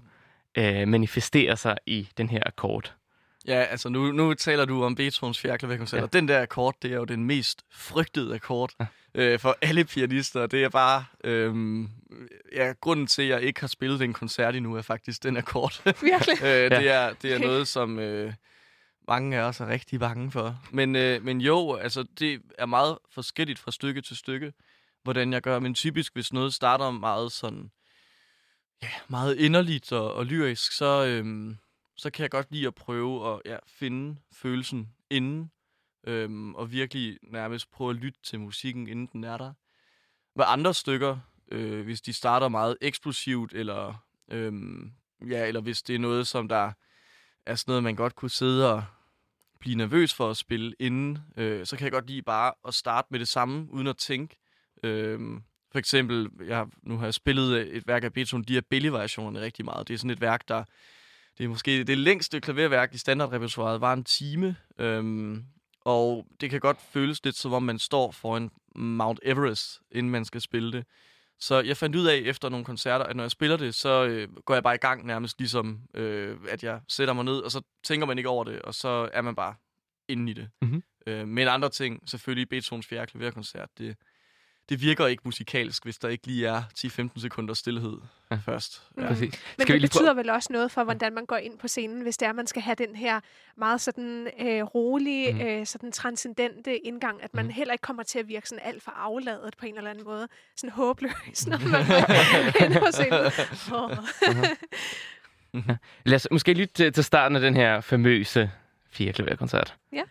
øh, 0.57 0.87
manifestere 0.87 1.57
sig 1.57 1.77
i 1.85 2.09
den 2.17 2.29
her 2.29 2.41
akkord. 2.45 2.98
Ja, 3.49 3.63
altså 3.63 3.89
nu, 3.89 4.11
nu 4.11 4.33
taler 4.33 4.65
du 4.65 4.83
om 4.83 4.95
Beethovens 4.95 5.39
fjerklaverkoncert, 5.39 5.97
Ja. 5.97 6.01
ja. 6.01 6.03
og 6.05 6.13
den 6.13 6.27
der 6.27 6.41
akkord, 6.41 6.75
det 6.81 6.91
er 6.91 6.95
jo 6.95 7.03
den 7.05 7.25
mest 7.25 7.65
frygtede 7.71 8.35
akkord 8.35 8.71
øh, 9.15 9.39
for 9.39 9.57
alle 9.61 9.85
pianister. 9.85 10.47
Det 10.47 10.63
er 10.63 10.69
bare, 10.69 11.05
øh, 11.23 11.83
ja, 12.55 12.73
grunden 12.81 13.07
til, 13.07 13.21
at 13.21 13.27
jeg 13.27 13.41
ikke 13.41 13.59
har 13.59 13.67
spillet 13.67 13.99
den 13.99 14.13
koncert 14.13 14.55
endnu, 14.55 14.75
er 14.75 14.81
faktisk 14.81 15.23
den 15.23 15.37
akkord. 15.37 15.81
Virkelig. 16.01 16.37
øh, 16.43 16.71
det, 16.71 16.89
er, 16.89 17.13
det 17.21 17.33
er 17.33 17.39
noget, 17.39 17.67
som 17.67 17.99
øh, 17.99 18.33
mange 19.07 19.37
af 19.37 19.41
os 19.41 19.59
er 19.59 19.67
rigtig 19.67 19.99
bange 19.99 20.31
for. 20.31 20.61
Men, 20.71 20.95
øh, 20.95 21.23
men 21.23 21.41
jo, 21.41 21.75
altså 21.75 22.05
det 22.19 22.41
er 22.57 22.65
meget 22.65 22.97
forskelligt 23.11 23.59
fra 23.59 23.71
stykke 23.71 24.01
til 24.01 24.17
stykke, 24.17 24.53
hvordan 25.03 25.33
jeg 25.33 25.41
gør. 25.41 25.59
Men 25.59 25.73
typisk, 25.73 26.13
hvis 26.13 26.33
noget 26.33 26.53
starter 26.53 26.91
meget 26.91 27.31
sådan, 27.31 27.71
ja, 28.83 28.89
meget 29.07 29.35
inderligt 29.37 29.91
og, 29.91 30.13
og 30.13 30.25
lyrisk, 30.25 30.71
så, 30.71 31.05
øhm, 31.05 31.57
så 31.99 32.09
kan 32.09 32.23
jeg 32.23 32.31
godt 32.31 32.47
lide 32.51 32.67
at 32.67 32.75
prøve 32.75 33.33
at 33.33 33.41
ja, 33.45 33.57
finde 33.67 34.15
følelsen 34.31 34.89
inden, 35.09 35.51
øhm, 36.03 36.55
og 36.55 36.71
virkelig 36.71 37.19
nærmest 37.23 37.71
prøve 37.71 37.89
at 37.89 37.95
lytte 37.95 38.19
til 38.23 38.39
musikken, 38.39 38.87
inden 38.87 39.09
den 39.13 39.23
er 39.23 39.37
der. 39.37 39.53
Hvad 40.35 40.45
andre 40.47 40.73
stykker, 40.73 41.17
øh, 41.51 41.83
hvis 41.83 42.01
de 42.01 42.13
starter 42.13 42.47
meget 42.47 42.77
eksplosivt, 42.81 43.53
eller, 43.53 44.05
øhm, 44.31 44.91
ja, 45.29 45.47
eller 45.47 45.61
hvis 45.61 45.81
det 45.81 45.95
er 45.95 45.99
noget, 45.99 46.27
som 46.27 46.47
der 46.47 46.71
er 47.45 47.55
sådan 47.55 47.71
noget, 47.71 47.83
man 47.83 47.95
godt 47.95 48.15
kunne 48.15 48.31
sidde 48.31 48.73
og 48.73 48.83
blive 49.59 49.75
nervøs 49.75 50.13
for 50.13 50.29
at 50.29 50.37
spille 50.37 50.75
inden, 50.79 51.19
øh, 51.37 51.65
så 51.65 51.77
kan 51.77 51.83
jeg 51.83 51.91
godt 51.91 52.07
lide 52.07 52.21
bare 52.21 52.53
at 52.67 52.73
starte 52.73 53.07
med 53.11 53.19
det 53.19 53.27
samme, 53.27 53.71
uden 53.71 53.87
at 53.87 53.97
tænke. 53.97 54.35
Øhm, 54.83 55.43
for 55.71 55.79
eksempel, 55.79 56.29
jeg, 56.45 56.67
nu 56.83 56.97
har 56.97 57.05
jeg 57.05 57.13
spillet 57.13 57.57
øh, 57.57 57.67
et 57.67 57.87
værk 57.87 58.03
af 58.03 58.13
Beethoven, 58.13 58.43
de 58.43 58.53
her 58.53 58.61
billige 58.61 58.93
versioner 58.93 59.41
rigtig 59.41 59.65
meget. 59.65 59.87
Det 59.87 59.93
er 59.93 59.97
sådan 59.97 60.09
et 60.09 60.21
værk, 60.21 60.47
der 60.47 60.63
det 61.37 61.43
er 61.43 61.47
måske 61.47 61.83
det 61.83 61.97
længste 61.97 62.41
klaverværk 62.41 62.93
i 62.93 62.97
standardrepertoireet, 62.97 63.81
var 63.81 63.93
en 63.93 64.03
time. 64.03 64.55
Øhm, 64.79 65.45
og 65.81 66.27
det 66.41 66.49
kan 66.49 66.59
godt 66.59 66.77
føles 66.93 67.23
lidt 67.23 67.35
som 67.35 67.53
om, 67.53 67.63
man 67.63 67.79
står 67.79 68.11
foran 68.11 68.49
Mount 68.75 69.19
Everest, 69.23 69.81
inden 69.91 70.11
man 70.11 70.25
skal 70.25 70.41
spille 70.41 70.71
det. 70.71 70.85
Så 71.39 71.61
jeg 71.61 71.77
fandt 71.77 71.95
ud 71.95 72.05
af 72.05 72.15
efter 72.15 72.49
nogle 72.49 72.65
koncerter, 72.65 73.05
at 73.05 73.15
når 73.15 73.23
jeg 73.23 73.31
spiller 73.31 73.57
det, 73.57 73.75
så 73.75 74.05
øh, 74.05 74.27
går 74.45 74.53
jeg 74.53 74.63
bare 74.63 74.75
i 74.75 74.77
gang 74.77 75.05
nærmest 75.05 75.39
ligesom, 75.39 75.79
øh, 75.93 76.37
at 76.49 76.63
jeg 76.63 76.81
sætter 76.87 77.13
mig 77.13 77.25
ned, 77.25 77.39
og 77.39 77.51
så 77.51 77.61
tænker 77.83 78.07
man 78.07 78.17
ikke 78.17 78.29
over 78.29 78.43
det, 78.43 78.61
og 78.61 78.75
så 78.75 79.09
er 79.13 79.21
man 79.21 79.35
bare 79.35 79.55
inde 80.07 80.31
i 80.31 80.33
det. 80.33 80.49
Mhm. 80.61 80.83
Øh, 81.07 81.27
men 81.27 81.47
andre 81.47 81.69
ting, 81.69 82.09
selvfølgelig 82.09 82.49
Beethovens 82.49 82.87
4. 82.87 83.07
klaverkoncert, 83.07 83.69
det, 83.77 83.95
det 84.69 84.81
virker 84.81 85.07
ikke 85.07 85.21
musikalsk, 85.25 85.83
hvis 85.83 85.97
der 85.97 86.07
ikke 86.09 86.27
lige 86.27 86.47
er 86.47 86.61
10-15 87.17 87.21
sekunder 87.21 87.53
stillhed 87.53 87.97
Ja. 88.31 88.35
først. 88.45 88.83
Mm. 88.95 89.03
Ja. 89.03 89.07
Præcis. 89.09 89.33
Men 89.57 89.65
Skal 89.65 89.75
det 89.75 89.81
betyder 89.81 90.13
vel 90.13 90.29
også 90.29 90.53
noget 90.53 90.71
for, 90.71 90.83
hvordan 90.83 91.13
man 91.13 91.25
går 91.25 91.37
ind 91.37 91.57
på 91.59 91.67
scenen, 91.67 92.01
hvis 92.01 92.17
det 92.17 92.25
er, 92.25 92.29
at 92.29 92.35
man 92.35 92.47
skal 92.47 92.61
have 92.61 92.75
den 92.75 92.95
her 92.95 93.19
meget 93.57 93.81
sådan 93.81 94.27
øh, 94.39 94.63
rolige, 94.63 95.33
mm. 95.33 95.41
øh, 95.41 95.65
sådan 95.65 95.91
transcendente 95.91 96.77
indgang, 96.77 97.23
at 97.23 97.33
man 97.33 97.45
Mhm. 97.45 97.53
heller 97.53 97.71
ikke 97.71 97.81
kommer 97.81 98.03
til 98.03 98.19
at 98.19 98.27
virke 98.27 98.49
sådan 98.49 98.65
alt 98.65 98.83
for 98.83 98.91
afladet 98.91 99.57
på 99.57 99.65
en 99.65 99.77
eller 99.77 99.89
anden 99.89 100.03
måde. 100.03 100.27
Sådan 100.57 100.69
håbløs, 100.69 101.47
når 101.47 101.57
man 101.71 101.71
går 101.71 102.65
ind 102.65 102.73
på 102.79 102.87
scenen. 102.91 103.31
Oh. 103.73 103.91
Lad 106.05 106.15
os 106.15 106.27
måske 106.31 106.53
lytte 106.53 106.91
til, 106.91 107.03
starten 107.03 107.35
af 107.35 107.41
den 107.41 107.55
her 107.55 107.81
famøse 107.81 108.51
fire 108.91 109.13
klaverkoncert. 109.13 109.75
Ja. 109.93 109.97
Ja, 109.97 110.03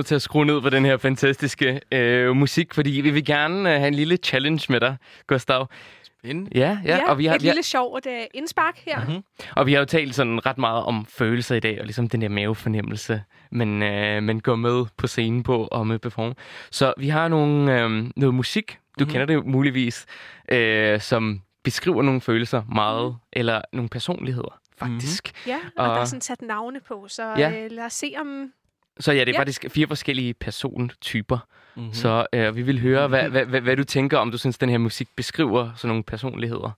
nødt 0.00 0.06
til 0.06 0.14
at 0.14 0.22
skrue 0.22 0.44
ned 0.46 0.60
på 0.60 0.70
den 0.70 0.84
her 0.84 0.96
fantastiske 0.96 1.80
øh, 1.92 2.36
musik, 2.36 2.74
fordi 2.74 2.90
vi 2.90 3.10
vil 3.10 3.24
gerne 3.24 3.70
øh, 3.74 3.78
have 3.78 3.88
en 3.88 3.94
lille 3.94 4.16
challenge 4.16 4.66
med 4.72 4.80
dig, 4.80 4.96
Gustav. 5.26 5.66
Spændende. 6.02 6.50
Ja, 6.54 6.78
ja, 6.84 6.96
Ja, 6.96 7.10
og, 7.10 7.18
vi 7.18 7.26
har, 7.26 7.34
et 7.34 7.42
vi 7.42 7.46
har, 7.46 7.54
lille 7.54 7.62
sjovt 7.62 8.06
uh, 8.06 8.12
indspark 8.34 8.78
her. 8.86 9.04
Mhm. 9.08 9.24
og 9.56 9.66
vi 9.66 9.72
har 9.72 9.78
jo 9.80 9.84
talt 9.84 10.14
sådan 10.14 10.46
ret 10.46 10.58
meget 10.58 10.84
om 10.84 11.06
følelser 11.08 11.54
i 11.54 11.60
dag, 11.60 11.78
og 11.80 11.84
ligesom 11.86 12.08
den 12.08 12.20
der 12.22 12.28
mavefornemmelse, 12.28 13.22
man, 13.50 13.82
øh, 13.82 14.22
man 14.22 14.40
går 14.40 14.56
med 14.56 14.84
på 14.96 15.06
scenen 15.06 15.42
på 15.42 15.68
og 15.70 15.86
med 15.86 15.98
perform. 15.98 16.34
Så 16.70 16.94
vi 16.98 17.08
har 17.08 17.28
nogle, 17.28 17.80
øh, 17.82 17.90
noget 18.16 18.34
musik, 18.34 18.78
du 18.98 19.04
Mhm. 19.04 19.10
kender 19.10 19.26
det 19.26 19.34
jo 19.34 19.42
muligvis, 19.46 20.06
øh, 20.52 21.00
som 21.00 21.40
beskriver 21.64 22.02
nogle 22.02 22.20
følelser 22.20 22.62
meget, 22.74 23.06
Mhm. 23.10 23.16
eller 23.32 23.60
nogle 23.72 23.88
personligheder, 23.88 24.60
faktisk. 24.78 25.46
Ja, 25.46 25.58
og, 25.76 25.86
og 25.88 25.94
der 25.94 26.00
er 26.00 26.04
sådan 26.04 26.20
sat 26.20 26.42
navne 26.42 26.80
på, 26.88 27.04
så 27.08 27.34
Ja. 27.38 27.50
øh, 27.64 27.70
lad 27.70 27.84
os 27.84 27.92
se 27.92 28.12
om... 28.20 28.52
Så 29.00 29.12
ja, 29.12 29.20
det 29.20 29.28
er 29.28 29.32
Ja. 29.32 29.38
faktisk 29.40 29.64
fire 29.68 29.86
forskellige 29.86 30.34
persontyper. 30.34 31.38
Mhm. 31.76 31.86
Mm. 31.86 31.92
Så 31.92 32.26
øh, 32.32 32.56
vi 32.56 32.62
vil 32.62 32.80
høre, 32.80 33.08
hvad, 33.08 33.28
hvad, 33.30 33.44
hvad, 33.44 33.60
hvad 33.60 33.76
du 33.76 33.84
tænker, 33.84 34.18
om 34.18 34.30
du 34.30 34.38
synes, 34.38 34.58
den 34.58 34.68
her 34.68 34.78
musik 34.78 35.08
beskriver 35.16 35.70
sådan 35.76 35.88
nogle 35.88 36.02
personligheder, 36.04 36.70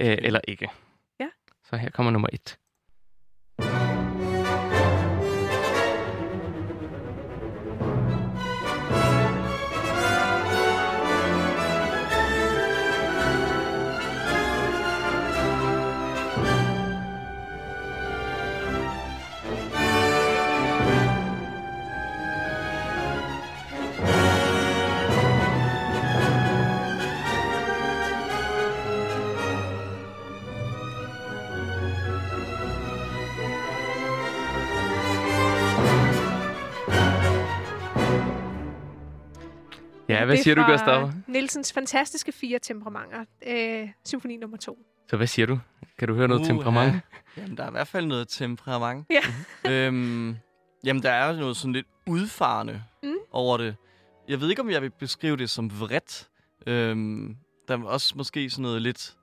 øh, 0.00 0.16
eller 0.18 0.40
ikke. 0.48 0.68
Ja. 1.20 1.26
Så 1.70 1.76
her 1.76 1.90
kommer 1.90 2.10
nummer 2.12 2.28
et. 2.32 2.56
Ja, 40.14 40.24
hvad 40.24 40.34
det 40.34 40.40
er 40.40 40.42
siger 40.44 40.54
du, 40.54 40.62
fra 40.62 40.70
Gustav? 40.72 41.12
Nielsens 41.26 41.72
fantastiske 41.72 42.32
fire 42.32 42.58
temperamenter. 42.58 43.24
Øh, 43.46 43.88
symfoni 44.04 44.36
nummer 44.36 44.56
to. 44.56 44.78
Så 45.10 45.16
hvad 45.16 45.26
siger 45.26 45.46
du? 45.46 45.58
Kan 45.98 46.08
du 46.08 46.14
høre 46.14 46.28
noget 46.28 46.40
Uha. 46.40 46.48
temperament? 46.48 47.02
Jamen, 47.36 47.56
der 47.56 47.62
er 47.64 47.68
i 47.68 47.70
hvert 47.70 47.88
fald 47.88 48.06
noget 48.06 48.28
temperament. 48.28 49.06
Ja. 49.10 49.70
øhm, 49.70 50.36
jamen, 50.84 51.02
der 51.02 51.10
er 51.10 51.32
jo 51.32 51.38
noget 51.40 51.56
sådan 51.56 51.72
lidt 51.72 51.86
udfarende 52.06 52.82
Mm. 53.02 53.14
over 53.30 53.56
det. 53.58 53.76
Jeg 54.28 54.40
ved 54.40 54.50
ikke, 54.50 54.62
om 54.62 54.70
jeg 54.70 54.82
vil 54.82 54.90
beskrive 54.90 55.36
det 55.36 55.50
som 55.50 55.80
vredt. 55.80 56.28
Øhm, 56.66 57.36
der 57.68 57.78
er 57.78 57.84
også 57.84 58.14
måske 58.16 58.50
sådan 58.50 58.62
noget 58.62 58.82
lidt 58.82 59.14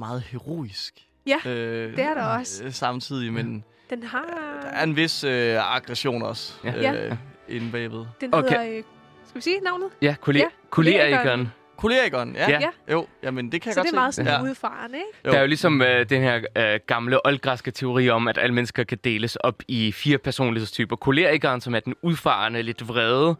meget 0.00 0.20
heroisk. 0.22 0.94
Ja, 1.26 1.50
øh, 1.50 1.96
det 1.96 2.04
er 2.04 2.14
der 2.14 2.24
også. 2.26 2.64
øh, 2.64 2.72
Samtidig, 2.72 3.32
men 3.32 3.64
Den 3.90 4.02
har... 4.02 4.58
der 4.62 4.68
er 4.68 4.82
en 4.82 4.96
vis 4.96 5.24
øh, 5.24 5.74
aggression 5.76 6.22
også 6.22 6.54
Ja. 6.64 6.76
øh, 6.76 6.82
Ja. 6.82 7.16
inde 7.48 7.72
bagved. 7.72 8.06
Den 8.20 8.34
Okay. 8.34 8.48
hedder... 8.50 8.78
Øh, 8.78 8.82
skal 9.28 9.38
vi 9.38 9.42
sige 9.42 9.60
navnet? 9.60 9.88
Ja, 10.02 10.14
kolle- 10.20 10.40
Ja, 10.40 10.46
kollerikeren. 10.70 11.52
Kollerikeren, 11.76 12.34
ja. 12.36 12.50
Ja. 12.50 12.68
Jo, 12.92 13.06
jamen 13.22 13.52
det 13.52 13.62
kan 13.62 13.72
Så 13.72 13.80
jeg 13.80 13.84
det 13.84 13.92
godt 13.92 13.96
er 13.98 14.00
meget 14.00 14.14
se. 14.14 14.24
sådan 14.24 14.44
ja. 14.44 14.50
udfarende, 14.50 14.96
ikke? 14.98 15.08
Jo. 15.26 15.30
Der 15.30 15.36
er 15.36 15.40
jo 15.40 15.46
ligesom 15.46 15.82
øh, 15.82 16.08
den 16.10 16.22
her 16.22 16.40
øh, 16.56 16.80
gamle 16.86 17.26
oldgræske 17.26 17.70
teori 17.70 18.10
om, 18.10 18.28
at 18.28 18.38
alle 18.38 18.54
mennesker 18.54 18.84
kan 18.84 18.98
deles 19.04 19.36
op 19.36 19.62
i 19.68 19.92
fire 19.92 20.18
personlighedstyper. 20.18 20.96
Kolerikeren, 20.96 21.60
som 21.60 21.74
er 21.74 21.80
den 21.80 21.94
udfarende, 22.02 22.62
lidt 22.62 22.88
vrede. 22.88 23.36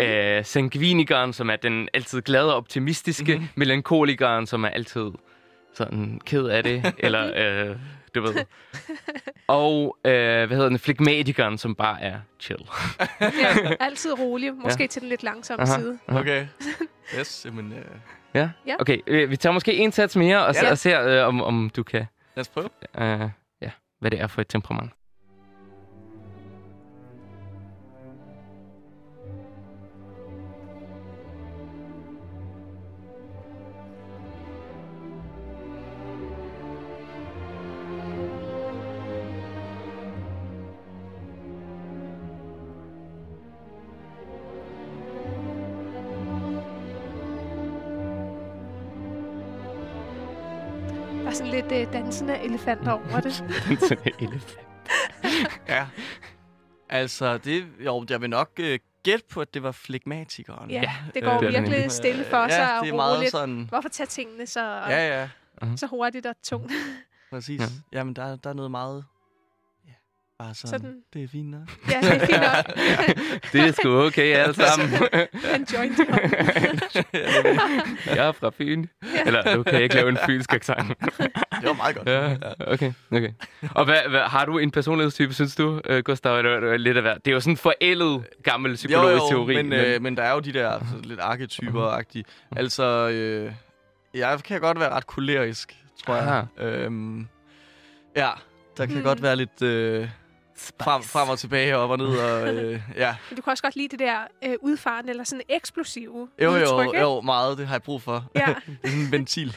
Øh, 0.00 0.44
sanguinikeren, 0.44 1.32
som 1.32 1.50
er 1.50 1.56
den 1.56 1.88
altid 1.94 2.22
glade 2.22 2.50
og 2.52 2.56
optimistiske. 2.56 3.32
Mm-hmm. 3.34 3.48
Melankolikeren, 3.54 4.46
som 4.46 4.64
er 4.64 4.68
altid 4.68 5.10
sådan 5.74 6.20
ked 6.26 6.44
af 6.46 6.62
det. 6.62 6.92
eller, 6.98 7.30
øh, 7.70 7.76
du 8.14 8.20
ved. 8.22 8.34
Og, 9.46 9.96
øh, 10.04 10.12
hvad 10.12 10.48
hedder 10.48 10.68
den, 10.68 10.78
flegmatikeren, 10.78 11.58
som 11.58 11.74
bare 11.74 12.02
er 12.02 12.20
chill. 12.40 12.68
Ja, 13.20 13.28
altid 13.86 14.18
rolig. 14.18 14.54
Måske 14.54 14.82
ja. 14.82 14.86
til 14.86 15.02
den 15.02 15.08
lidt 15.08 15.22
langsomme 15.22 15.62
Aha. 15.62 15.78
side. 15.80 15.98
Okay. 16.08 16.46
Yes, 17.18 17.42
jamen, 17.46 17.72
øh, 17.72 17.84
Ja? 18.34 18.50
Ja. 18.66 18.74
Okay, 18.78 18.98
øh, 19.06 19.30
vi 19.30 19.36
tager 19.36 19.52
måske 19.52 19.74
en 19.76 19.92
sats 19.92 20.16
mere, 20.16 20.46
og, 20.46 20.54
Ja. 20.54 20.64
ja. 20.64 20.70
og 20.70 20.78
ser, 20.78 21.02
øh, 21.22 21.28
om, 21.28 21.42
om 21.42 21.70
du 21.76 21.82
kan, 21.82 22.06
lad 22.36 22.40
os 22.40 22.48
prøve. 22.48 22.68
øh, 22.98 23.28
ja, 23.62 23.70
hvad 24.00 24.10
det 24.10 24.20
er 24.20 24.26
for 24.26 24.40
et 24.40 24.48
temperament. 24.48 24.90
Lidt 51.54 51.72
øh, 51.72 51.92
dansende 51.92 52.38
elefanter 52.38 52.92
over 52.92 53.20
det. 53.20 53.40
En 54.20 54.28
elefant. 54.28 54.58
Ja. 55.68 55.86
Altså, 56.88 57.38
det, 57.38 57.66
jo, 57.84 58.06
jeg 58.10 58.20
vil 58.20 58.30
nok 58.30 58.50
øh, 58.60 58.78
gætte 59.02 59.24
på, 59.30 59.40
at 59.40 59.54
det 59.54 59.62
var 59.62 59.72
flegmatikeren. 59.72 60.70
Ja, 60.70 60.92
det 61.14 61.22
går 61.22 61.38
det 61.40 61.52
virkelig 61.52 61.90
stille 61.90 62.24
for 62.24 62.48
sig 62.48 62.58
ja, 62.58 62.78
og 62.78 62.84
det 62.84 62.92
er 62.92 62.96
meget 62.96 63.16
roligt. 63.16 63.30
sådan... 63.32 63.66
Hvorfor 63.68 63.88
tage 63.88 64.06
tingene 64.06 64.46
så, 64.46 64.60
Ja, 64.64 65.20
ja. 65.20 65.28
så 65.76 65.86
hurtigt 65.86 66.26
og 66.26 66.34
tungt? 66.42 66.72
præcis. 67.30 67.60
Ja. 67.60 67.64
Ja. 67.92 67.98
Jamen, 67.98 68.14
der, 68.16 68.22
er- 68.24 68.36
der 68.36 68.50
er 68.50 68.54
noget 68.54 68.70
meget... 68.70 69.04
Ja, 70.40 70.44
bare 70.44 70.54
sådan, 70.54 70.70
Sådan. 70.80 70.96
det 71.12 71.24
er 71.24 71.28
fint 71.28 71.50
nok. 71.50 71.60
Ja, 71.90 72.00
det 72.00 72.22
er 72.22 72.26
fint 72.26 72.40
nok. 72.40 72.76
Det 73.52 73.60
er 73.68 73.72
sgu 73.72 74.00
okay 74.06 74.34
alle 74.42 74.54
sammen. 74.54 74.88
En 75.54 75.66
joint 75.72 75.98
jeg 78.16 78.26
er 78.26 78.32
fra 78.32 78.50
Fyn. 78.58 78.86
Eller, 79.26 79.56
nu 79.56 79.62
kan 79.62 79.74
jeg 79.74 79.82
ikke 79.82 79.94
lave 79.94 80.08
en 80.08 80.18
fynsk 80.26 80.52
accent. 80.54 80.88
Det 80.88 81.28
var 81.62 81.72
meget 81.72 81.96
godt. 81.96 82.08
Ja, 82.08 82.36
okay, 82.66 82.92
okay. 83.12 83.32
Og 83.74 83.84
hvad, 83.84 83.98
hvad, 84.08 84.20
har 84.20 84.44
du 84.44 84.58
en 84.58 84.70
personlighedstype, 84.70 85.34
synes 85.34 85.54
du, 85.56 85.80
uh, 85.90 85.98
Gustav? 85.98 86.38
Eller, 86.38 86.56
eller 86.56 86.76
lidt 86.76 86.96
af 86.96 87.02
hver? 87.02 87.14
Det 87.14 87.28
er 87.28 87.32
jo 87.32 87.40
sådan 87.40 87.52
en 87.52 87.56
forældet 87.56 88.24
gammel 88.42 88.74
psykologisk 88.74 89.22
jo, 89.22 89.38
jo, 89.38 89.46
teori. 89.46 89.62
Men, 89.62 89.72
øh, 89.72 90.02
men 90.02 90.16
der 90.16 90.22
er 90.22 90.32
jo 90.32 90.40
de 90.40 90.52
der 90.52 90.78
så 90.78 91.08
lidt 91.08 91.20
arketyper-agtige. 91.20 92.24
Altså, 92.56 93.08
øh, 93.08 93.52
jeg 94.14 94.40
kan 94.44 94.60
godt 94.60 94.80
være 94.80 94.90
ret 94.90 95.06
kolerisk, 95.06 95.76
tror 96.06 96.16
jeg. 96.16 96.46
Øhm, 96.58 97.28
ja, 98.16 98.30
der 98.76 98.86
kan 98.86 98.94
Hmm. 98.94 99.04
godt 99.04 99.22
være 99.22 99.36
lidt 99.36 99.62
øh, 99.62 100.08
frem, 100.56 101.02
frem 101.02 101.28
og 101.28 101.38
tilbage, 101.38 101.76
op 101.76 101.90
og 101.90 101.98
ned. 101.98 102.06
Og, 102.06 102.54
øh, 102.54 102.80
ja. 102.96 103.16
Men 103.30 103.36
du 103.36 103.42
kan 103.42 103.50
også 103.50 103.62
godt 103.62 103.76
lide 103.76 103.88
det 103.88 103.98
der 103.98 104.18
øh, 104.46 104.54
udfarende 104.60 105.10
eller 105.10 105.24
sådan 105.24 105.42
eksplosive 105.48 106.28
Jo, 106.42 106.50
udtryk, 106.50 106.68
jo, 106.68 106.82
ikke? 106.82 107.00
jo, 107.00 107.20
meget. 107.20 107.58
Det 107.58 107.66
har 107.66 107.74
jeg 107.74 107.82
brug 107.82 108.02
for. 108.02 108.30
Ja. 108.34 108.48
er 108.84 108.88
en 108.88 109.12
ventil. 109.12 109.56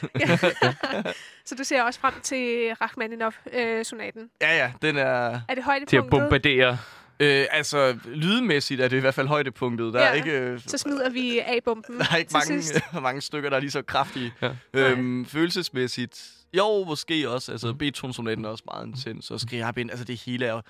Så 1.44 1.54
du 1.54 1.64
ser 1.64 1.82
også 1.82 2.00
frem 2.00 2.14
til 2.22 2.72
Rachmaninoff-sonaten. 2.80 4.30
ja, 4.40 4.56
ja, 4.56 4.72
den 4.82 4.96
er... 4.96 5.04
er 5.04 5.30
det 5.38 5.46
Til 5.48 5.58
at 5.58 5.64
højdepunktet? 5.64 6.10
bombardere. 6.10 6.78
Øh, 7.20 7.46
altså, 7.50 7.96
lydmæssigt 8.04 8.80
er 8.80 8.88
det 8.88 8.96
i 8.96 9.00
hvert 9.00 9.14
fald 9.14 9.26
højdepunktet. 9.28 9.92
Der 9.94 10.00
Ja, 10.00 10.06
er 10.08 10.12
ikke... 10.12 10.30
Øh, 10.40 10.60
Så 10.66 10.78
smider 10.78 11.10
vi 11.10 11.38
A-bomben 11.38 11.98
Der 11.98 12.04
er 12.12 12.16
ikke 12.16 12.32
mange, 12.32 12.62
mange 13.02 13.20
stykker, 13.20 13.48
der 13.50 13.56
er 13.56 13.60
lige 13.60 13.70
så 13.70 13.82
kraftige. 13.82 14.32
Ja. 14.42 14.50
Øhm, 14.74 15.26
følelsesmæssigt, 15.26 16.30
jo, 16.56 16.84
måske 16.84 17.30
også. 17.30 17.52
Altså, 17.52 17.74
Beethoven-sonaten 17.74 18.44
er 18.44 18.48
også 18.48 18.64
meget 18.66 18.86
intens. 18.86 19.30
Og 19.30 19.40
Skriabin, 19.40 19.90
altså 19.90 20.04
det 20.04 20.22
hele 20.26 20.46
er 20.46 20.60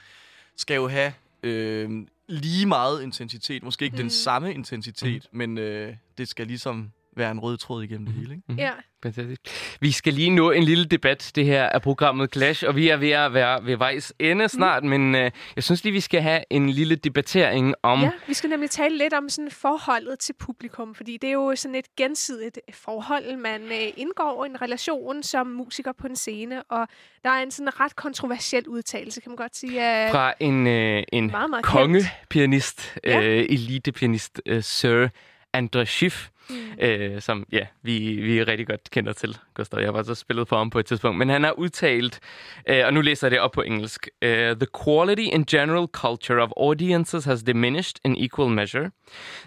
skal 0.57 0.75
jo 0.75 0.89
have 0.89 1.13
øh, 1.43 2.07
lige 2.29 2.67
meget 2.67 3.03
intensitet. 3.03 3.63
Måske 3.63 3.85
ikke 3.85 3.95
mm. 3.95 3.99
Mm. 3.99 4.03
den 4.03 4.11
samme 4.11 4.55
intensitet, 4.55 5.29
mm. 5.33 5.39
men 5.39 5.59
øh, 5.59 5.95
det 6.19 6.29
skal 6.29 6.47
ligesom 6.47 6.93
være 7.19 7.31
en 7.31 7.41
rød 7.41 7.57
tråd 7.57 7.83
igennem 7.83 8.07
det 8.07 8.15
hele. 8.15 8.35
Ikke? 8.35 8.63
Ja. 8.63 8.71
Fantastisk. 9.03 9.41
Vi 9.81 9.93
skal 9.93 10.13
lige 10.13 10.31
nå 10.31 10.51
en 10.51 10.63
lille 10.63 10.85
debat. 10.85 11.33
Det 11.35 11.45
her 11.45 11.63
er 11.63 11.79
programmet 11.79 12.33
Clash, 12.33 12.65
og 12.67 12.77
vi 12.77 12.89
er 12.89 12.97
ved 12.97 13.11
at 13.11 13.35
være 13.35 13.65
ved 13.65 13.77
vejs 13.77 14.13
ende 14.19 14.49
snart, 14.49 14.83
mm. 14.83 14.89
men 14.91 15.15
øh, 15.15 15.31
jeg 15.57 15.65
synes 15.65 15.85
lige, 15.85 15.93
vi 15.93 16.01
skal 16.01 16.23
have 16.23 16.45
en 16.51 16.71
lille 16.71 16.95
debattering 16.97 17.75
om... 17.83 18.01
ja, 18.01 18.11
vi 18.27 18.35
skal 18.35 18.51
nemlig 18.51 18.71
tale 18.71 18.99
lidt 18.99 19.15
om 19.15 19.29
sådan 19.29 19.51
forholdet 19.51 20.19
til 20.19 20.35
publikum, 20.39 20.95
fordi 20.95 21.17
det 21.23 21.29
er 21.29 21.33
jo 21.33 21.53
sådan 21.57 21.75
et 21.75 21.97
gensidigt 21.97 22.59
forhold, 22.73 23.37
man 23.37 23.63
øh, 23.63 23.93
indgår 23.97 24.45
i 24.45 24.49
en 24.49 24.63
relation 24.63 25.23
som 25.23 25.47
musiker 25.47 25.93
på 25.93 26.07
en 26.07 26.17
scene, 26.17 26.63
og 26.63 26.89
der 27.25 27.31
er 27.31 27.43
en 27.43 27.51
sådan 27.51 27.81
ret 27.81 27.97
kontroversiel 27.97 28.69
udtalelse, 28.69 29.21
kan 29.21 29.31
man 29.31 29.37
godt 29.37 29.57
sige. 29.57 29.85
Af, 29.85 30.11
fra 30.11 30.35
en, 30.41 30.67
øh, 30.67 31.03
en 31.13 31.27
Meget, 31.31 31.51
meget 31.51 31.65
kongepianist, 31.65 32.99
Ja. 33.05 33.21
øh, 33.23 33.47
elitepianist, 33.49 34.41
øh, 34.47 34.63
Sir 34.63 35.09
André 35.57 35.85
Schiff, 35.85 36.29
Mm. 36.51 36.57
øh, 36.81 37.21
som 37.23 37.47
ja, 37.53 37.67
vi, 37.83 37.99
vi 38.21 38.43
rigtig 38.43 38.67
godt 38.67 38.91
kender 38.91 39.13
til, 39.13 39.39
Gustav. 39.55 39.81
Jeg 39.81 39.93
har 39.93 40.03
så 40.03 40.15
spillet 40.15 40.49
for 40.49 40.57
ham 40.57 40.71
på 40.71 40.79
et 40.79 40.87
tidspunkt. 40.87 41.19
Men 41.19 41.29
han 41.29 41.45
har 41.45 41.53
udtalt, 41.53 42.21
øh, 42.69 42.87
og 42.87 42.95
nu 42.95 43.01
læser 43.01 43.27
jeg 43.27 43.31
det 43.31 43.41
op 43.41 43.53
på 43.53 43.63
engelsk, 43.63 44.09
uh, 44.25 44.29
The 44.31 44.67
quality 44.85 45.29
and 45.35 45.47
general 45.47 45.87
culture 45.93 46.43
of 46.43 46.51
audiences 46.57 47.25
has 47.25 47.43
diminished 47.43 47.97
in 48.05 48.17
equal 48.17 48.49
measure. 48.51 48.91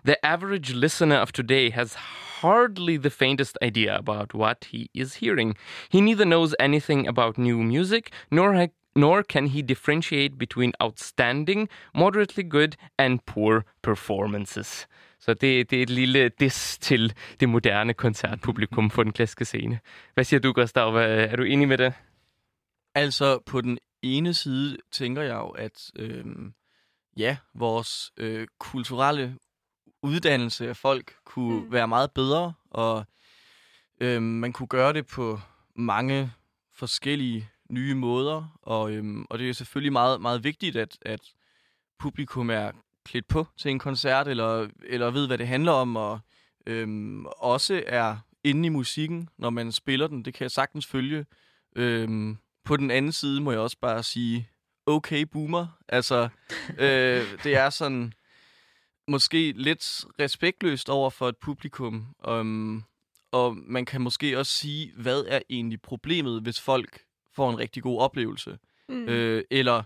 The 0.06 0.16
average 0.26 0.74
listener 0.74 1.18
of 1.18 1.32
today 1.32 1.72
has 1.72 1.96
hardly 2.42 2.98
the 2.98 3.10
faintest 3.10 3.58
idea 3.62 3.98
about 3.98 4.34
what 4.34 4.58
he 4.72 4.88
is 4.94 5.16
hearing. 5.16 5.56
He 5.92 6.02
neither 6.02 6.26
knows 6.26 6.56
anything 6.60 7.08
about 7.08 7.38
new 7.38 7.58
music, 7.64 8.10
nor 8.32 8.54
ha- 8.54 8.74
nor 8.96 9.24
can 9.24 9.48
he 9.48 9.62
differentiate 9.62 10.38
between 10.38 10.74
outstanding, 10.84 11.70
moderately 11.94 12.44
good, 12.44 12.76
and 12.98 13.20
poor 13.26 13.64
performances. 13.82 14.88
Så 15.22 15.34
det, 15.34 15.70
det 15.70 15.80
er 15.80 15.84
et 15.84 15.90
lille 15.90 16.30
diss 16.30 16.78
til 16.78 17.14
det 17.40 17.50
moderne 17.50 17.94
koncertpublikum 17.94 18.90
på 18.90 19.04
den 19.04 19.14
klassiske 19.14 19.46
scene. 19.46 19.80
Hvad 20.14 20.24
siger 20.24 20.40
du, 20.40 20.54
Gustav? 20.54 20.92
Hvad- 20.92 21.18
Er 21.20 21.36
du 21.36 21.44
enig 21.44 21.68
med 21.68 21.78
det? 21.78 21.94
Altså, 22.96 23.40
på 23.46 23.62
den 23.62 23.78
ene 24.02 24.34
side 24.34 24.78
tænker 24.92 25.22
jeg 25.22 25.36
jo, 25.36 25.50
at 25.50 25.92
øhm, 25.96 26.54
ja, 27.18 27.38
vores 27.54 28.12
øh, 28.18 28.48
kulturelle 28.60 29.38
uddannelse 30.04 30.70
af 30.70 30.78
folk 30.78 31.14
kunne 31.26 31.60
Mm. 31.60 31.66
mm. 31.66 31.72
være 31.72 31.88
meget 31.88 32.12
bedre, 32.12 32.54
og 32.72 33.06
øhm, 34.00 34.24
man 34.24 34.54
kunne 34.54 34.68
gøre 34.68 34.94
det 34.94 35.08
på 35.08 35.40
mange 35.76 36.32
forskellige 36.74 37.50
nye 37.70 37.96
måder, 37.96 38.58
og, 38.62 38.92
øhm, 38.92 39.26
og 39.30 39.40
det 39.40 39.50
er 39.50 39.54
selvfølgelig 39.54 39.94
meget, 39.94 40.22
meget 40.22 40.44
vigtigt, 40.44 40.76
at, 40.76 40.98
at 41.02 41.20
publikum 42.00 42.50
er 42.50 42.72
klædt 43.06 43.28
på 43.28 43.48
til 43.58 43.72
en 43.72 43.80
koncert, 43.80 44.28
eller, 44.28 44.68
eller 44.84 45.12
ved, 45.12 45.28
hvad 45.28 45.38
det 45.38 45.48
handler 45.48 45.72
om, 45.72 45.96
og 45.96 46.20
øhm, 46.68 47.26
også 47.26 47.84
er 47.88 48.18
inde 48.44 48.66
i 48.66 48.70
musikken, 48.70 49.30
når 49.38 49.50
man 49.50 49.72
spiller 49.72 50.08
den. 50.08 50.26
Det 50.26 50.34
kan 50.34 50.44
jeg 50.44 50.52
sagtens 50.52 50.86
følge. 50.86 51.26
Øhm, 51.76 52.38
på 52.64 52.78
den 52.78 52.92
anden 52.92 53.12
side 53.12 53.42
må 53.42 53.52
jeg 53.52 53.60
også 53.60 53.78
bare 53.82 54.04
sige, 54.04 54.50
okay 54.86 55.22
boomer. 55.22 55.68
Altså, 55.88 56.30
øh, 56.80 57.24
det 57.44 57.56
er 57.56 57.70
sådan 57.70 58.14
måske 59.08 59.52
lidt 59.52 60.06
respektløst 60.20 60.90
over 60.90 61.10
for 61.10 61.30
et 61.30 61.38
publikum. 61.38 62.16
Um, 62.28 62.84
og 63.32 63.58
man 63.58 63.86
kan 63.86 64.02
måske 64.02 64.40
også 64.40 64.54
sige, 64.54 64.94
hvad 64.96 65.24
er 65.28 65.40
egentlig 65.50 65.82
problemet, 65.82 66.42
hvis 66.42 66.62
folk 66.62 67.02
får 67.34 67.50
en 67.50 67.58
rigtig 67.58 67.84
god 67.84 68.00
oplevelse? 68.00 68.60
Mm. 68.90 69.06
Øh, 69.06 69.44
eller, 69.52 69.84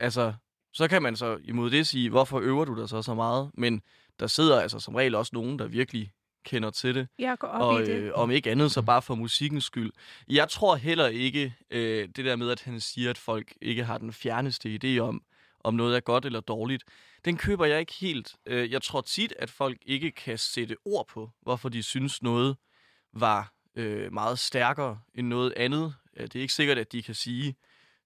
altså, 0.00 0.34
så 0.74 0.88
kan 0.88 1.02
man 1.02 1.16
så 1.16 1.38
imod 1.44 1.70
det 1.70 1.86
sige, 1.86 2.10
hvorfor 2.10 2.40
øver 2.40 2.64
du 2.64 2.80
dig 2.80 2.88
så 2.88 3.02
så 3.02 3.14
meget? 3.14 3.50
Men 3.54 3.82
der 4.20 4.26
sidder 4.26 4.60
altså 4.60 4.78
som 4.78 4.94
regel 4.94 5.14
også 5.14 5.30
nogen, 5.34 5.58
der 5.58 5.66
virkelig 5.66 6.12
kender 6.44 6.70
til 6.70 6.94
det 6.94 7.08
Jeg 7.18 7.38
går 7.38 7.48
op 7.48 7.62
og 7.74 7.82
i 7.82 7.84
det. 7.84 7.90
øh, 8.02 8.12
om 8.14 8.30
ikke 8.30 8.50
andet, 8.50 8.72
så 8.72 8.82
bare 8.82 9.02
for 9.02 9.14
musikkens 9.14 9.64
skyld. 9.64 9.92
Jeg 10.28 10.48
tror 10.48 10.76
heller 10.76 11.06
ikke 11.06 11.54
øh, 11.70 12.08
det 12.16 12.24
der 12.24 12.36
med, 12.36 12.50
at 12.50 12.62
han 12.62 12.80
siger, 12.80 13.10
at 13.10 13.18
folk 13.18 13.52
ikke 13.62 13.84
har 13.84 13.98
den 13.98 14.12
fjerneste 14.12 14.78
idé 14.84 14.98
om, 14.98 15.22
om 15.60 15.74
noget 15.74 15.96
er 15.96 16.00
godt 16.00 16.24
eller 16.24 16.40
dårligt. 16.40 16.84
Den 17.24 17.36
køber 17.36 17.64
jeg 17.64 17.80
ikke 17.80 17.94
helt. 18.00 18.34
Øh, 18.46 18.72
jeg 18.72 18.82
tror 18.82 19.00
tit, 19.00 19.32
at 19.38 19.50
folk 19.50 19.78
ikke 19.86 20.10
kan 20.10 20.38
sætte 20.38 20.76
ord 20.84 21.08
på, 21.08 21.30
hvorfor 21.42 21.68
de 21.68 21.82
synes 21.82 22.22
noget 22.22 22.56
var 23.12 23.52
øh, 23.76 24.12
meget 24.12 24.38
stærkere 24.38 24.98
end 25.14 25.26
noget 25.26 25.52
andet. 25.56 25.94
Ja, 26.16 26.22
Det 26.22 26.36
er 26.36 26.40
ikke 26.40 26.54
sikkert, 26.54 26.78
at 26.78 26.92
de 26.92 27.02
kan 27.02 27.14
sige, 27.14 27.54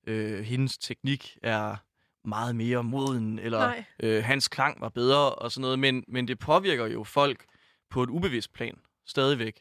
øh, 0.06 0.40
hendes 0.44 0.78
teknik 0.78 1.36
er 1.42 1.76
meget 2.24 2.56
mere 2.56 2.84
moden, 2.84 3.38
eller 3.38 3.58
Nej. 3.58 3.84
øh, 4.02 4.24
hans 4.24 4.48
klang 4.48 4.80
var 4.80 4.88
bedre 4.88 5.34
og 5.34 5.52
sådan 5.52 5.62
noget, 5.62 5.78
men, 5.78 6.04
men 6.08 6.28
det 6.28 6.38
påvirker 6.38 6.86
jo 6.86 7.04
folk 7.04 7.44
på 7.90 8.02
et 8.02 8.10
ubevidst 8.10 8.52
plan 8.52 8.78
stadigvæk. 9.06 9.60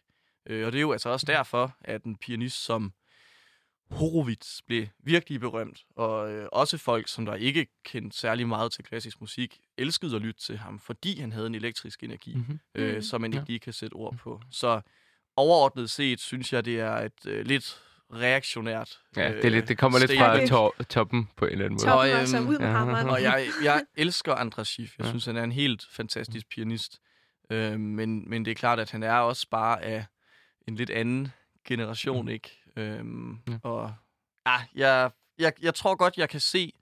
Øh, 0.49 0.65
og 0.65 0.71
det 0.71 0.77
er 0.77 0.81
jo 0.81 0.91
altså 0.91 1.09
også 1.09 1.25
derfor, 1.25 1.75
at 1.81 2.03
en 2.03 2.15
pianist 2.17 2.63
som 2.65 2.93
Horowitz 3.91 4.61
blev 4.67 4.87
virkelig 5.03 5.39
berømt, 5.39 5.85
og 5.95 6.31
øh, 6.31 6.47
også 6.51 6.77
folk, 6.77 7.07
som 7.07 7.25
der 7.25 7.35
ikke 7.35 7.67
kendte 7.85 8.17
særlig 8.17 8.47
meget 8.47 8.71
til 8.71 8.83
klassisk 8.83 9.21
musik, 9.21 9.57
elskede 9.77 10.15
at 10.15 10.21
lytte 10.21 10.41
til 10.41 10.57
ham, 10.57 10.79
fordi 10.79 11.19
han 11.19 11.31
havde 11.31 11.47
en 11.47 11.55
elektrisk 11.55 12.03
energi, 12.03 12.35
Mm-hmm. 12.35 12.59
øh, 12.75 12.93
Mhm. 12.93 13.01
som 13.01 13.21
man 13.21 13.33
Ja. 13.33 13.39
ikke 13.39 13.49
lige 13.49 13.59
kan 13.59 13.73
sætte 13.73 13.93
ord 13.93 14.17
på. 14.17 14.41
Så 14.51 14.81
overordnet 15.35 15.89
set, 15.89 16.19
synes 16.19 16.53
jeg, 16.53 16.65
det 16.65 16.79
er 16.79 16.91
et 16.93 17.25
øh, 17.25 17.45
lidt 17.45 17.83
reaktionært 18.13 18.99
Ja, 19.15 19.33
det, 19.33 19.45
er 19.45 19.49
lidt, 19.49 19.67
det 19.67 19.77
kommer 19.77 19.99
lidt 19.99 20.11
statement. 20.11 20.49
fra 20.49 20.57
to- 20.77 20.83
toppen 20.83 21.29
på 21.37 21.45
en 21.45 21.51
eller 21.51 21.65
anden 21.65 21.73
måde. 21.83 21.91
Toppen, 21.91 22.13
og, 22.13 22.19
altså 22.19 22.37
øhm, 22.37 22.47
ud 22.47 22.59
med 22.59 22.67
ja. 22.67 22.73
hammeren. 22.73 23.09
Og 23.09 23.21
jeg, 23.21 23.47
jeg 23.63 23.83
elsker 23.95 24.35
Andras 24.35 24.67
Schiff. 24.67 24.91
Jeg 24.97 25.03
Ja. 25.05 25.09
synes, 25.09 25.25
han 25.25 25.37
er 25.37 25.43
en 25.43 25.51
helt 25.51 25.83
fantastisk 25.91 26.49
pianist. 26.49 26.99
Øh, 27.49 27.79
men, 27.79 28.29
men 28.29 28.45
det 28.45 28.51
er 28.51 28.55
klart, 28.55 28.79
at 28.79 28.91
han 28.91 29.03
er 29.03 29.13
også 29.13 29.47
bare 29.51 29.83
af 29.83 30.05
en 30.67 30.75
lidt 30.75 30.89
anden 30.89 31.31
generation, 31.67 32.27
ikke? 32.29 32.63
Øhm, 32.77 33.37
Ja. 33.49 33.57
Og 33.63 33.93
ah, 34.45 34.59
jeg, 34.75 35.11
jeg, 35.39 35.53
jeg 35.61 35.75
tror 35.75 35.95
godt, 35.95 36.17
jeg 36.17 36.29
kan 36.29 36.39
se, 36.39 36.73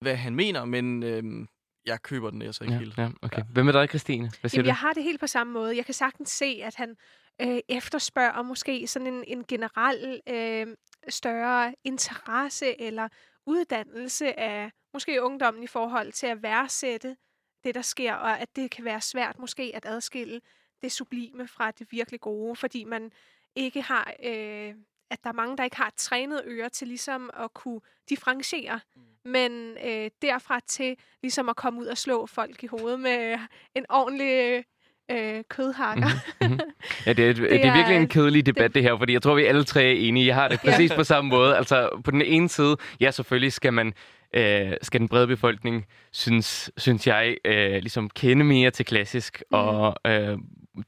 hvad 0.00 0.16
han 0.16 0.34
mener, 0.34 0.64
men 0.64 1.02
øhm, 1.02 1.48
jeg 1.86 2.02
køber 2.02 2.30
den 2.30 2.42
altså 2.42 2.64
ikke 2.64 2.72
Ja, 2.74 2.78
helt. 2.78 2.98
ja, 2.98 3.08
okay. 3.22 3.42
Hvad 3.52 3.64
med 3.64 3.72
dig, 3.72 3.88
Christine? 3.88 4.30
Hvad 4.40 4.50
siger 4.50 4.58
Jamen, 4.58 4.64
du? 4.64 4.68
jeg 4.68 4.76
har 4.76 4.92
det 4.92 5.02
helt 5.02 5.20
på 5.20 5.26
samme 5.26 5.52
måde. 5.52 5.76
Jeg 5.76 5.84
kan 5.84 5.94
sagtens 5.94 6.28
se, 6.30 6.60
at 6.64 6.74
han 6.74 6.96
øh, 7.42 7.58
efterspørger 7.68 8.42
måske 8.42 8.86
sådan 8.86 9.14
en, 9.14 9.24
en 9.26 9.44
generel 9.44 10.20
øh, 10.28 10.76
større 11.08 11.74
interesse 11.84 12.80
eller 12.80 13.08
uddannelse 13.46 14.40
af 14.40 14.70
måske 14.92 15.22
ungdommen 15.22 15.62
i 15.62 15.66
forhold 15.66 16.12
til 16.12 16.26
at 16.26 16.42
værdsætte 16.42 17.16
det, 17.64 17.74
der 17.74 17.82
sker, 17.82 18.14
og 18.14 18.40
at 18.40 18.56
det 18.56 18.70
kan 18.70 18.84
være 18.84 19.00
svært 19.00 19.38
måske 19.38 19.72
at 19.74 19.86
adskille 19.86 20.40
det 20.82 20.92
sublime 20.92 21.48
fra 21.48 21.70
det 21.70 21.86
virkelig 21.90 22.20
gode, 22.20 22.56
fordi 22.56 22.84
man 22.84 23.12
ikke 23.54 23.82
har, 23.82 24.14
øh, 24.22 24.74
at 25.10 25.24
der 25.24 25.30
er 25.30 25.32
mange, 25.32 25.56
der 25.56 25.64
ikke 25.64 25.76
har 25.76 25.88
et 25.88 25.94
trænet 25.94 26.42
øre 26.44 26.68
til 26.68 26.88
ligesom 26.88 27.30
at 27.34 27.54
kunne 27.54 27.80
differentiere, 28.08 28.80
mm. 28.96 29.02
men 29.24 29.76
øh, 29.84 30.10
derfra 30.22 30.60
til 30.60 30.98
ligesom 31.22 31.48
at 31.48 31.56
komme 31.56 31.80
ud 31.80 31.86
og 31.86 31.98
slå 31.98 32.26
folk 32.26 32.62
i 32.62 32.66
hovedet 32.66 33.00
med 33.00 33.38
en 33.74 33.86
ordentlig 33.88 34.64
øh, 35.10 35.42
kødhakker. 35.48 36.08
Mhm. 36.48 36.60
Ja, 37.06 37.12
det 37.12 37.24
er, 37.28 37.32
det, 37.34 37.50
det 37.50 37.64
er 37.64 37.74
virkelig 37.76 37.96
en 37.96 38.08
kedelig 38.08 38.46
debat, 38.46 38.74
det 38.74 38.82
her, 38.82 38.98
fordi 38.98 39.12
jeg 39.12 39.22
tror, 39.22 39.34
vi 39.34 39.44
alle 39.44 39.64
tre 39.64 39.84
er 39.84 39.90
enige. 40.08 40.26
Jeg 40.26 40.34
har 40.34 40.48
det 40.48 40.60
Ja. 40.64 40.70
præcis 40.70 40.92
på 40.92 41.04
samme 41.04 41.30
måde. 41.30 41.56
Altså, 41.56 42.00
på 42.04 42.10
den 42.10 42.22
ene 42.22 42.48
side, 42.48 42.76
ja, 43.00 43.10
selvfølgelig 43.10 43.52
skal 43.52 43.72
man 43.72 43.92
øh, 44.34 44.72
skal 44.82 45.00
den 45.00 45.08
brede 45.08 45.26
befolkning, 45.26 45.86
synes, 46.12 46.70
synes 46.76 47.06
jeg, 47.06 47.36
øh, 47.44 47.72
ligesom 47.72 48.10
kende 48.10 48.44
mere 48.44 48.70
til 48.70 48.84
klassisk 48.84 49.42
Mm. 49.50 49.58
og 49.58 49.96
øh, 50.06 50.38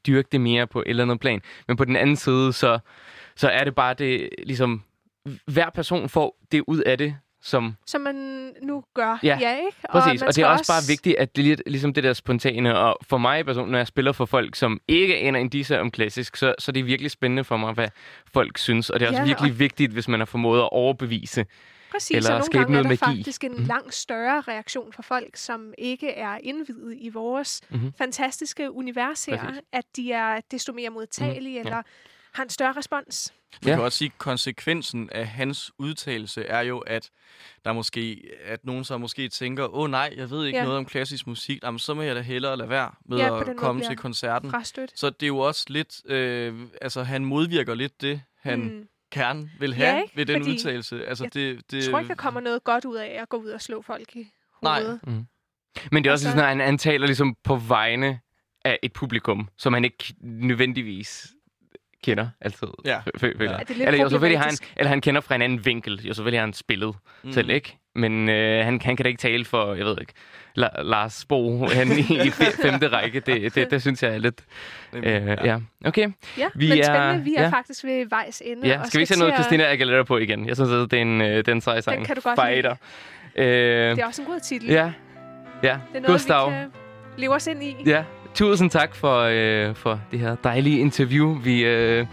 dyrke 0.07 0.29
det 0.33 0.41
mere 0.41 0.67
på 0.67 0.81
et 0.81 0.89
eller 0.89 1.03
andet 1.03 1.21
plan. 1.21 1.41
Men 1.69 1.77
på 1.77 1.85
den 1.85 1.97
anden 1.97 2.17
side, 2.17 2.53
så, 2.53 2.79
så 3.37 3.49
er 3.49 3.65
det 3.65 3.75
bare 3.75 3.95
det, 3.95 4.29
ligesom, 4.47 4.83
hver 5.47 5.71
person 5.71 6.09
får 6.09 6.39
det 6.53 6.65
ud 6.67 6.79
af 6.81 6.99
det, 6.99 7.17
som 7.49 7.77
Som 7.87 8.01
man 8.01 8.15
nu 8.63 8.85
gør. 8.95 9.19
Ja, 9.23 9.39
ja 9.41 9.57
ikke? 9.57 9.77
Præcis, 9.93 10.07
man 10.07 10.07
og, 10.07 10.13
og 10.13 10.19
det 10.19 10.27
er 10.29 10.33
skal 10.33 10.45
også 10.47 10.73
bare 10.73 10.83
vigtigt, 10.93 11.17
at 11.17 11.37
det 11.37 11.53
er 11.53 11.57
ligesom 11.67 11.95
det 11.95 12.05
der 12.05 12.13
spontane, 12.13 12.79
og 12.79 12.99
for 13.03 13.19
mig 13.19 13.45
personligt, 13.45 13.71
når 13.73 13.79
jeg 13.79 13.87
spiller 13.87 14.13
for 14.13 14.25
folk, 14.27 14.55
som 14.57 14.81
ikke 14.89 15.17
aner 15.17 15.41
en 15.41 15.49
disse 15.49 15.81
om 15.81 15.91
klassisk, 15.91 16.37
så, 16.37 16.55
så 16.59 16.73
det 16.73 16.81
er 16.81 16.85
virkelig 16.85 17.11
spændende 17.11 17.45
for 17.45 17.57
mig, 17.57 17.73
hvad 17.75 17.89
folk 18.33 18.59
synes, 18.59 18.91
og 18.91 19.01
det 19.01 19.07
er 19.07 19.11
også 19.11 19.21
Ja, 19.23 19.27
virkelig 19.27 19.59
vigtigt, 19.59 19.93
hvis 19.93 20.09
man 20.09 20.21
har 20.21 20.25
formået 20.25 20.61
at 20.61 20.69
overbevise. 20.73 21.47
Præcis, 21.91 22.17
eller 22.17 22.31
og 22.31 22.33
nogle 22.35 22.45
skabe 22.45 22.63
gange 22.65 22.79
er 22.79 22.83
der 22.83 22.89
noget 22.89 23.01
magi. 23.03 23.17
faktisk 23.17 23.45
en 23.45 23.53
Mhm. 23.53 23.65
langt 23.65 23.95
større 23.95 24.41
reaktion 24.41 24.93
fra 24.93 25.03
folk, 25.03 25.37
som 25.37 25.73
ikke 25.79 26.11
er 26.11 26.39
indvidet 26.43 26.97
i 27.01 27.09
vores 27.09 27.61
Mhm. 27.71 27.93
fantastiske 27.99 28.71
univers 28.73 29.25
her, 29.25 29.39
Præcis. 29.39 29.61
at 29.73 29.85
de 29.97 30.13
er 30.13 30.41
desto 30.51 30.73
mere 30.73 30.91
modtagelige, 30.91 31.61
Mhm, 31.63 31.69
ja. 31.69 31.83
Har 32.39 32.45
en 32.45 32.51
større 32.51 32.73
respons. 32.73 33.33
Man 33.63 33.69
Ja. 33.69 33.75
kan 33.77 33.85
også 33.85 33.99
sige, 33.99 34.07
at 34.15 34.19
konsekvensen 34.19 35.11
af 35.11 35.27
hans 35.29 35.73
udtalelse 35.79 36.45
er 36.45 36.61
jo, 36.61 36.79
at 36.79 37.11
der 37.65 37.73
måske, 37.73 38.31
at 38.45 38.65
nogen 38.65 38.85
så 38.85 38.99
måske 38.99 39.29
tænker, 39.29 39.65
åh 39.75 39.83
oh, 39.83 39.91
nej, 39.91 40.15
jeg 40.17 40.31
ved 40.31 40.47
ikke 40.47 40.57
Ja. 40.57 40.61
ja. 40.63 40.65
noget 40.67 40.79
om 40.79 40.85
klassisk 40.85 41.27
musik, 41.27 41.63
Jamen, 41.63 41.79
så 41.79 41.95
må 41.95 42.03
jeg 42.03 42.17
da 42.17 42.21
hellere 42.21 42.57
lade 42.57 42.69
være 42.69 42.91
med 43.09 43.19
Ja, 43.19 43.41
at 43.41 43.47
måde 43.47 43.59
komme 43.59 43.83
til 43.85 43.97
koncerten. 43.97 44.51
Frastødt. 44.51 44.99
Så 44.99 45.11
det 45.11 45.23
er 45.23 45.27
jo 45.27 45.39
også 45.39 45.65
lidt, 45.69 46.11
øh, 46.11 46.67
altså 46.83 47.03
han 47.03 47.25
modvirker 47.25 47.75
lidt 47.75 48.01
det, 48.01 48.23
han 48.41 48.59
mm. 48.59 48.65
Mm. 48.65 48.89
gerne 49.15 49.51
vil 49.61 49.71
Ja, 49.71 49.77
have 49.77 50.03
ikke? 50.03 50.17
ved 50.17 50.27
den 50.27 50.41
Fordi 50.43 50.53
udtalelse. 50.55 51.07
Altså 51.07 51.25
jeg 51.25 51.35
det, 51.35 51.71
det, 51.71 51.77
Jeg 51.85 51.91
tror 51.91 51.99
ikke, 51.99 52.09
der 52.09 52.15
kommer 52.15 52.41
noget 52.41 52.65
godt 52.65 52.85
ud 52.85 52.97
af 52.97 53.19
at 53.23 53.29
gå 53.29 53.37
ud 53.37 53.49
og 53.51 53.61
slå 53.61 53.83
folk 53.83 54.17
i 54.17 54.27
Nej. 54.63 54.83
hovedet. 54.83 55.01
Men 55.93 56.05
det 56.05 56.09
er 56.09 56.13
også 56.13 56.27
Altså- 56.27 56.31
sådan, 56.31 56.39
at 56.45 56.49
han, 56.49 56.61
han 56.61 56.79
taler 56.79 57.07
ligesom 57.07 57.37
på 57.45 57.57
vegne 57.57 58.21
af 58.65 58.79
et 58.83 58.93
publikum, 58.93 59.49
som 59.59 59.73
han 59.73 59.85
ikke 59.85 60.15
nødvendigvis 60.21 61.27
kender 62.05 62.29
altid. 62.41 62.69
Ja. 62.85 62.99
Fø- 62.99 63.03
fø- 63.27 63.39
føler. 63.39 63.53
Ja, 63.53 63.59
det 63.59 63.71
er 63.71 63.75
lidt 63.75 63.89
eller, 63.89 64.03
jo, 64.03 64.09
selvfølgelig 64.09 64.39
har 64.41 64.45
han, 64.47 64.55
eller 64.77 64.89
han 64.89 65.01
kender 65.01 65.21
fra 65.21 65.35
en 65.35 65.43
anden 65.43 65.65
vinkel. 65.67 66.01
Jo, 66.05 66.15
selvfølgelig 66.15 66.41
har 66.41 66.47
han 66.47 66.53
spillet 66.53 66.95
mm. 67.25 67.33
selv, 67.33 67.51
ikke? 67.51 67.79
Men 67.95 68.29
øh, 68.29 68.65
han, 68.65 68.81
han 68.81 68.97
kan 68.97 69.05
da 69.05 69.09
ikke 69.09 69.21
tale 69.21 69.45
for, 69.45 69.75
jeg 69.75 69.85
ved 69.85 69.97
ikke, 70.01 70.13
La- 70.59 70.83
Lars 70.83 71.25
Bo 71.29 71.67
han 71.67 71.89
i, 71.93 72.01
i 72.01 72.29
fe- 72.29 72.63
femte 72.63 72.89
række. 72.89 73.21
Det, 73.21 73.55
det, 73.55 73.71
det 73.71 73.81
synes 73.83 74.03
jeg 74.03 74.15
er 74.15 74.19
lidt... 74.19 74.41
Øh, 74.93 75.05
ja. 75.45 75.59
Okay. 75.85 76.09
Ja, 76.39 76.49
Vi 76.55 76.69
men 76.69 76.79
er- 76.79 76.83
spændende. 76.83 77.25
Vi 77.25 77.35
er 77.37 77.43
ja. 77.43 77.49
faktisk 77.49 77.85
ved 77.85 78.07
vejs 78.11 78.43
ende. 78.45 78.69
Ja, 78.69 78.81
og 78.81 78.87
skal 78.87 78.99
vi 78.99 79.03
ikke 79.03 79.09
sætte 79.09 79.21
noget 79.21 79.35
Christina 79.35 79.65
Aguilera 79.73 80.03
på 80.03 80.19
igen? 80.19 80.49
Jeg 80.49 80.57
synes, 80.57 80.71
at 80.73 80.91
det 80.91 80.97
er 80.97 81.03
en, 81.03 81.21
øh, 81.21 81.47
den 81.47 81.61
sej 81.61 81.81
sang. 81.81 81.97
Den 81.99 82.05
kan 82.07 82.17
du 82.17 82.23
godt 82.25 82.41
Fighter. 82.41 82.75
Øh, 83.37 83.47
Det 83.47 83.99
er 83.99 84.07
også 84.07 84.23
en 84.23 84.29
god 84.29 84.41
titel. 84.41 84.69
ja, 84.71 84.83
ja. 84.83 84.89
Det 85.63 85.73
er 85.73 85.79
noget, 85.93 86.07
Gustav. 86.07 86.51
vi 86.51 86.55
kan 86.57 86.71
leve 87.17 87.35
os 87.35 87.47
ind 87.47 87.63
i. 87.63 87.77
Ja, 87.87 88.05
tusind 88.39 88.71
tak 88.71 88.95
for, 88.95 89.21
øh, 89.31 89.75
for 89.75 90.01
det 90.11 90.19
her 90.21 90.37
dejlige 90.45 90.79
interview. 90.81 91.39
Vi 91.39 91.65
øh, 91.65 92.07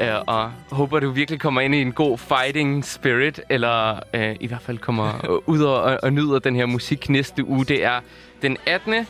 øh, 0.00 0.08
og 0.26 0.52
håber, 0.70 1.00
du 1.00 1.10
virkelig 1.10 1.40
kommer 1.40 1.60
ind 1.60 1.74
i 1.74 1.80
en 1.80 1.92
god 1.92 2.18
fighting 2.18 2.84
spirit, 2.84 3.40
eller 3.50 4.00
øh, 4.14 4.36
i 4.40 4.46
hvert 4.46 4.62
fald 4.62 4.78
kommer 4.78 5.14
øh, 5.30 5.38
ud 5.46 5.62
og, 5.62 5.82
og, 5.82 5.98
og 6.02 6.12
nyder 6.12 6.38
den 6.38 6.56
her 6.56 6.66
musik 6.66 7.08
næste 7.08 7.44
uge. 7.44 7.64
Det 7.64 7.84
er 7.84 8.00
den 8.42 8.56
18. 8.66 9.06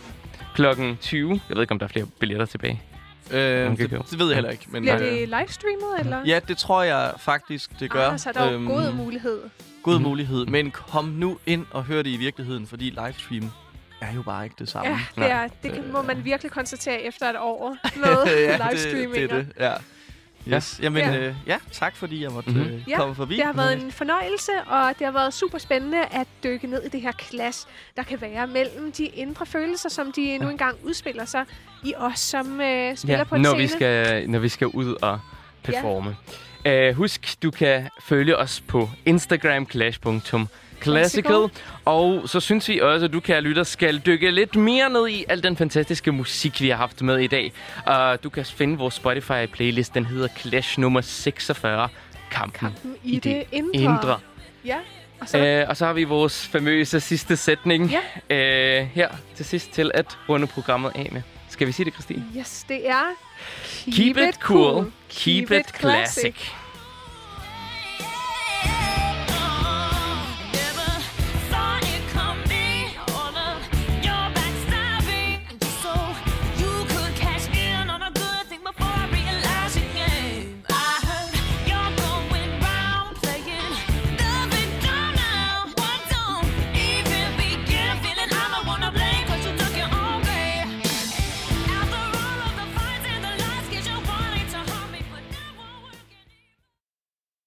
klokken 0.55 0.97
20. 1.01 1.41
Jeg 1.49 1.57
ved 1.57 1.63
ikke, 1.63 1.73
om 1.73 1.79
der 1.79 1.87
er 1.87 1.89
flere 1.89 2.07
billetter 2.21 2.47
tilbage. 2.47 2.83
Øh, 3.33 3.73
Okay, 3.73 3.85
det, 3.85 3.93
jo. 3.93 4.03
det 4.11 4.19
ved 4.19 4.27
jeg 4.27 4.35
heller 4.35 4.51
ikke. 4.51 4.67
Men, 4.71 4.83
Bliver 4.83 4.95
øh, 4.97 5.03
det 5.03 5.29
livestreamet, 5.29 6.01
eller? 6.01 6.23
Ja, 6.27 6.41
det 6.49 6.57
tror 6.59 6.83
jeg 6.83 7.13
faktisk, 7.19 7.81
det 7.81 7.91
gør. 7.91 8.09
Ah, 8.09 8.19
så 8.19 8.29
er 8.29 8.33
der 8.33 8.53
Øhm, 8.53 8.67
god 8.67 8.93
mulighed. 8.93 9.39
god 9.83 9.95
Mhm. 9.95 10.03
mulighed. 10.03 10.47
Men 10.47 10.71
kom 10.71 11.05
nu 11.05 11.39
ind 11.47 11.67
og 11.71 11.85
hør 11.85 12.03
det 12.03 12.11
i 12.11 12.17
virkeligheden, 12.17 12.67
fordi 12.67 12.85
livestream 12.85 13.51
er 14.01 14.13
jo 14.15 14.23
bare 14.23 14.45
ikke 14.45 14.57
det 14.59 14.69
samme. 14.69 14.91
Ja, 14.91 14.99
det, 15.23 15.31
er, 15.31 15.49
det 15.63 15.73
kan, 15.73 15.93
må 15.93 16.03
man 16.03 16.25
virkelig 16.25 16.53
konstatere 16.53 17.01
efter 17.03 17.31
et 17.31 17.37
år 17.39 17.77
med 18.05 18.27
ja, 18.27 18.69
livestreaminger. 18.71 19.21
det, 19.21 19.31
det 19.31 19.33
er 19.33 19.37
det. 19.37 19.53
Ja. 19.61 19.73
Yes. 20.57 20.81
Jamen, 20.83 21.03
Ja. 21.03 21.13
ja. 21.13 21.19
Øh, 21.29 21.35
ja, 21.47 21.57
tak 21.73 21.97
fordi 21.97 22.23
jeg 22.23 22.31
måtte 22.33 22.51
Mhm. 22.51 22.59
mm-hmm. 22.59 22.75
øh, 22.75 22.89
Ja, 22.89 22.97
komme 22.97 23.15
forbi. 23.15 23.37
Det 23.37 23.45
har 23.45 23.53
været 23.53 23.83
en 23.85 23.93
fornøjelse, 23.93 24.53
og 24.67 24.93
det 24.99 25.05
har 25.07 25.13
været 25.13 25.35
super 25.35 25.59
spændende 25.59 26.05
at 26.07 26.27
dykke 26.45 26.67
ned 26.67 26.83
i 26.83 26.89
det 26.89 27.01
her 27.01 27.13
klas, 27.13 27.67
der 27.97 28.03
kan 28.03 28.21
være 28.21 28.47
mellem 28.47 28.93
de 28.93 29.07
indre 29.07 29.47
følelser, 29.47 29.89
som 29.89 30.13
de 30.13 30.39
nu 30.39 30.49
engang 30.49 30.77
udspiller 30.83 31.25
sig 31.25 31.45
i 31.85 31.95
os, 31.97 32.19
som 32.21 32.61
øh, 32.61 32.97
spiller 32.97 33.19
Ja, 33.19 33.25
på 33.25 33.35
en 33.35 33.41
når 33.43 33.49
scene. 33.51 33.63
vi, 33.63 33.69
skal, 33.69 34.31
når 34.31 34.39
vi 34.39 34.49
skal 34.49 34.67
ud 34.67 34.95
og 35.03 35.21
performe. 35.63 36.17
Ja. 36.65 36.91
Uh, 36.91 36.97
husk, 36.97 37.43
du 37.43 37.51
kan 37.51 37.89
følge 38.03 38.37
os 38.37 38.61
på 38.61 38.89
Instagram, 39.07 39.67
clash.classical. 39.71 40.47
Classical. 40.85 41.51
Og 41.85 42.29
så 42.29 42.41
synes 42.41 42.69
vi 42.69 42.81
også, 42.81 43.05
at 43.07 43.13
du, 43.13 43.21
kan 43.21 43.43
lytter, 43.43 43.63
skal 43.65 43.99
dykke 44.07 44.31
lidt 44.31 44.57
mere 44.57 44.91
ned 44.91 45.09
i 45.09 45.25
al 45.29 45.43
den 45.43 45.57
fantastiske 45.57 46.13
musik, 46.13 46.61
vi 46.61 46.69
har 46.69 46.77
haft 46.77 47.03
med 47.03 47.19
i 47.19 47.27
dag. 47.27 47.53
Og 47.87 48.25
du 48.25 48.31
kan 48.31 48.45
finde 48.45 48.79
vores 48.79 48.95
Spotify-playlist. 48.95 49.95
Den 49.95 50.07
hedder 50.07 50.29
Clash 50.39 50.81
nummer 50.81 51.01
46. 51.01 51.89
Kampen, 52.31 52.59
Kampen 52.59 52.95
i 53.05 53.19
det 53.19 53.45
indre. 53.53 53.81
indre. 53.81 54.19
Ja, 54.65 54.77
og 55.21 55.29
så 55.29 55.63
Uh, 55.63 55.69
og 55.71 55.77
så 55.77 55.87
har 55.87 55.93
vi 55.93 56.05
vores 56.05 56.47
famøse 56.47 57.01
sidste 57.01 57.37
sætning 57.37 57.91
Ja. 58.31 58.81
uh, 58.83 58.87
her 58.89 59.09
til 59.37 59.45
sidst 59.45 59.73
til 59.73 59.91
at 59.95 60.19
runde 60.29 60.47
programmet 60.47 60.93
af 60.95 61.09
med. 61.13 61.23
Skal 61.49 61.67
vi 61.67 61.73
sige 61.73 61.85
det, 61.87 61.93
Christine? 61.93 62.25
yes, 62.39 62.65
det 62.69 62.89
er 62.89 63.03
Keep 63.93 64.17
it 64.17 64.35
cool, 64.41 64.93
keep 65.11 65.51
it 65.51 65.79
classic. 65.81 66.51